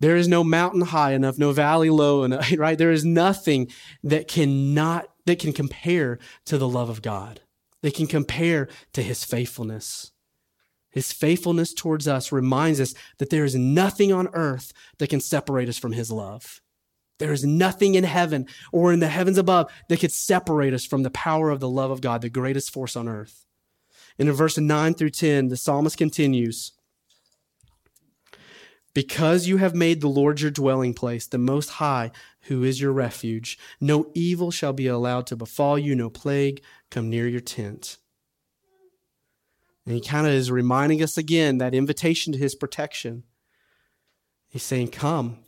there 0.00 0.16
is 0.16 0.28
no 0.28 0.44
mountain 0.44 0.82
high 0.82 1.12
enough, 1.12 1.38
no 1.38 1.50
valley 1.50 1.90
low 1.90 2.22
enough, 2.22 2.52
right? 2.56 2.78
There 2.78 2.92
is 2.92 3.04
nothing 3.04 3.68
that 4.04 4.28
cannot 4.28 5.08
that 5.26 5.40
can 5.40 5.52
compare 5.52 6.18
to 6.46 6.56
the 6.56 6.68
love 6.68 6.88
of 6.88 7.02
God. 7.02 7.40
They 7.82 7.90
can 7.90 8.06
compare 8.06 8.68
to 8.92 9.02
his 9.02 9.24
faithfulness. 9.24 10.12
His 10.90 11.12
faithfulness 11.12 11.74
towards 11.74 12.08
us 12.08 12.32
reminds 12.32 12.80
us 12.80 12.94
that 13.18 13.30
there 13.30 13.44
is 13.44 13.54
nothing 13.54 14.12
on 14.12 14.28
earth 14.32 14.72
that 14.98 15.10
can 15.10 15.20
separate 15.20 15.68
us 15.68 15.78
from 15.78 15.92
His 15.92 16.10
love. 16.10 16.60
There 17.18 17.32
is 17.32 17.44
nothing 17.44 17.94
in 17.94 18.04
heaven 18.04 18.46
or 18.72 18.92
in 18.92 19.00
the 19.00 19.08
heavens 19.08 19.38
above 19.38 19.70
that 19.88 20.00
could 20.00 20.12
separate 20.12 20.72
us 20.72 20.84
from 20.84 21.02
the 21.02 21.10
power 21.10 21.50
of 21.50 21.60
the 21.60 21.68
love 21.68 21.90
of 21.90 22.00
God, 22.00 22.22
the 22.22 22.30
greatest 22.30 22.72
force 22.72 22.96
on 22.96 23.08
earth. 23.08 23.44
And 24.18 24.28
in 24.28 24.34
verse 24.34 24.56
9 24.56 24.94
through 24.94 25.10
10, 25.10 25.48
the 25.48 25.56
psalmist 25.56 25.96
continues 25.96 26.72
Because 28.94 29.46
you 29.46 29.58
have 29.58 29.74
made 29.74 30.00
the 30.00 30.08
Lord 30.08 30.40
your 30.40 30.50
dwelling 30.50 30.94
place, 30.94 31.26
the 31.26 31.38
Most 31.38 31.70
High, 31.70 32.12
who 32.42 32.62
is 32.62 32.80
your 32.80 32.92
refuge, 32.92 33.58
no 33.80 34.10
evil 34.14 34.50
shall 34.50 34.72
be 34.72 34.86
allowed 34.86 35.26
to 35.26 35.36
befall 35.36 35.78
you, 35.78 35.94
no 35.94 36.10
plague 36.10 36.62
come 36.90 37.10
near 37.10 37.28
your 37.28 37.40
tent. 37.40 37.98
And 39.88 39.94
he 39.94 40.02
kind 40.02 40.26
of 40.26 40.34
is 40.34 40.50
reminding 40.50 41.02
us 41.02 41.16
again 41.16 41.56
that 41.58 41.72
invitation 41.72 42.34
to 42.34 42.38
his 42.38 42.54
protection. 42.54 43.22
He's 44.46 44.62
saying, 44.62 44.88
Come, 44.88 45.38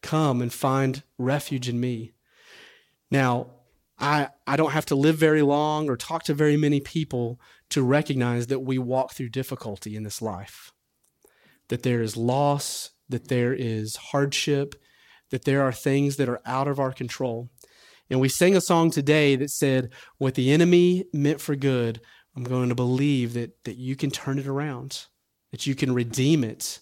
come 0.00 0.40
and 0.40 0.52
find 0.52 1.02
refuge 1.18 1.68
in 1.68 1.80
me. 1.80 2.12
Now, 3.10 3.48
I, 3.98 4.28
I 4.46 4.54
don't 4.54 4.70
have 4.70 4.86
to 4.86 4.94
live 4.94 5.16
very 5.16 5.42
long 5.42 5.90
or 5.90 5.96
talk 5.96 6.22
to 6.24 6.34
very 6.34 6.56
many 6.56 6.78
people 6.78 7.40
to 7.70 7.82
recognize 7.82 8.46
that 8.46 8.60
we 8.60 8.78
walk 8.78 9.12
through 9.12 9.30
difficulty 9.30 9.96
in 9.96 10.04
this 10.04 10.22
life, 10.22 10.72
that 11.66 11.82
there 11.82 12.00
is 12.00 12.16
loss, 12.16 12.90
that 13.08 13.26
there 13.26 13.52
is 13.52 13.96
hardship, 13.96 14.76
that 15.30 15.46
there 15.46 15.62
are 15.62 15.72
things 15.72 16.14
that 16.14 16.28
are 16.28 16.40
out 16.46 16.68
of 16.68 16.78
our 16.78 16.92
control. 16.92 17.50
And 18.08 18.20
we 18.20 18.28
sang 18.28 18.54
a 18.54 18.60
song 18.60 18.92
today 18.92 19.34
that 19.34 19.50
said, 19.50 19.90
What 20.18 20.36
the 20.36 20.52
enemy 20.52 21.06
meant 21.12 21.40
for 21.40 21.56
good, 21.56 22.00
I'm 22.36 22.44
going 22.44 22.68
to 22.68 22.74
believe 22.74 23.34
that, 23.34 23.64
that 23.64 23.76
you 23.76 23.96
can 23.96 24.10
turn 24.10 24.38
it 24.38 24.46
around, 24.46 25.06
that 25.52 25.66
you 25.66 25.74
can 25.74 25.94
redeem 25.94 26.42
it, 26.42 26.80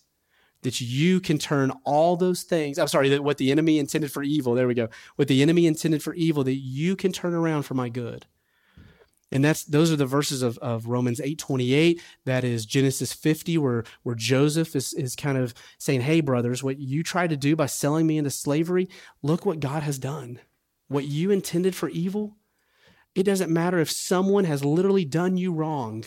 that 0.62 0.80
you 0.80 1.20
can 1.20 1.38
turn 1.38 1.72
all 1.84 2.16
those 2.16 2.42
things. 2.42 2.78
I'm 2.78 2.88
sorry, 2.88 3.08
that 3.10 3.24
what 3.24 3.38
the 3.38 3.50
enemy 3.50 3.78
intended 3.78 4.10
for 4.10 4.22
evil, 4.22 4.54
there 4.54 4.68
we 4.68 4.74
go. 4.74 4.88
What 5.16 5.28
the 5.28 5.42
enemy 5.42 5.66
intended 5.66 6.02
for 6.02 6.14
evil, 6.14 6.44
that 6.44 6.54
you 6.54 6.96
can 6.96 7.12
turn 7.12 7.34
around 7.34 7.64
for 7.64 7.74
my 7.74 7.88
good. 7.88 8.26
And 9.32 9.42
that's 9.42 9.64
those 9.64 9.90
are 9.90 9.96
the 9.96 10.06
verses 10.06 10.42
of, 10.42 10.58
of 10.58 10.86
Romans 10.86 11.20
8 11.20 11.38
28. 11.38 12.00
That 12.26 12.44
is 12.44 12.66
Genesis 12.66 13.14
50, 13.14 13.56
where, 13.58 13.84
where 14.02 14.14
Joseph 14.14 14.76
is, 14.76 14.92
is 14.92 15.16
kind 15.16 15.38
of 15.38 15.54
saying, 15.78 16.02
Hey, 16.02 16.20
brothers, 16.20 16.62
what 16.62 16.78
you 16.78 17.02
tried 17.02 17.30
to 17.30 17.36
do 17.36 17.56
by 17.56 17.66
selling 17.66 18.06
me 18.06 18.18
into 18.18 18.30
slavery, 18.30 18.88
look 19.22 19.46
what 19.46 19.60
God 19.60 19.82
has 19.82 19.98
done. 19.98 20.38
What 20.88 21.06
you 21.06 21.30
intended 21.30 21.74
for 21.74 21.88
evil, 21.88 22.36
it 23.14 23.24
doesn't 23.24 23.50
matter 23.50 23.78
if 23.78 23.90
someone 23.90 24.44
has 24.44 24.64
literally 24.64 25.04
done 25.04 25.36
you 25.36 25.52
wrong 25.52 26.04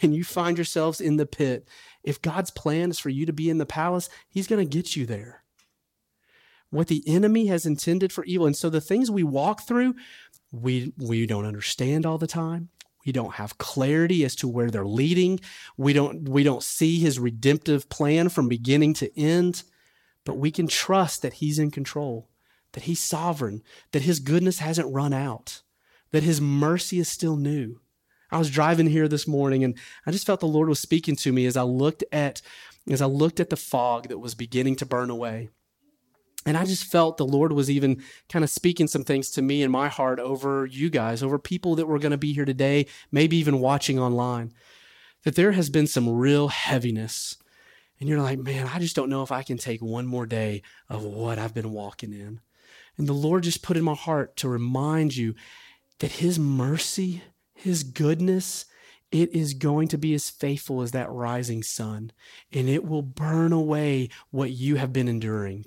and 0.00 0.14
you 0.14 0.24
find 0.24 0.56
yourselves 0.56 1.00
in 1.00 1.16
the 1.16 1.26
pit. 1.26 1.68
If 2.02 2.22
God's 2.22 2.50
plan 2.50 2.90
is 2.90 2.98
for 2.98 3.10
you 3.10 3.26
to 3.26 3.32
be 3.32 3.48
in 3.48 3.58
the 3.58 3.66
palace, 3.66 4.08
He's 4.28 4.46
going 4.46 4.66
to 4.66 4.76
get 4.76 4.96
you 4.96 5.06
there. 5.06 5.44
What 6.70 6.88
the 6.88 7.04
enemy 7.06 7.46
has 7.46 7.66
intended 7.66 8.12
for 8.12 8.24
evil. 8.24 8.46
And 8.46 8.56
so 8.56 8.70
the 8.70 8.80
things 8.80 9.10
we 9.10 9.22
walk 9.22 9.66
through, 9.66 9.94
we, 10.50 10.94
we 10.96 11.26
don't 11.26 11.44
understand 11.44 12.06
all 12.06 12.18
the 12.18 12.26
time. 12.26 12.70
We 13.04 13.12
don't 13.12 13.34
have 13.34 13.58
clarity 13.58 14.24
as 14.24 14.34
to 14.36 14.48
where 14.48 14.70
they're 14.70 14.86
leading. 14.86 15.40
We 15.76 15.92
don't, 15.92 16.28
we 16.28 16.42
don't 16.42 16.62
see 16.62 16.98
his 16.98 17.18
redemptive 17.18 17.88
plan 17.88 18.28
from 18.28 18.48
beginning 18.48 18.94
to 18.94 19.18
end, 19.18 19.64
but 20.24 20.38
we 20.38 20.50
can 20.50 20.68
trust 20.68 21.22
that 21.22 21.34
he's 21.34 21.58
in 21.58 21.70
control, 21.70 22.30
that 22.72 22.84
he's 22.84 23.00
sovereign, 23.00 23.62
that 23.90 24.02
his 24.02 24.20
goodness 24.20 24.60
hasn't 24.60 24.92
run 24.92 25.12
out, 25.12 25.62
that 26.12 26.22
his 26.22 26.40
mercy 26.40 26.98
is 26.98 27.08
still 27.08 27.36
new. 27.36 27.80
I 28.30 28.38
was 28.38 28.50
driving 28.50 28.86
here 28.86 29.08
this 29.08 29.28
morning 29.28 29.62
and 29.62 29.76
I 30.06 30.10
just 30.10 30.26
felt 30.26 30.40
the 30.40 30.46
Lord 30.46 30.68
was 30.68 30.78
speaking 30.78 31.16
to 31.16 31.32
me 31.32 31.44
as 31.44 31.56
I 31.56 31.62
looked 31.62 32.04
at 32.12 32.40
as 32.90 33.02
I 33.02 33.06
looked 33.06 33.38
at 33.38 33.50
the 33.50 33.56
fog 33.56 34.08
that 34.08 34.18
was 34.18 34.34
beginning 34.34 34.74
to 34.76 34.86
burn 34.86 35.10
away. 35.10 35.50
And 36.44 36.56
I 36.56 36.64
just 36.64 36.84
felt 36.84 37.16
the 37.16 37.24
Lord 37.24 37.52
was 37.52 37.70
even 37.70 38.02
kind 38.28 38.42
of 38.42 38.50
speaking 38.50 38.88
some 38.88 39.04
things 39.04 39.30
to 39.32 39.42
me 39.42 39.62
in 39.62 39.70
my 39.70 39.88
heart 39.88 40.18
over 40.18 40.66
you 40.66 40.90
guys, 40.90 41.22
over 41.22 41.38
people 41.38 41.76
that 41.76 41.86
were 41.86 42.00
going 42.00 42.10
to 42.10 42.18
be 42.18 42.32
here 42.32 42.44
today, 42.44 42.86
maybe 43.12 43.36
even 43.36 43.60
watching 43.60 44.00
online. 44.00 44.52
That 45.22 45.36
there 45.36 45.52
has 45.52 45.70
been 45.70 45.86
some 45.86 46.08
real 46.08 46.48
heaviness. 46.48 47.36
And 48.00 48.08
you're 48.08 48.20
like, 48.20 48.40
man, 48.40 48.68
I 48.74 48.80
just 48.80 48.96
don't 48.96 49.10
know 49.10 49.22
if 49.22 49.30
I 49.30 49.44
can 49.44 49.58
take 49.58 49.80
one 49.80 50.06
more 50.06 50.26
day 50.26 50.62
of 50.88 51.04
what 51.04 51.38
I've 51.38 51.54
been 51.54 51.70
walking 51.70 52.12
in. 52.12 52.40
And 52.98 53.06
the 53.06 53.12
Lord 53.12 53.44
just 53.44 53.62
put 53.62 53.76
in 53.76 53.84
my 53.84 53.94
heart 53.94 54.36
to 54.38 54.48
remind 54.48 55.16
you 55.16 55.36
that 56.02 56.12
His 56.12 56.38
mercy 56.38 57.22
his 57.62 57.84
goodness, 57.84 58.66
it 59.10 59.34
is 59.34 59.54
going 59.54 59.88
to 59.88 59.98
be 59.98 60.14
as 60.14 60.30
faithful 60.30 60.82
as 60.82 60.90
that 60.90 61.10
rising 61.10 61.62
sun, 61.62 62.10
and 62.52 62.68
it 62.68 62.84
will 62.84 63.02
burn 63.02 63.52
away 63.52 64.08
what 64.30 64.50
you 64.50 64.76
have 64.76 64.92
been 64.92 65.08
enduring. 65.08 65.66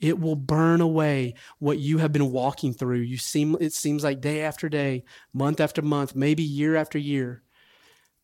It 0.00 0.18
will 0.18 0.36
burn 0.36 0.80
away 0.80 1.34
what 1.58 1.78
you 1.78 1.98
have 1.98 2.12
been 2.12 2.30
walking 2.30 2.72
through. 2.72 3.00
You 3.00 3.16
seem 3.18 3.56
it 3.60 3.72
seems 3.72 4.04
like 4.04 4.20
day 4.20 4.42
after 4.42 4.68
day, 4.68 5.04
month 5.32 5.60
after 5.60 5.82
month, 5.82 6.14
maybe 6.14 6.42
year 6.42 6.76
after 6.76 6.98
year. 6.98 7.42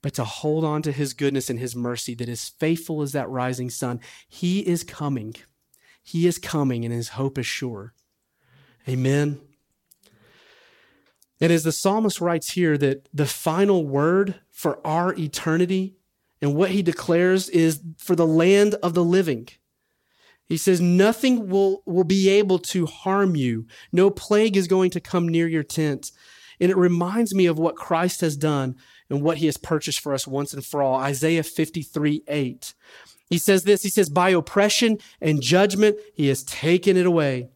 But 0.03 0.15
to 0.15 0.25
hold 0.25 0.65
on 0.65 0.83
to 0.83 0.93
his 0.93 1.13
goodness 1.13 1.49
and 1.49 1.59
his 1.59 1.77
mercy 1.77 2.15
that 2.17 2.29
is 2.29 2.49
faithful 2.49 3.03
as 3.03 3.13
that 3.13 3.29
rising 3.29 3.71
sun, 3.71 4.01
he 4.29 4.61
is 4.61 4.85
coming. 4.85 5.35
He 6.03 6.27
is 6.27 6.39
coming 6.39 6.85
and 6.85 6.93
his 6.93 7.11
hope 7.11 7.39
is 7.39 7.47
sure. 7.47 7.95
Amen. 8.89 9.41
And 11.43 11.53
as 11.53 11.65
the 11.65 11.73
psalmist 11.73 12.21
writes 12.21 12.53
here, 12.53 12.79
that 12.79 13.09
the 13.13 13.27
final 13.27 13.85
word 13.85 14.37
for 14.53 14.79
our 14.87 15.13
eternity 15.15 15.97
and 16.41 16.55
what 16.55 16.71
he 16.71 16.83
declares 16.83 17.49
is 17.49 17.83
for 17.99 18.15
the 18.15 18.27
land 18.27 18.77
of 18.77 18.95
the 18.95 19.05
living. 19.05 19.49
He 20.47 20.57
says, 20.57 20.81
Nothing 20.81 21.49
will, 21.49 21.83
will 21.85 22.05
be 22.05 22.29
able 22.29 22.61
to 22.61 22.87
harm 22.87 23.35
you. 23.35 23.67
No 23.91 24.09
plague 24.09 24.57
is 24.57 24.69
going 24.69 24.91
to 24.91 25.01
come 25.01 25.29
near 25.29 25.49
your 25.49 25.65
tent. 25.65 26.13
And 26.61 26.71
it 26.71 26.77
reminds 26.77 27.35
me 27.35 27.47
of 27.47 27.59
what 27.59 27.75
Christ 27.75 28.21
has 28.21 28.37
done 28.37 28.77
and 29.11 29.21
what 29.21 29.39
he 29.39 29.47
has 29.47 29.57
purchased 29.57 29.99
for 29.99 30.15
us 30.15 30.29
once 30.29 30.55
and 30.55 30.65
for 30.65 30.81
all. 30.81 30.95
Isaiah 30.95 31.43
53 31.43 32.23
8. 32.29 32.75
He 33.31 33.39
says 33.39 33.65
this 33.65 33.83
He 33.83 33.89
says, 33.89 34.09
By 34.09 34.31
oppression 34.31 34.99
and 35.21 35.43
judgment, 35.43 35.97
he 36.15 36.29
has 36.29 36.45
taken 36.45 36.97
it 36.97 37.07
away. 37.07 37.49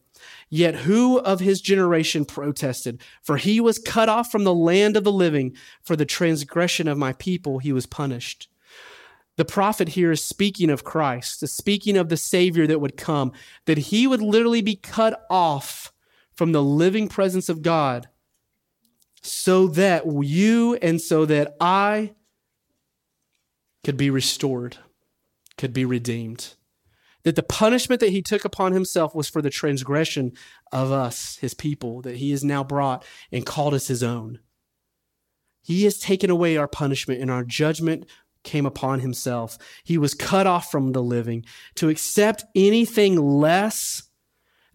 Yet 0.48 0.76
who 0.76 1.18
of 1.18 1.40
his 1.40 1.60
generation 1.60 2.24
protested? 2.24 3.00
For 3.22 3.36
he 3.36 3.60
was 3.60 3.78
cut 3.78 4.08
off 4.08 4.30
from 4.30 4.44
the 4.44 4.54
land 4.54 4.96
of 4.96 5.04
the 5.04 5.12
living. 5.12 5.56
For 5.82 5.96
the 5.96 6.04
transgression 6.04 6.86
of 6.86 6.98
my 6.98 7.12
people 7.14 7.58
he 7.58 7.72
was 7.72 7.86
punished. 7.86 8.48
The 9.36 9.44
prophet 9.44 9.90
here 9.90 10.12
is 10.12 10.24
speaking 10.24 10.70
of 10.70 10.84
Christ, 10.84 11.42
is 11.42 11.52
speaking 11.52 11.96
of 11.96 12.08
the 12.08 12.16
Savior 12.16 12.66
that 12.66 12.80
would 12.80 12.96
come, 12.96 13.32
that 13.66 13.76
he 13.76 14.06
would 14.06 14.22
literally 14.22 14.62
be 14.62 14.76
cut 14.76 15.26
off 15.28 15.92
from 16.32 16.52
the 16.52 16.62
living 16.62 17.08
presence 17.08 17.48
of 17.48 17.62
God 17.62 18.08
so 19.22 19.66
that 19.68 20.04
you 20.06 20.76
and 20.76 21.00
so 21.00 21.26
that 21.26 21.54
I 21.60 22.14
could 23.84 23.96
be 23.96 24.08
restored, 24.08 24.78
could 25.58 25.74
be 25.74 25.84
redeemed 25.84 26.54
that 27.26 27.34
the 27.34 27.42
punishment 27.42 27.98
that 27.98 28.10
he 28.10 28.22
took 28.22 28.44
upon 28.44 28.70
himself 28.70 29.12
was 29.12 29.28
for 29.28 29.42
the 29.42 29.50
transgression 29.50 30.30
of 30.70 30.92
us, 30.92 31.38
his 31.38 31.54
people, 31.54 32.00
that 32.02 32.18
he 32.18 32.30
has 32.30 32.44
now 32.44 32.62
brought 32.62 33.04
and 33.32 33.44
called 33.44 33.74
us 33.74 33.88
his 33.88 34.00
own. 34.00 34.38
He 35.60 35.82
has 35.82 35.98
taken 35.98 36.30
away 36.30 36.56
our 36.56 36.68
punishment, 36.68 37.20
and 37.20 37.28
our 37.28 37.42
judgment 37.42 38.06
came 38.44 38.64
upon 38.64 39.00
himself. 39.00 39.58
He 39.82 39.98
was 39.98 40.14
cut 40.14 40.46
off 40.46 40.70
from 40.70 40.92
the 40.92 41.02
living. 41.02 41.44
To 41.74 41.88
accept 41.88 42.44
anything 42.54 43.16
less 43.16 44.04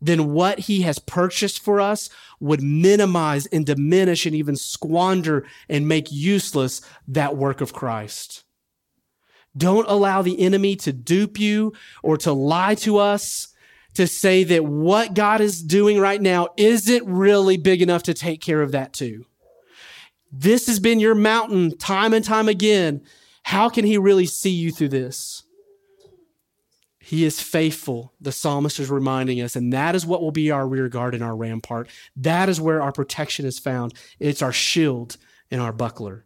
than 0.02 0.34
what 0.34 0.60
he 0.60 0.82
has 0.82 1.00
purchased 1.00 1.62
for 1.64 1.80
us 1.80 2.10
would 2.42 2.62
minimize 2.62 3.46
and 3.46 3.66
diminish 3.66 4.26
and 4.26 4.36
even 4.36 4.58
squander 4.58 5.48
and 5.70 5.88
make 5.88 6.12
useless 6.12 6.82
that 7.08 7.38
work 7.38 7.62
of 7.62 7.72
Christ. 7.72 8.44
Don't 9.56 9.88
allow 9.90 10.22
the 10.22 10.40
enemy 10.40 10.76
to 10.78 10.94
dupe 10.94 11.40
you 11.40 11.74
or 12.04 12.18
to 12.18 12.32
lie 12.32 12.76
to 12.76 12.98
us 12.98 13.50
to 13.96 14.08
say 14.08 14.44
that 14.46 14.64
what 14.64 15.14
God 15.14 15.42
is 15.42 15.62
doing 15.62 16.00
right 16.00 16.22
now 16.22 16.50
isn't 16.58 17.06
really 17.06 17.58
big 17.58 17.82
enough 17.82 18.04
to 18.04 18.14
take 18.14 18.42
care 18.42 18.62
of 18.62 18.72
that 18.72 18.94
too. 18.94 19.26
This 20.32 20.68
has 20.68 20.80
been 20.80 21.02
your 21.02 21.16
mountain 21.16 21.78
time 21.78 22.14
and 22.14 22.24
time 22.24 22.48
again. 22.48 23.02
How 23.44 23.68
can 23.68 23.84
he 23.84 23.98
really 23.98 24.26
see 24.26 24.52
you 24.52 24.72
through 24.72 24.90
this? 24.90 25.44
He 27.00 27.26
is 27.26 27.42
faithful, 27.42 28.14
the 28.22 28.32
psalmist 28.32 28.80
is 28.80 28.90
reminding 28.90 29.42
us, 29.42 29.58
and 29.58 29.74
that 29.74 29.96
is 29.96 30.06
what 30.06 30.22
will 30.22 30.32
be 30.32 30.52
our 30.52 30.66
rear 30.66 30.88
guard 30.88 31.14
and 31.14 31.22
our 31.22 31.36
rampart. 31.36 31.90
That 32.16 32.48
is 32.48 32.62
where 32.62 32.82
our 32.82 32.94
protection 32.94 33.46
is 33.46 33.60
found. 33.60 33.94
It's 34.20 34.42
our 34.42 34.54
shield 34.54 35.18
and 35.50 35.60
our 35.60 35.74
buckler. 35.74 36.26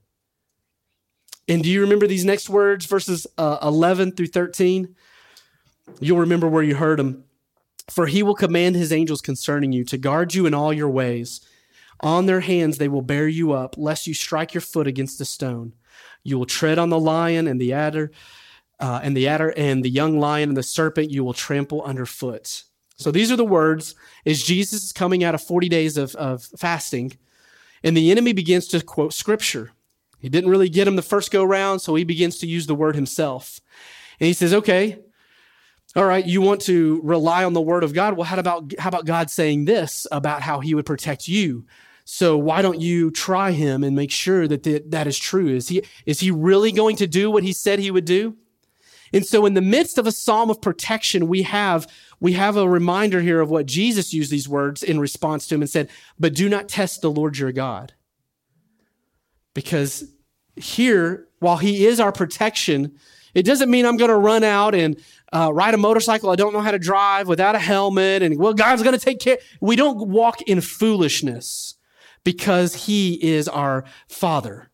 And 1.47 1.63
do 1.63 1.69
you 1.69 1.81
remember 1.81 2.07
these 2.07 2.25
next 2.25 2.49
words, 2.49 2.85
verses 2.85 3.27
uh, 3.37 3.59
11 3.61 4.13
through 4.13 4.27
13? 4.27 4.95
You'll 5.99 6.19
remember 6.19 6.47
where 6.47 6.63
you 6.63 6.75
heard 6.75 6.99
them. 6.99 7.23
For 7.89 8.07
he 8.07 8.23
will 8.23 8.33
command 8.33 8.75
his 8.75 8.91
angels 8.91 9.21
concerning 9.21 9.71
you 9.71 9.83
to 9.85 9.97
guard 9.97 10.33
you 10.33 10.47
in 10.47 10.55
all 10.55 10.73
your 10.73 10.89
ways. 10.89 11.41
On 12.01 12.25
their 12.25 12.39
hands 12.39 12.77
they 12.77 12.87
will 12.87 13.03
bear 13.03 13.27
you 13.27 13.51
up, 13.51 13.75
lest 13.77 14.07
you 14.07 14.13
strike 14.13 14.53
your 14.53 14.61
foot 14.61 14.87
against 14.87 15.21
a 15.21 15.25
stone. 15.25 15.73
You 16.23 16.39
will 16.39 16.47
tread 16.47 16.79
on 16.79 16.89
the 16.89 16.99
lion 16.99 17.47
and 17.47 17.61
the 17.61 17.73
adder, 17.73 18.11
uh, 18.79 18.99
and 19.03 19.15
the 19.15 19.27
adder 19.27 19.53
and 19.55 19.85
the 19.85 19.89
young 19.89 20.19
lion 20.19 20.49
and 20.49 20.57
the 20.57 20.63
serpent 20.63 21.11
you 21.11 21.23
will 21.23 21.33
trample 21.33 21.83
underfoot. 21.83 22.63
So 22.97 23.11
these 23.11 23.31
are 23.31 23.35
the 23.35 23.45
words 23.45 23.93
as 24.25 24.43
Jesus 24.43 24.83
is 24.83 24.93
coming 24.93 25.23
out 25.23 25.35
of 25.35 25.43
40 25.43 25.69
days 25.69 25.97
of, 25.97 26.15
of 26.15 26.43
fasting, 26.57 27.17
and 27.83 27.95
the 27.95 28.09
enemy 28.09 28.33
begins 28.33 28.67
to 28.69 28.81
quote 28.81 29.13
scripture. 29.13 29.71
He 30.19 30.29
didn't 30.29 30.49
really 30.49 30.69
get 30.69 30.87
him 30.87 30.95
the 30.95 31.01
first 31.01 31.31
go 31.31 31.43
round, 31.43 31.81
so 31.81 31.95
he 31.95 32.03
begins 32.03 32.39
to 32.39 32.47
use 32.47 32.67
the 32.67 32.75
word 32.75 32.95
himself. 32.95 33.59
And 34.19 34.27
he 34.27 34.33
says, 34.33 34.53
okay, 34.53 34.99
all 35.95 36.05
right, 36.05 36.25
you 36.25 36.41
want 36.41 36.61
to 36.63 36.99
rely 37.03 37.43
on 37.43 37.53
the 37.53 37.61
word 37.61 37.83
of 37.83 37.93
God. 37.93 38.15
Well, 38.15 38.25
how 38.25 38.37
about, 38.37 38.73
how 38.79 38.89
about 38.89 39.05
God 39.05 39.29
saying 39.29 39.65
this 39.65 40.05
about 40.11 40.41
how 40.41 40.59
he 40.59 40.73
would 40.73 40.85
protect 40.85 41.27
you? 41.27 41.65
So 42.03 42.37
why 42.37 42.61
don't 42.61 42.81
you 42.81 43.11
try 43.11 43.51
him 43.51 43.83
and 43.83 43.95
make 43.95 44.11
sure 44.11 44.47
that 44.47 44.63
th- 44.63 44.83
that 44.87 45.07
is 45.07 45.17
true? 45.17 45.47
Is 45.47 45.69
he, 45.69 45.83
is 46.05 46.19
he 46.19 46.31
really 46.31 46.71
going 46.71 46.97
to 46.97 47.07
do 47.07 47.31
what 47.31 47.43
he 47.43 47.53
said 47.53 47.79
he 47.79 47.91
would 47.91 48.05
do? 48.05 48.35
And 49.13 49.25
so 49.25 49.45
in 49.45 49.53
the 49.53 49.61
midst 49.61 49.97
of 49.97 50.05
a 50.05 50.11
psalm 50.11 50.49
of 50.49 50.61
protection, 50.61 51.27
we 51.27 51.43
have, 51.43 51.87
we 52.19 52.33
have 52.33 52.57
a 52.57 52.67
reminder 52.67 53.21
here 53.21 53.39
of 53.39 53.49
what 53.49 53.65
Jesus 53.65 54.13
used 54.13 54.31
these 54.31 54.49
words 54.49 54.83
in 54.83 54.99
response 54.99 55.47
to 55.47 55.55
him 55.55 55.61
and 55.61 55.69
said, 55.69 55.89
but 56.19 56.35
do 56.35 56.49
not 56.49 56.67
test 56.67 57.01
the 57.01 57.11
Lord 57.11 57.37
your 57.37 57.51
God. 57.51 57.93
Because 59.55 60.03
here, 60.55 61.27
while 61.39 61.57
he 61.57 61.87
is 61.87 61.99
our 61.99 62.11
protection, 62.11 62.99
it 63.33 63.43
doesn't 63.43 63.71
mean 63.71 63.85
I'm 63.85 63.97
going 63.97 64.09
to 64.11 64.17
run 64.17 64.43
out 64.43 64.75
and 64.75 65.01
uh, 65.33 65.51
ride 65.51 65.73
a 65.73 65.77
motorcycle 65.77 66.29
I 66.29 66.35
don't 66.35 66.53
know 66.53 66.61
how 66.61 66.71
to 66.71 66.79
drive 66.79 67.27
without 67.27 67.55
a 67.55 67.59
helmet 67.59 68.21
and, 68.21 68.37
well, 68.37 68.53
God's 68.53 68.83
going 68.83 68.97
to 68.97 69.03
take 69.03 69.19
care. 69.19 69.39
We 69.59 69.75
don't 69.75 70.07
walk 70.09 70.43
in 70.43 70.61
foolishness 70.61 71.75
because 72.23 72.85
he 72.85 73.15
is 73.23 73.47
our 73.47 73.85
father. 74.07 74.69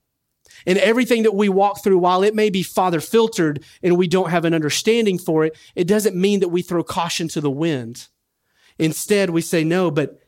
And 0.68 0.78
everything 0.78 1.24
that 1.24 1.34
we 1.34 1.50
walk 1.50 1.84
through, 1.84 1.98
while 1.98 2.22
it 2.22 2.36
may 2.36 2.50
be 2.50 2.62
father 2.62 3.00
filtered 3.00 3.64
and 3.82 3.98
we 3.98 4.08
don't 4.08 4.30
have 4.30 4.46
an 4.46 4.54
understanding 4.54 5.18
for 5.18 5.46
it, 5.46 5.58
it 5.76 5.88
doesn't 5.88 6.16
mean 6.16 6.40
that 6.42 6.50
we 6.50 6.62
throw 6.62 6.84
caution 6.84 7.28
to 7.30 7.42
the 7.42 7.50
wind. 7.50 8.08
Instead, 8.78 9.32
we 9.32 9.42
say, 9.42 9.64
no, 9.64 9.90
but 9.90 10.21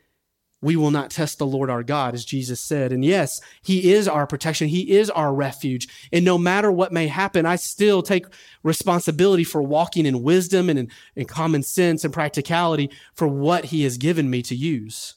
we 0.64 0.78
will 0.78 0.91
not 0.91 1.11
test 1.11 1.38
the 1.38 1.45
Lord 1.45 1.70
our 1.70 1.84
God, 1.84 2.14
as 2.14 2.24
Jesus 2.24 2.59
said. 2.59 2.93
And 2.93 3.03
yes, 3.03 3.41
He 3.61 3.91
is 3.91 4.07
our 4.07 4.26
protection. 4.26 4.70
He 4.70 4.91
is 4.91 5.09
our 5.09 5.34
refuge. 5.34 5.88
And 6.11 6.24
no 6.24 6.38
matter 6.38 6.72
what 6.72 6.93
may 6.93 7.07
happen, 7.07 7.45
I 7.45 7.57
still 7.57 8.01
take 8.01 8.26
responsibility 8.64 9.43
for 9.43 9.61
walking 9.61 10.05
in 10.05 10.24
wisdom 10.24 10.70
and 10.70 10.80
in, 10.80 10.91
in 11.16 11.26
common 11.26 11.64
sense 11.64 12.05
and 12.05 12.14
practicality 12.14 12.89
for 13.14 13.28
what 13.28 13.66
He 13.66 13.84
has 13.84 13.97
given 13.97 14.30
me 14.30 14.41
to 14.43 14.55
use. 14.55 15.16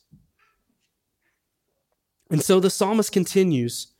And 2.29 2.43
so 2.43 2.59
the 2.59 2.71
psalmist 2.71 3.13
continues 3.13 3.93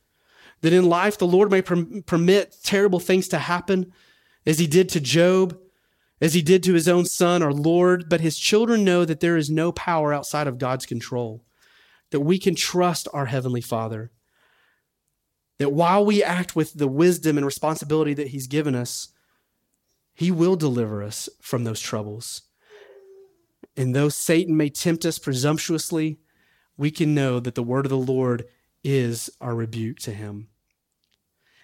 that 0.61 0.73
in 0.73 0.89
life 0.89 1.17
the 1.17 1.27
Lord 1.27 1.49
may 1.49 1.61
per- 1.61 2.01
permit 2.05 2.57
terrible 2.63 2.99
things 2.99 3.27
to 3.29 3.37
happen, 3.37 3.93
as 4.45 4.59
he 4.59 4.67
did 4.67 4.89
to 4.89 4.99
Job, 4.99 5.57
as 6.19 6.33
he 6.33 6.41
did 6.41 6.63
to 6.63 6.73
his 6.73 6.87
own 6.87 7.05
son, 7.05 7.43
our 7.43 7.53
Lord, 7.53 8.09
but 8.09 8.21
his 8.21 8.37
children 8.37 8.83
know 8.83 9.05
that 9.05 9.19
there 9.19 9.37
is 9.37 9.49
no 9.49 9.71
power 9.71 10.13
outside 10.13 10.47
of 10.47 10.57
God's 10.57 10.85
control, 10.85 11.43
that 12.11 12.21
we 12.21 12.39
can 12.39 12.55
trust 12.55 13.07
our 13.13 13.27
Heavenly 13.27 13.61
Father, 13.61 14.11
that 15.59 15.73
while 15.73 16.05
we 16.05 16.23
act 16.23 16.55
with 16.55 16.73
the 16.73 16.87
wisdom 16.87 17.37
and 17.37 17.45
responsibility 17.45 18.13
that 18.13 18.29
he's 18.29 18.47
given 18.47 18.75
us, 18.75 19.09
he 20.13 20.31
will 20.31 20.55
deliver 20.55 21.03
us 21.03 21.29
from 21.41 21.63
those 21.63 21.79
troubles. 21.79 22.43
And 23.75 23.95
though 23.95 24.09
Satan 24.09 24.57
may 24.57 24.69
tempt 24.69 25.05
us 25.05 25.19
presumptuously, 25.19 26.19
we 26.77 26.89
can 26.89 27.13
know 27.13 27.39
that 27.39 27.53
the 27.55 27.63
word 27.63 27.85
of 27.85 27.91
the 27.91 27.97
Lord 27.97 28.45
is 28.83 29.29
our 29.39 29.53
rebuke 29.53 29.99
to 29.99 30.11
him. 30.11 30.47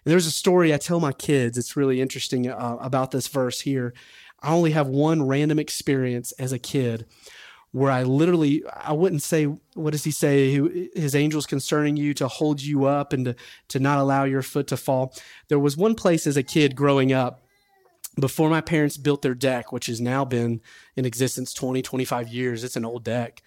And 0.05 0.11
there's 0.11 0.27
a 0.27 0.31
story 0.31 0.73
I 0.73 0.77
tell 0.77 0.99
my 0.99 1.13
kids. 1.13 1.57
It's 1.57 1.77
really 1.77 2.01
interesting 2.01 2.49
uh, 2.49 2.77
about 2.79 3.11
this 3.11 3.27
verse 3.27 3.61
here. 3.61 3.93
I 4.43 4.51
only 4.51 4.71
have 4.71 4.87
one 4.87 5.25
random 5.25 5.57
experience 5.57 6.31
as 6.33 6.51
a 6.51 6.59
kid 6.59 7.05
where 7.71 7.91
I 7.91 8.03
literally, 8.03 8.63
I 8.71 8.93
wouldn't 8.93 9.23
say, 9.23 9.45
what 9.45 9.91
does 9.91 10.03
he 10.03 10.11
say? 10.11 10.61
His 10.93 11.15
angels 11.15 11.47
concerning 11.47 11.97
you 11.97 12.13
to 12.15 12.27
hold 12.27 12.61
you 12.61 12.85
up 12.85 13.13
and 13.13 13.25
to, 13.25 13.35
to 13.69 13.79
not 13.79 13.97
allow 13.97 14.25
your 14.25 14.43
foot 14.43 14.67
to 14.67 14.77
fall. 14.77 15.15
There 15.47 15.57
was 15.57 15.75
one 15.75 15.95
place 15.95 16.27
as 16.27 16.37
a 16.37 16.43
kid 16.43 16.75
growing 16.75 17.11
up 17.11 17.41
before 18.19 18.47
my 18.47 18.61
parents 18.61 18.97
built 18.97 19.23
their 19.23 19.33
deck, 19.33 19.71
which 19.71 19.87
has 19.87 19.99
now 19.99 20.23
been 20.23 20.61
in 20.95 21.05
existence 21.05 21.51
20, 21.51 21.81
25 21.81 22.27
years. 22.27 22.63
It's 22.63 22.75
an 22.75 22.85
old 22.85 23.03
deck 23.03 23.41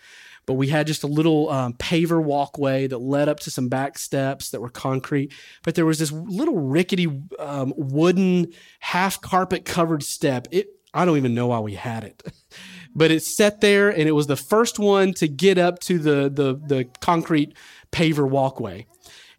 but 0.47 0.55
we 0.55 0.68
had 0.68 0.86
just 0.86 1.03
a 1.03 1.09
little 1.09 1.51
um, 1.51 1.74
paver 1.74 2.22
walkway 2.22 2.86
that 2.86 2.99
led 2.99 3.28
up 3.28 3.40
to 3.40 3.51
some 3.51 3.68
back 3.68 3.99
steps 3.99 4.51
that 4.51 4.61
were 4.61 4.70
concrete. 4.70 5.32
But 5.64 5.74
there 5.74 5.84
was 5.84 5.99
this 5.99 6.12
little 6.12 6.57
rickety 6.57 7.09
um, 7.38 7.74
wooden 7.76 8.53
half 8.78 9.20
carpet 9.20 9.64
covered 9.64 10.05
step. 10.05 10.47
It 10.53 10.68
I 10.95 11.05
don't 11.05 11.16
even 11.16 11.34
know 11.34 11.49
why 11.49 11.61
we 11.61 11.74
had 11.74 12.05
it. 12.05 12.22
but 12.95 13.11
it 13.11 13.22
sat 13.22 13.61
there 13.61 13.91
and 13.91 14.09
it 14.09 14.12
was 14.12 14.26
the 14.26 14.37
first 14.37 14.78
one 14.78 15.12
to 15.14 15.28
get 15.28 15.59
up 15.59 15.78
to 15.80 15.99
the 15.99 16.30
the 16.30 16.61
the 16.66 16.89
concrete 17.01 17.55
paver 17.93 18.28
walkway 18.28 18.87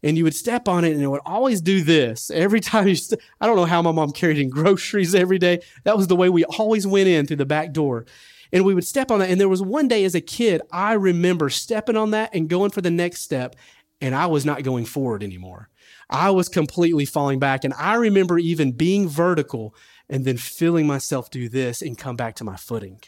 and 0.03 0.15
you 0.15 0.23
would 0.23 0.35
step 0.35 0.67
on 0.67 0.85
it 0.85 0.93
and 0.93 1.01
it 1.01 1.07
would 1.07 1.21
always 1.25 1.59
do 1.59 1.81
this 1.81 2.29
every 2.31 2.59
time 2.71 2.87
you 2.87 2.95
st- 2.95 3.19
i 3.41 3.47
don't 3.47 3.55
know 3.55 3.65
how 3.65 3.81
my 3.81 3.91
mom 3.91 4.11
carried 4.11 4.37
in 4.37 4.49
groceries 4.49 5.13
every 5.13 5.37
day 5.37 5.59
that 5.83 5.97
was 5.97 6.07
the 6.07 6.15
way 6.15 6.29
we 6.29 6.45
always 6.45 6.87
went 6.87 7.07
in 7.07 7.25
through 7.25 7.35
the 7.35 7.45
back 7.45 7.73
door 7.73 8.05
and 8.51 8.63
we 8.63 8.73
would 8.73 8.85
step 8.85 9.11
on 9.11 9.19
that. 9.19 9.29
And 9.29 9.39
there 9.39 9.49
was 9.49 9.61
one 9.61 9.87
day 9.87 10.03
as 10.05 10.15
a 10.15 10.21
kid, 10.21 10.61
I 10.71 10.93
remember 10.93 11.49
stepping 11.49 11.97
on 11.97 12.11
that 12.11 12.33
and 12.33 12.49
going 12.49 12.71
for 12.71 12.81
the 12.81 12.91
next 12.91 13.21
step, 13.21 13.55
and 14.01 14.15
I 14.15 14.27
was 14.27 14.45
not 14.45 14.63
going 14.63 14.85
forward 14.85 15.23
anymore. 15.23 15.69
I 16.09 16.29
was 16.31 16.47
completely 16.47 17.05
falling 17.05 17.39
back. 17.39 17.63
And 17.63 17.73
I 17.73 17.95
remember 17.95 18.37
even 18.37 18.71
being 18.71 19.09
vertical 19.09 19.75
and 20.09 20.25
then 20.25 20.37
feeling 20.37 20.87
myself 20.87 21.29
do 21.29 21.49
this 21.49 21.81
and 21.81 21.97
come 21.97 22.15
back 22.15 22.35
to 22.35 22.43
my 22.43 22.55
footing. 22.55 22.99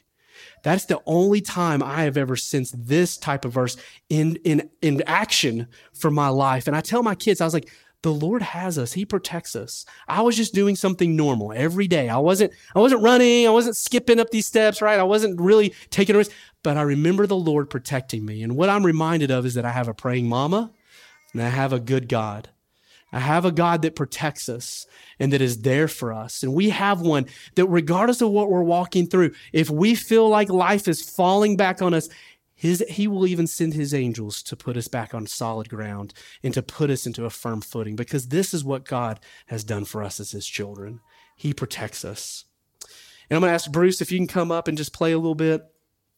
That's 0.63 0.85
the 0.85 1.01
only 1.05 1.41
time 1.41 1.83
I 1.83 2.03
have 2.03 2.17
ever 2.17 2.35
sensed 2.35 2.87
this 2.87 3.17
type 3.17 3.45
of 3.45 3.53
verse 3.53 3.77
in, 4.09 4.37
in, 4.37 4.69
in 4.81 5.01
action 5.05 5.67
for 5.93 6.11
my 6.11 6.29
life. 6.29 6.67
And 6.67 6.75
I 6.75 6.81
tell 6.81 7.03
my 7.03 7.15
kids, 7.15 7.41
I 7.41 7.45
was 7.45 7.53
like, 7.53 7.69
the 8.01 8.13
Lord 8.13 8.41
has 8.41 8.77
us. 8.77 8.93
He 8.93 9.03
protects 9.03 9.55
us. 9.55 9.85
I 10.07 10.21
was 10.21 10.37
just 10.37 10.53
doing 10.53 10.77
something 10.77 11.15
normal 11.17 11.51
every 11.51 11.87
day. 11.87 12.07
I 12.07 12.17
wasn't, 12.17 12.53
I 12.73 12.79
wasn't 12.79 13.03
running. 13.03 13.45
I 13.45 13.49
wasn't 13.49 13.75
skipping 13.75 14.19
up 14.19 14.29
these 14.29 14.47
steps, 14.47 14.81
right? 14.81 14.99
I 14.99 15.03
wasn't 15.03 15.39
really 15.41 15.73
taking 15.89 16.15
a 16.15 16.17
risk, 16.17 16.31
but 16.63 16.77
I 16.77 16.81
remember 16.83 17.27
the 17.27 17.35
Lord 17.35 17.69
protecting 17.69 18.25
me. 18.25 18.41
And 18.41 18.55
what 18.55 18.69
I'm 18.69 18.85
reminded 18.85 19.31
of 19.31 19.45
is 19.45 19.55
that 19.55 19.65
I 19.65 19.71
have 19.71 19.89
a 19.89 19.93
praying 19.93 20.29
mama 20.29 20.71
and 21.33 21.41
I 21.41 21.49
have 21.49 21.73
a 21.73 21.79
good 21.79 22.07
God. 22.07 22.49
I 23.11 23.19
have 23.19 23.45
a 23.45 23.51
God 23.51 23.81
that 23.81 23.95
protects 23.95 24.49
us 24.49 24.85
and 25.19 25.33
that 25.33 25.41
is 25.41 25.61
there 25.61 25.87
for 25.87 26.13
us. 26.13 26.43
And 26.43 26.53
we 26.53 26.69
have 26.69 27.01
one 27.01 27.25
that 27.55 27.65
regardless 27.65 28.21
of 28.21 28.29
what 28.29 28.49
we're 28.49 28.63
walking 28.63 29.07
through, 29.07 29.31
if 29.51 29.69
we 29.69 29.95
feel 29.95 30.29
like 30.29 30.49
life 30.49 30.87
is 30.87 31.07
falling 31.09 31.57
back 31.57 31.81
on 31.81 31.93
us, 31.93 32.09
his, 32.53 32.83
he 32.89 33.07
will 33.07 33.25
even 33.25 33.47
send 33.47 33.73
his 33.73 33.93
angels 33.93 34.43
to 34.43 34.55
put 34.55 34.75
us 34.75 34.89
back 34.89 35.13
on 35.13 35.25
solid 35.27 35.69
ground 35.69 36.13
and 36.43 36.53
to 36.53 36.61
put 36.61 36.89
us 36.89 37.07
into 37.07 37.25
a 37.25 37.29
firm 37.29 37.61
footing 37.61 37.95
because 37.95 38.27
this 38.27 38.53
is 38.53 38.65
what 38.65 38.83
God 38.83 39.19
has 39.47 39.63
done 39.63 39.85
for 39.85 40.03
us 40.03 40.19
as 40.19 40.31
his 40.31 40.45
children. 40.45 40.99
He 41.37 41.53
protects 41.53 42.03
us. 42.03 42.43
And 43.29 43.37
I'm 43.37 43.41
going 43.41 43.49
to 43.49 43.53
ask 43.53 43.71
Bruce 43.71 44.01
if 44.01 44.11
you 44.11 44.19
can 44.19 44.27
come 44.27 44.51
up 44.51 44.67
and 44.67 44.77
just 44.77 44.91
play 44.91 45.13
a 45.13 45.17
little 45.17 45.35
bit 45.35 45.63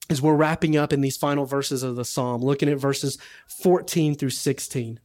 as 0.09 0.21
we're 0.21 0.35
wrapping 0.35 0.75
up 0.75 0.91
in 0.91 1.01
these 1.01 1.15
final 1.15 1.45
verses 1.45 1.83
of 1.83 1.95
the 1.95 2.03
psalm, 2.03 2.41
looking 2.41 2.69
at 2.69 2.79
verses 2.79 3.17
14 3.47 4.15
through 4.15 4.31
16. 4.31 4.99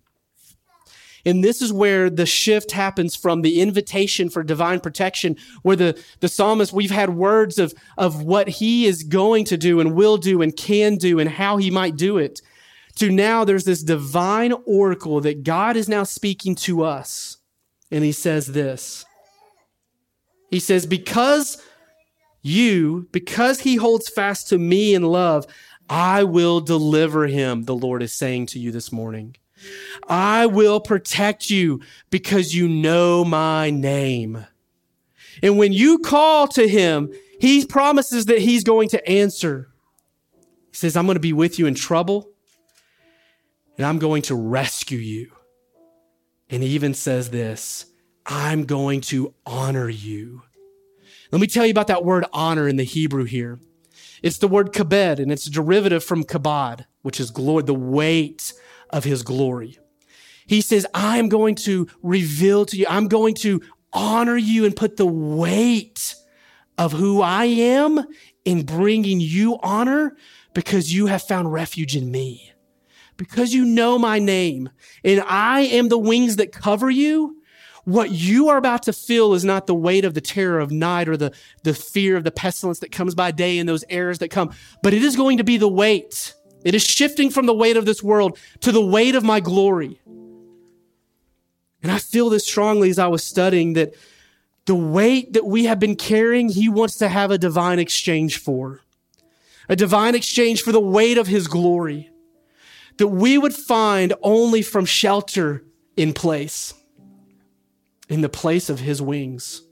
And 1.27 1.43
this 1.43 1.61
is 1.61 1.72
where 1.72 2.09
the 2.09 2.24
shift 2.24 2.70
happens 2.70 3.16
from 3.16 3.43
the 3.43 3.61
invitation 3.61 4.31
for 4.31 4.45
divine 4.45 4.79
protection, 4.79 5.37
where 5.62 5.74
the, 5.74 6.01
the 6.20 6.29
psalmist, 6.29 6.72
we've 6.72 6.93
had 6.93 7.11
words 7.11 7.59
of, 7.59 7.74
of 7.99 8.22
what 8.22 8.49
he 8.49 8.87
is 8.87 9.03
going 9.03 9.45
to 9.47 9.57
do 9.57 9.81
and 9.81 9.97
will 9.97 10.18
do 10.18 10.41
and 10.41 10.57
can 10.57 10.95
do 10.97 11.18
and 11.18 11.29
how 11.29 11.57
he 11.57 11.68
might 11.68 11.97
do 11.97 12.16
it, 12.16 12.41
to 12.95 13.11
now 13.11 13.45
there's 13.45 13.64
this 13.64 13.83
divine 13.83 14.55
oracle 14.64 15.20
that 15.20 15.43
God 15.43 15.77
is 15.77 15.89
now 15.89 16.05
speaking 16.05 16.55
to 16.55 16.85
us. 16.85 17.39
And 17.91 18.05
he 18.05 18.12
says 18.12 18.47
this 18.47 19.05
He 20.51 20.61
says, 20.61 20.87
Because 20.87 21.61
you, 22.41 23.09
because 23.11 23.61
he 23.61 23.74
holds 23.74 24.09
fast 24.09 24.49
to 24.51 24.59
me 24.59 24.95
in 24.95 25.03
love, 25.03 25.45
I 25.91 26.22
will 26.22 26.61
deliver 26.61 27.27
him, 27.27 27.64
the 27.64 27.74
Lord 27.74 28.01
is 28.01 28.12
saying 28.12 28.47
to 28.47 28.61
you 28.61 28.70
this 28.70 28.93
morning. 28.93 29.37
I 30.09 30.46
will 30.46 30.80
protect 30.80 31.50
you 31.50 31.80
because 32.11 32.54
you 32.54 32.68
know 32.68 33.24
my 33.24 33.70
name. 33.70 34.46
And 35.42 35.59
when 35.59 35.72
you 35.72 35.98
call 35.98 36.48
to 36.48 36.66
him, 36.66 37.12
he 37.40 37.64
promises 37.64 38.26
that 38.26 38.38
he's 38.38 38.64
going 38.64 38.88
to 38.90 39.09
answer. 39.09 39.68
He 40.70 40.76
says, 40.76 40.96
I'm 40.96 41.07
going 41.07 41.16
to 41.16 41.20
be 41.20 41.32
with 41.32 41.59
you 41.59 41.66
in 41.66 41.74
trouble 41.74 42.30
and 43.76 43.86
I'm 43.86 43.98
going 43.98 44.22
to 44.22 44.34
rescue 44.34 44.98
you. 44.98 45.32
And 46.48 46.62
he 46.62 46.70
even 46.70 46.94
says 46.94 47.30
this 47.30 47.86
I'm 48.24 48.64
going 48.64 49.00
to 49.02 49.34
honor 49.44 49.88
you. 49.88 50.42
Let 51.32 51.40
me 51.40 51.46
tell 51.46 51.66
you 51.66 51.72
about 51.72 51.88
that 51.88 52.04
word 52.04 52.24
honor 52.32 52.68
in 52.68 52.76
the 52.76 52.84
Hebrew 52.84 53.24
here. 53.24 53.59
It's 54.22 54.38
the 54.38 54.48
word 54.48 54.72
kabed, 54.72 55.18
and 55.18 55.30
it's 55.30 55.46
a 55.46 55.50
derivative 55.50 56.02
from 56.02 56.24
kabod, 56.24 56.86
which 57.02 57.20
is 57.20 57.30
glory, 57.30 57.64
the 57.64 57.74
weight 57.74 58.52
of 58.91 59.05
his 59.05 59.22
glory. 59.22 59.78
He 60.47 60.61
says, 60.61 60.87
I'm 60.95 61.28
going 61.28 61.57
to 61.57 61.89
reveal 62.03 62.66
to 62.66 62.76
you, 62.76 62.87
I'm 62.89 63.09
going 63.09 63.34
to 63.37 63.61
honor 63.93 64.37
you 64.37 64.64
and 64.64 64.76
put 64.76 64.97
the 64.97 65.07
weight 65.07 66.14
of 66.78 66.93
who 66.93 67.22
I 67.22 67.47
am 67.47 68.05
in 68.45 68.64
bringing 68.64 69.20
you 69.20 69.59
honor 69.62 70.16
because 70.55 70.93
you 70.95 71.07
have 71.07 71.22
found 71.22 71.53
refuge 71.53 71.97
in 71.97 72.11
me, 72.11 72.53
because 73.16 73.53
you 73.53 73.64
know 73.64 73.99
my 73.99 74.18
name 74.18 74.70
and 75.05 75.22
I 75.26 75.61
am 75.61 75.89
the 75.89 75.99
wings 75.99 76.37
that 76.37 76.53
cover 76.53 76.91
you, 76.91 77.43
what 77.84 78.11
you 78.11 78.49
are 78.49 78.57
about 78.57 78.82
to 78.84 78.93
feel 78.93 79.34
is 79.34 79.45
not 79.45 79.66
the 79.66 79.74
weight 79.74 80.05
of 80.05 80.14
the 80.14 80.20
terror 80.20 80.59
of 80.59 80.70
night 80.70 81.09
or 81.09 81.16
the, 81.16 81.32
the 81.62 81.72
fear 81.72 82.16
of 82.16 82.24
the 82.24 82.32
pestilence 82.32 82.80
that 82.80 82.91
comes 82.91 83.14
by 83.14 83.30
day 83.30 83.59
and 83.59 83.68
those 83.68 83.84
errors 83.89 84.18
that 84.18 84.30
come, 84.30 84.51
but 84.82 84.93
it 84.93 85.03
is 85.03 85.14
going 85.16 85.39
to 85.39 85.45
be 85.45 85.57
the 85.57 85.68
weight. 85.68 86.34
It 86.67 86.75
is 86.75 86.83
shifting 86.83 87.31
from 87.31 87.47
the 87.47 87.55
weight 87.55 87.77
of 87.77 87.85
this 87.85 88.03
world 88.03 88.37
to 88.62 88.73
the 88.73 88.85
weight 88.85 89.14
of 89.14 89.23
my 89.23 89.39
glory. 89.39 90.01
And 91.81 91.93
I 91.93 92.01
feel 92.01 92.29
this 92.29 92.45
strongly 92.45 92.91
as 92.91 92.99
I 92.99 93.07
was 93.07 93.23
studying 93.23 93.75
that 93.75 93.95
the 94.64 94.75
weight 94.75 95.35
that 95.35 95.47
we 95.47 95.67
have 95.67 95.79
been 95.79 95.95
carrying, 95.95 96.49
he 96.49 96.69
wants 96.69 96.97
to 96.97 97.09
have 97.09 97.31
a 97.31 97.39
divine 97.39 97.79
exchange 97.79 98.39
for. 98.39 98.81
A 99.69 99.77
divine 99.77 100.17
exchange 100.17 100.61
for 100.61 100.73
the 100.73 100.81
weight 100.81 101.19
of 101.19 101.29
his 101.29 101.47
glory 101.47 102.11
that 102.97 103.09
we 103.09 103.39
would 103.39 103.55
find 103.55 104.12
only 104.21 104.61
from 104.61 104.87
shelter 104.87 105.62
in 105.97 106.12
place, 106.12 106.75
in 108.09 108.23
the 108.23 108.29
place 108.29 108.69
of 108.69 108.81
his 108.81 109.01
wings. 109.01 109.62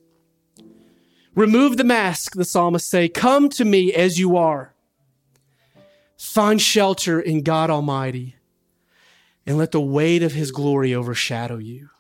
Remove 1.34 1.76
the 1.76 1.82
mask, 1.82 2.36
the 2.36 2.44
psalmist 2.44 2.88
say, 2.88 3.08
come 3.08 3.48
to 3.48 3.64
me 3.64 3.92
as 3.92 4.20
you 4.20 4.36
are. 4.36 4.73
Find 6.16 6.60
shelter 6.60 7.20
in 7.20 7.42
God 7.42 7.70
Almighty 7.70 8.36
and 9.46 9.58
let 9.58 9.72
the 9.72 9.80
weight 9.80 10.22
of 10.22 10.32
his 10.32 10.50
glory 10.50 10.94
overshadow 10.94 11.58
you. 11.58 11.90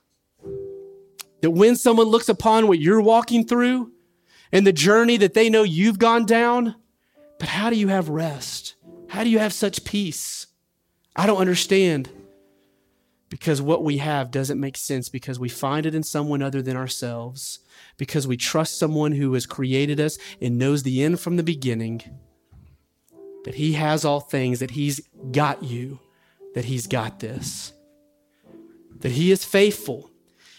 That 1.42 1.50
when 1.50 1.76
someone 1.76 2.06
looks 2.06 2.28
upon 2.28 2.68
what 2.68 2.78
you're 2.78 3.02
walking 3.02 3.46
through 3.46 3.92
and 4.50 4.66
the 4.66 4.72
journey 4.72 5.16
that 5.18 5.34
they 5.34 5.50
know 5.50 5.62
you've 5.62 5.98
gone 5.98 6.24
down, 6.24 6.76
but 7.38 7.48
how 7.48 7.70
do 7.70 7.76
you 7.76 7.88
have 7.88 8.08
rest? 8.08 8.76
How 9.08 9.24
do 9.24 9.30
you 9.30 9.38
have 9.38 9.52
such 9.52 9.84
peace? 9.84 10.46
I 11.14 11.26
don't 11.26 11.38
understand. 11.38 12.08
Because 13.28 13.60
what 13.60 13.84
we 13.84 13.98
have 13.98 14.30
doesn't 14.30 14.60
make 14.60 14.76
sense 14.76 15.08
because 15.08 15.38
we 15.38 15.48
find 15.48 15.86
it 15.86 15.94
in 15.94 16.02
someone 16.02 16.40
other 16.40 16.62
than 16.62 16.76
ourselves, 16.76 17.58
because 17.96 18.26
we 18.26 18.36
trust 18.36 18.78
someone 18.78 19.12
who 19.12 19.34
has 19.34 19.44
created 19.44 19.98
us 19.98 20.18
and 20.40 20.58
knows 20.58 20.82
the 20.82 21.02
end 21.02 21.20
from 21.20 21.36
the 21.36 21.42
beginning, 21.42 22.02
that 23.44 23.54
He 23.54 23.74
has 23.74 24.04
all 24.04 24.20
things, 24.20 24.60
that 24.60 24.72
He's 24.72 25.00
got 25.30 25.62
you, 25.62 26.00
that 26.54 26.64
He's 26.64 26.86
got 26.86 27.20
this, 27.20 27.72
that 29.00 29.12
He 29.12 29.30
is 29.30 29.44
faithful 29.44 30.10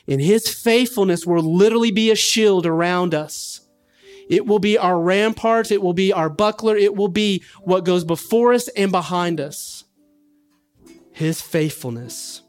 and 0.07 0.21
his 0.21 0.47
faithfulness 0.47 1.25
will 1.25 1.41
literally 1.41 1.91
be 1.91 2.11
a 2.11 2.15
shield 2.15 2.65
around 2.65 3.13
us. 3.13 3.61
It 4.29 4.45
will 4.45 4.59
be 4.59 4.77
our 4.77 4.99
ramparts, 4.99 5.71
It 5.71 5.81
will 5.81 5.93
be 5.93 6.13
our 6.13 6.29
buckler. 6.29 6.75
It 6.75 6.95
will 6.95 7.07
be 7.07 7.43
what 7.61 7.85
goes 7.85 8.03
before 8.03 8.53
us 8.53 8.67
and 8.69 8.91
behind 8.91 9.39
us. 9.39 9.83
His 11.11 11.41
faithfulness. 11.41 12.41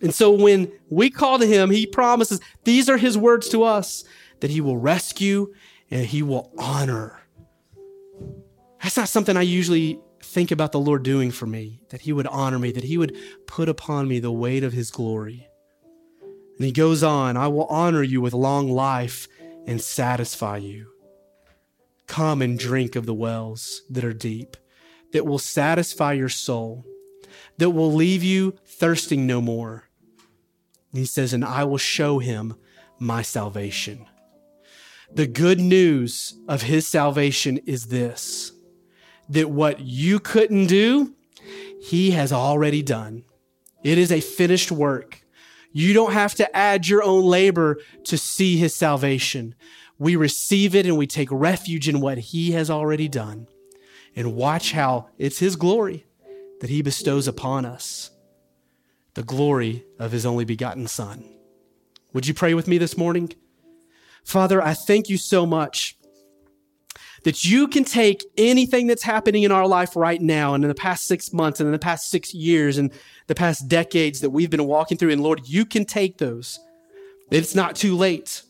And 0.00 0.14
so 0.14 0.32
when 0.32 0.70
we 0.90 1.10
call 1.10 1.38
to 1.38 1.46
him, 1.46 1.70
he 1.70 1.86
promises, 1.86 2.40
these 2.64 2.88
are 2.88 2.96
his 2.96 3.16
words 3.16 3.48
to 3.50 3.62
us, 3.62 4.04
that 4.40 4.50
he 4.50 4.60
will 4.60 4.76
rescue 4.76 5.54
and 5.90 6.06
he 6.06 6.22
will 6.22 6.52
honor. 6.58 7.20
That's 8.82 8.96
not 8.96 9.08
something 9.08 9.36
I 9.36 9.42
usually 9.42 10.00
think 10.20 10.50
about 10.50 10.72
the 10.72 10.80
Lord 10.80 11.04
doing 11.04 11.30
for 11.30 11.46
me, 11.46 11.80
that 11.90 12.02
he 12.02 12.12
would 12.12 12.26
honor 12.26 12.58
me, 12.58 12.72
that 12.72 12.84
he 12.84 12.98
would 12.98 13.16
put 13.46 13.68
upon 13.68 14.08
me 14.08 14.18
the 14.18 14.32
weight 14.32 14.64
of 14.64 14.72
his 14.72 14.90
glory. 14.90 15.46
And 16.58 16.66
he 16.66 16.72
goes 16.72 17.02
on, 17.02 17.36
I 17.36 17.48
will 17.48 17.66
honor 17.66 18.02
you 18.02 18.20
with 18.20 18.32
long 18.32 18.68
life 18.68 19.28
and 19.66 19.80
satisfy 19.80 20.56
you. 20.56 20.88
Come 22.08 22.42
and 22.42 22.58
drink 22.58 22.96
of 22.96 23.06
the 23.06 23.14
wells 23.14 23.82
that 23.88 24.04
are 24.04 24.12
deep, 24.12 24.56
that 25.12 25.26
will 25.26 25.38
satisfy 25.38 26.12
your 26.14 26.28
soul, 26.28 26.84
that 27.58 27.70
will 27.70 27.92
leave 27.92 28.24
you 28.24 28.56
thirsting 28.66 29.26
no 29.26 29.40
more. 29.40 29.84
And 30.90 30.98
he 30.98 31.06
says, 31.06 31.32
And 31.32 31.44
I 31.44 31.64
will 31.64 31.78
show 31.78 32.18
him 32.18 32.54
my 32.98 33.22
salvation. 33.22 34.06
The 35.12 35.26
good 35.26 35.60
news 35.60 36.34
of 36.48 36.62
his 36.62 36.86
salvation 36.86 37.58
is 37.58 37.86
this 37.86 38.52
that 39.28 39.50
what 39.50 39.80
you 39.80 40.18
couldn't 40.18 40.66
do, 40.66 41.14
he 41.82 42.12
has 42.12 42.32
already 42.32 42.82
done. 42.82 43.24
It 43.82 43.98
is 43.98 44.12
a 44.12 44.20
finished 44.20 44.70
work. 44.70 45.24
You 45.72 45.94
don't 45.94 46.12
have 46.12 46.34
to 46.36 46.56
add 46.56 46.86
your 46.86 47.02
own 47.02 47.24
labor 47.24 47.78
to 48.04 48.18
see 48.18 48.56
his 48.56 48.74
salvation. 48.74 49.54
We 49.98 50.16
receive 50.16 50.74
it 50.74 50.86
and 50.86 50.96
we 50.96 51.06
take 51.06 51.28
refuge 51.30 51.88
in 51.88 52.00
what 52.00 52.18
he 52.18 52.52
has 52.52 52.70
already 52.70 53.08
done 53.08 53.48
and 54.14 54.34
watch 54.34 54.72
how 54.72 55.08
it's 55.18 55.38
his 55.38 55.56
glory 55.56 56.04
that 56.60 56.70
he 56.70 56.82
bestows 56.82 57.26
upon 57.26 57.64
us 57.64 58.10
the 59.14 59.22
glory 59.22 59.84
of 59.98 60.12
his 60.12 60.24
only 60.24 60.44
begotten 60.44 60.86
son. 60.86 61.24
Would 62.12 62.26
you 62.26 62.34
pray 62.34 62.54
with 62.54 62.68
me 62.68 62.78
this 62.78 62.96
morning? 62.96 63.32
Father, 64.24 64.62
I 64.62 64.74
thank 64.74 65.08
you 65.08 65.16
so 65.16 65.44
much 65.44 65.96
that 67.24 67.44
you 67.44 67.68
can 67.68 67.84
take 67.84 68.24
anything 68.36 68.86
that's 68.86 69.02
happening 69.02 69.42
in 69.42 69.52
our 69.52 69.66
life 69.66 69.94
right 69.96 70.20
now 70.20 70.54
and 70.54 70.64
in 70.64 70.68
the 70.68 70.74
past 70.74 71.06
six 71.06 71.32
months 71.32 71.60
and 71.60 71.66
in 71.66 71.72
the 71.72 71.78
past 71.78 72.10
six 72.10 72.34
years 72.34 72.78
and 72.78 72.92
the 73.26 73.34
past 73.34 73.68
decades 73.68 74.20
that 74.20 74.30
we've 74.30 74.50
been 74.50 74.66
walking 74.66 74.98
through. 74.98 75.10
And 75.10 75.22
Lord, 75.22 75.46
you 75.46 75.64
can 75.64 75.84
take 75.84 76.18
those. 76.18 76.58
It's 77.30 77.54
not 77.54 77.76
too 77.76 77.96
late. 77.96 78.42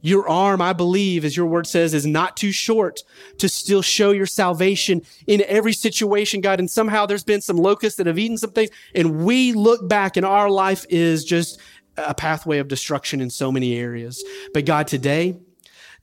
Your 0.00 0.28
arm, 0.28 0.60
I 0.60 0.74
believe, 0.74 1.24
as 1.24 1.34
your 1.34 1.46
word 1.46 1.66
says, 1.66 1.94
is 1.94 2.04
not 2.04 2.36
too 2.36 2.52
short 2.52 3.00
to 3.38 3.48
still 3.48 3.80
show 3.80 4.10
your 4.10 4.26
salvation 4.26 5.00
in 5.26 5.42
every 5.46 5.72
situation, 5.72 6.42
God. 6.42 6.58
And 6.58 6.70
somehow 6.70 7.06
there's 7.06 7.24
been 7.24 7.40
some 7.40 7.56
locusts 7.56 7.96
that 7.96 8.06
have 8.06 8.18
eaten 8.18 8.36
some 8.36 8.50
things. 8.50 8.68
And 8.94 9.24
we 9.24 9.54
look 9.54 9.88
back 9.88 10.18
and 10.18 10.26
our 10.26 10.50
life 10.50 10.84
is 10.90 11.24
just 11.24 11.58
a 11.96 12.14
pathway 12.14 12.58
of 12.58 12.68
destruction 12.68 13.22
in 13.22 13.30
so 13.30 13.50
many 13.50 13.78
areas. 13.78 14.22
But 14.52 14.66
God, 14.66 14.88
today, 14.88 15.38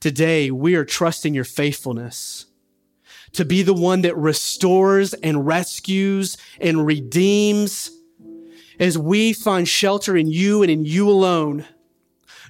Today, 0.01 0.49
we 0.49 0.73
are 0.73 0.83
trusting 0.83 1.35
your 1.35 1.43
faithfulness 1.43 2.47
to 3.33 3.45
be 3.45 3.61
the 3.61 3.73
one 3.75 4.01
that 4.01 4.17
restores 4.17 5.13
and 5.13 5.45
rescues 5.45 6.37
and 6.59 6.87
redeems 6.87 7.91
as 8.79 8.97
we 8.97 9.31
find 9.31 9.67
shelter 9.67 10.17
in 10.17 10.25
you 10.25 10.63
and 10.63 10.71
in 10.71 10.85
you 10.85 11.07
alone. 11.07 11.65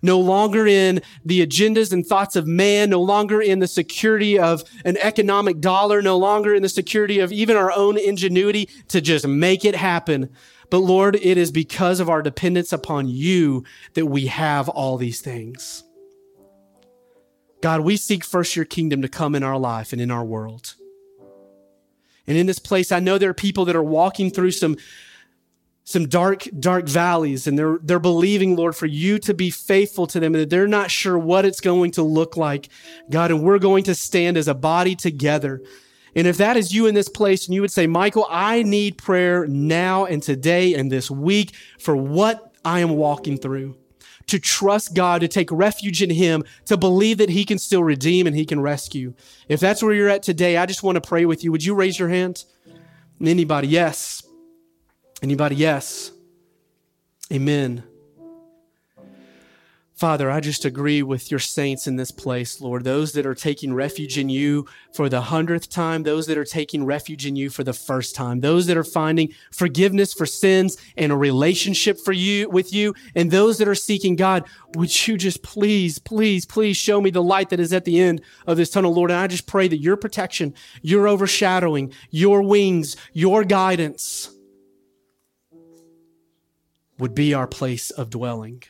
No 0.01 0.17
longer 0.17 0.65
in 0.65 1.01
the 1.25 1.45
agendas 1.45 1.91
and 1.91 2.05
thoughts 2.05 2.37
of 2.37 2.47
man, 2.47 2.89
no 2.89 3.01
longer 3.01 3.41
in 3.41 3.59
the 3.59 3.67
security 3.67 4.39
of 4.39 4.63
an 4.85 4.95
economic 5.01 5.59
dollar, 5.59 6.01
no 6.01 6.17
longer 6.17 6.55
in 6.55 6.63
the 6.63 6.69
security 6.69 7.19
of 7.19 7.33
even 7.33 7.57
our 7.57 7.73
own 7.73 7.97
ingenuity 7.97 8.69
to 8.87 9.01
just 9.01 9.27
make 9.27 9.65
it 9.65 9.75
happen. 9.75 10.29
But 10.69 10.79
Lord, 10.79 11.17
it 11.17 11.37
is 11.37 11.51
because 11.51 11.99
of 11.99 12.09
our 12.09 12.21
dependence 12.21 12.71
upon 12.71 13.09
you 13.09 13.65
that 13.95 14.05
we 14.05 14.27
have 14.27 14.69
all 14.69 14.95
these 14.95 15.19
things. 15.19 15.83
God, 17.62 17.82
we 17.82 17.95
seek 17.95 18.24
first 18.24 18.55
your 18.55 18.66
kingdom 18.66 19.01
to 19.01 19.07
come 19.07 19.36
in 19.36 19.43
our 19.43 19.57
life 19.57 19.93
and 19.93 20.01
in 20.01 20.09
our 20.09 20.26
world. 20.26 20.76
And 22.28 22.38
in 22.38 22.47
this 22.47 22.59
place, 22.59 22.91
I 22.91 22.99
know 22.99 23.18
there 23.18 23.30
are 23.30 23.36
people 23.36 23.66
that 23.66 23.76
are 23.76 23.84
walking 23.84 24.32
through 24.32 24.51
some, 24.51 24.78
some 25.84 26.07
dark, 26.07 26.47
dark 26.59 26.88
valleys 26.88 27.45
and 27.45 27.57
they're, 27.57 27.80
they're 27.84 27.99
believing, 27.99 28.55
Lord, 28.55 28.76
for 28.76 28.86
you 28.86 29.20
to 29.20 29.34
be 29.34 29.49
faithful 29.49 30.07
to 30.07 30.20
them 30.20 30.34
and 30.34 30.43
that 30.43 30.49
they're 30.49 30.68
not 30.68 30.91
sure 30.91 31.18
what 31.18 31.45
it's 31.45 31.62
going 31.62 31.91
to 31.91 32.03
look 32.03 32.38
like, 32.38 32.70
God. 33.09 33.32
And 33.32 33.43
we're 33.43 33.59
going 33.59 33.84
to 33.86 33.95
stand 33.95 34.38
as 34.38 34.47
a 34.47 34.53
body 34.53 34.95
together. 34.95 35.62
And 36.16 36.28
if 36.28 36.38
that 36.38 36.57
is 36.57 36.74
you 36.74 36.88
in 36.88 36.95
this 36.95 37.09
place 37.09 37.45
and 37.45 37.55
you 37.55 37.62
would 37.62 37.72
say, 37.72 37.88
Michael, 37.88 38.28
I 38.30 38.64
need 38.64 38.97
prayer 38.97 39.47
now 39.47 40.05
and 40.05 40.22
today 40.22 40.74
and 40.74 40.91
this 40.91 41.09
week 41.09 41.53
for 41.80 41.95
what 41.95 42.53
I 42.66 42.80
am 42.80 42.91
walking 42.91 43.38
through 43.38 43.80
to 44.32 44.39
trust 44.39 44.95
God, 44.95 45.19
to 45.19 45.27
take 45.27 45.51
refuge 45.51 46.01
in 46.01 46.09
Him, 46.09 46.45
to 46.65 46.77
believe 46.77 47.17
that 47.17 47.29
He 47.29 47.43
can 47.43 47.59
still 47.59 47.84
redeem 47.84 48.27
and 48.27 48.36
He 48.36 48.45
can 48.45 48.61
rescue. 48.61 49.13
If 49.49 49.59
that's 49.59 49.84
where 49.84 49.93
you're 49.93 50.07
at 50.07 50.23
today, 50.23 50.55
I 50.55 50.65
just 50.65 50.84
want 50.84 50.95
to 50.95 51.01
pray 51.01 51.25
with 51.25 51.43
you. 51.43 51.51
Would 51.51 51.65
you 51.65 51.75
raise 51.75 51.99
your 51.99 52.07
hand? 52.07 52.45
Anybody? 53.19 53.67
Yes. 53.67 54.23
Anybody? 55.21 55.57
Yes. 55.57 56.11
Amen. 57.29 57.84
Father, 60.01 60.31
I 60.31 60.39
just 60.39 60.65
agree 60.65 61.03
with 61.03 61.29
your 61.29 61.39
saints 61.39 61.85
in 61.85 61.95
this 61.95 62.09
place, 62.09 62.59
Lord. 62.59 62.83
Those 62.83 63.11
that 63.11 63.27
are 63.27 63.35
taking 63.35 63.71
refuge 63.71 64.17
in 64.17 64.29
you 64.29 64.65
for 64.93 65.09
the 65.09 65.21
hundredth 65.21 65.69
time, 65.69 66.01
those 66.01 66.25
that 66.25 66.39
are 66.39 66.43
taking 66.43 66.85
refuge 66.85 67.27
in 67.27 67.35
you 67.35 67.51
for 67.51 67.63
the 67.63 67.71
first 67.71 68.15
time, 68.15 68.39
those 68.39 68.65
that 68.65 68.77
are 68.77 68.83
finding 68.83 69.31
forgiveness 69.51 70.11
for 70.11 70.25
sins 70.25 70.75
and 70.97 71.11
a 71.11 71.15
relationship 71.15 71.99
for 71.99 72.13
you 72.13 72.49
with 72.49 72.73
you, 72.73 72.95
and 73.13 73.29
those 73.29 73.59
that 73.59 73.67
are 73.67 73.75
seeking 73.75 74.15
God, 74.15 74.43
would 74.73 75.07
you 75.07 75.17
just 75.17 75.43
please, 75.43 75.99
please, 75.99 76.47
please 76.47 76.75
show 76.75 76.99
me 76.99 77.11
the 77.11 77.21
light 77.21 77.51
that 77.51 77.59
is 77.59 77.71
at 77.71 77.85
the 77.85 78.01
end 78.01 78.23
of 78.47 78.57
this 78.57 78.71
tunnel, 78.71 78.95
Lord? 78.95 79.11
And 79.11 79.19
I 79.19 79.27
just 79.27 79.45
pray 79.45 79.67
that 79.67 79.77
your 79.77 79.97
protection, 79.97 80.55
your 80.81 81.07
overshadowing, 81.07 81.93
your 82.09 82.41
wings, 82.41 82.97
your 83.13 83.43
guidance 83.43 84.35
would 86.97 87.13
be 87.13 87.35
our 87.35 87.45
place 87.45 87.91
of 87.91 88.09
dwelling. 88.09 88.63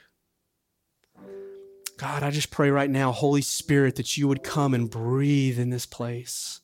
God, 2.01 2.23
I 2.23 2.31
just 2.31 2.49
pray 2.49 2.71
right 2.71 2.89
now, 2.89 3.11
Holy 3.11 3.43
Spirit, 3.43 3.95
that 3.97 4.17
you 4.17 4.27
would 4.27 4.41
come 4.41 4.73
and 4.73 4.89
breathe 4.89 5.59
in 5.59 5.69
this 5.69 5.85
place. 5.85 6.61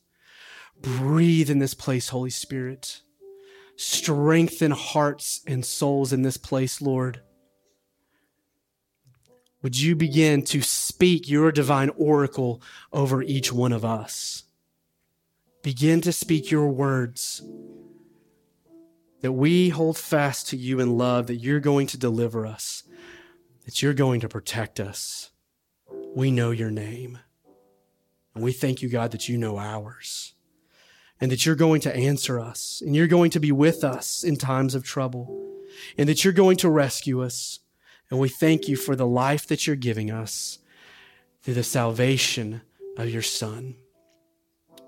Breathe 0.82 1.48
in 1.48 1.60
this 1.60 1.74
place, 1.74 2.08
Holy 2.08 2.30
Spirit. 2.30 3.02
strengthen 3.76 4.72
hearts 4.72 5.40
and 5.46 5.64
souls 5.64 6.12
in 6.12 6.22
this 6.22 6.36
place, 6.36 6.82
Lord. 6.82 7.20
Would 9.62 9.78
you 9.78 9.94
begin 9.94 10.42
to 10.46 10.60
speak 10.60 11.28
your 11.28 11.52
divine 11.52 11.90
oracle 11.90 12.60
over 12.92 13.22
each 13.22 13.52
one 13.52 13.72
of 13.72 13.84
us? 13.84 14.42
Begin 15.62 16.00
to 16.00 16.10
speak 16.10 16.50
your 16.50 16.66
words 16.66 17.40
that 19.20 19.30
we 19.30 19.68
hold 19.68 19.96
fast 19.96 20.48
to 20.48 20.56
you 20.56 20.80
in 20.80 20.98
love, 20.98 21.28
that 21.28 21.36
you're 21.36 21.60
going 21.60 21.86
to 21.86 21.96
deliver 21.96 22.44
us, 22.44 22.82
that 23.68 23.82
you're 23.82 23.92
going 23.92 24.18
to 24.18 24.28
protect 24.30 24.80
us. 24.80 25.30
We 26.16 26.30
know 26.30 26.52
your 26.52 26.70
name. 26.70 27.18
And 28.34 28.42
we 28.42 28.50
thank 28.50 28.80
you, 28.80 28.88
God, 28.88 29.10
that 29.10 29.28
you 29.28 29.36
know 29.36 29.58
ours 29.58 30.32
and 31.20 31.30
that 31.30 31.44
you're 31.44 31.54
going 31.54 31.82
to 31.82 31.94
answer 31.94 32.40
us 32.40 32.82
and 32.82 32.96
you're 32.96 33.06
going 33.06 33.30
to 33.32 33.40
be 33.40 33.52
with 33.52 33.84
us 33.84 34.24
in 34.24 34.36
times 34.36 34.74
of 34.74 34.84
trouble 34.84 35.54
and 35.98 36.08
that 36.08 36.24
you're 36.24 36.32
going 36.32 36.56
to 36.56 36.70
rescue 36.70 37.22
us. 37.22 37.58
And 38.10 38.18
we 38.18 38.30
thank 38.30 38.68
you 38.68 38.76
for 38.76 38.96
the 38.96 39.06
life 39.06 39.46
that 39.48 39.66
you're 39.66 39.76
giving 39.76 40.10
us 40.10 40.60
through 41.42 41.52
the 41.52 41.62
salvation 41.62 42.62
of 42.96 43.10
your 43.10 43.20
Son. 43.20 43.74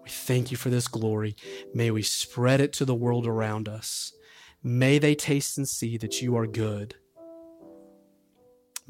We 0.03 0.09
thank 0.09 0.51
you 0.51 0.57
for 0.57 0.71
this 0.71 0.89
glory. 0.89 1.37
May 1.75 1.91
we 1.91 2.01
spread 2.01 2.63
it 2.63 2.73
to 2.75 2.87
the 2.87 2.95
world 2.95 3.27
around 3.27 3.69
us. 3.69 4.15
May 4.63 4.99
they 4.99 5.15
taste 5.15 5.59
and 5.59 5.69
see 5.69 5.99
that 5.99 6.23
you 6.23 6.35
are 6.35 6.47
good. 6.47 6.95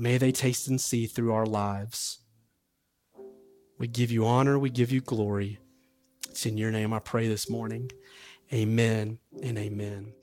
May 0.01 0.17
they 0.17 0.33
taste 0.33 0.67
and 0.67 0.81
see 0.81 1.05
through 1.05 1.35
our 1.35 1.45
lives. 1.45 2.21
We 3.79 3.87
give 3.87 4.11
you 4.11 4.25
honor, 4.25 4.59
we 4.59 4.71
give 4.71 4.91
you 4.91 5.03
glory. 5.03 5.59
It's 6.27 6.47
in 6.47 6.57
your 6.57 6.71
name 6.71 6.95
I 6.95 7.01
pray 7.01 7.29
this 7.29 7.51
morning. 7.51 7.91
Amen 8.51 9.19
and 9.43 9.59
amen. 9.59 10.15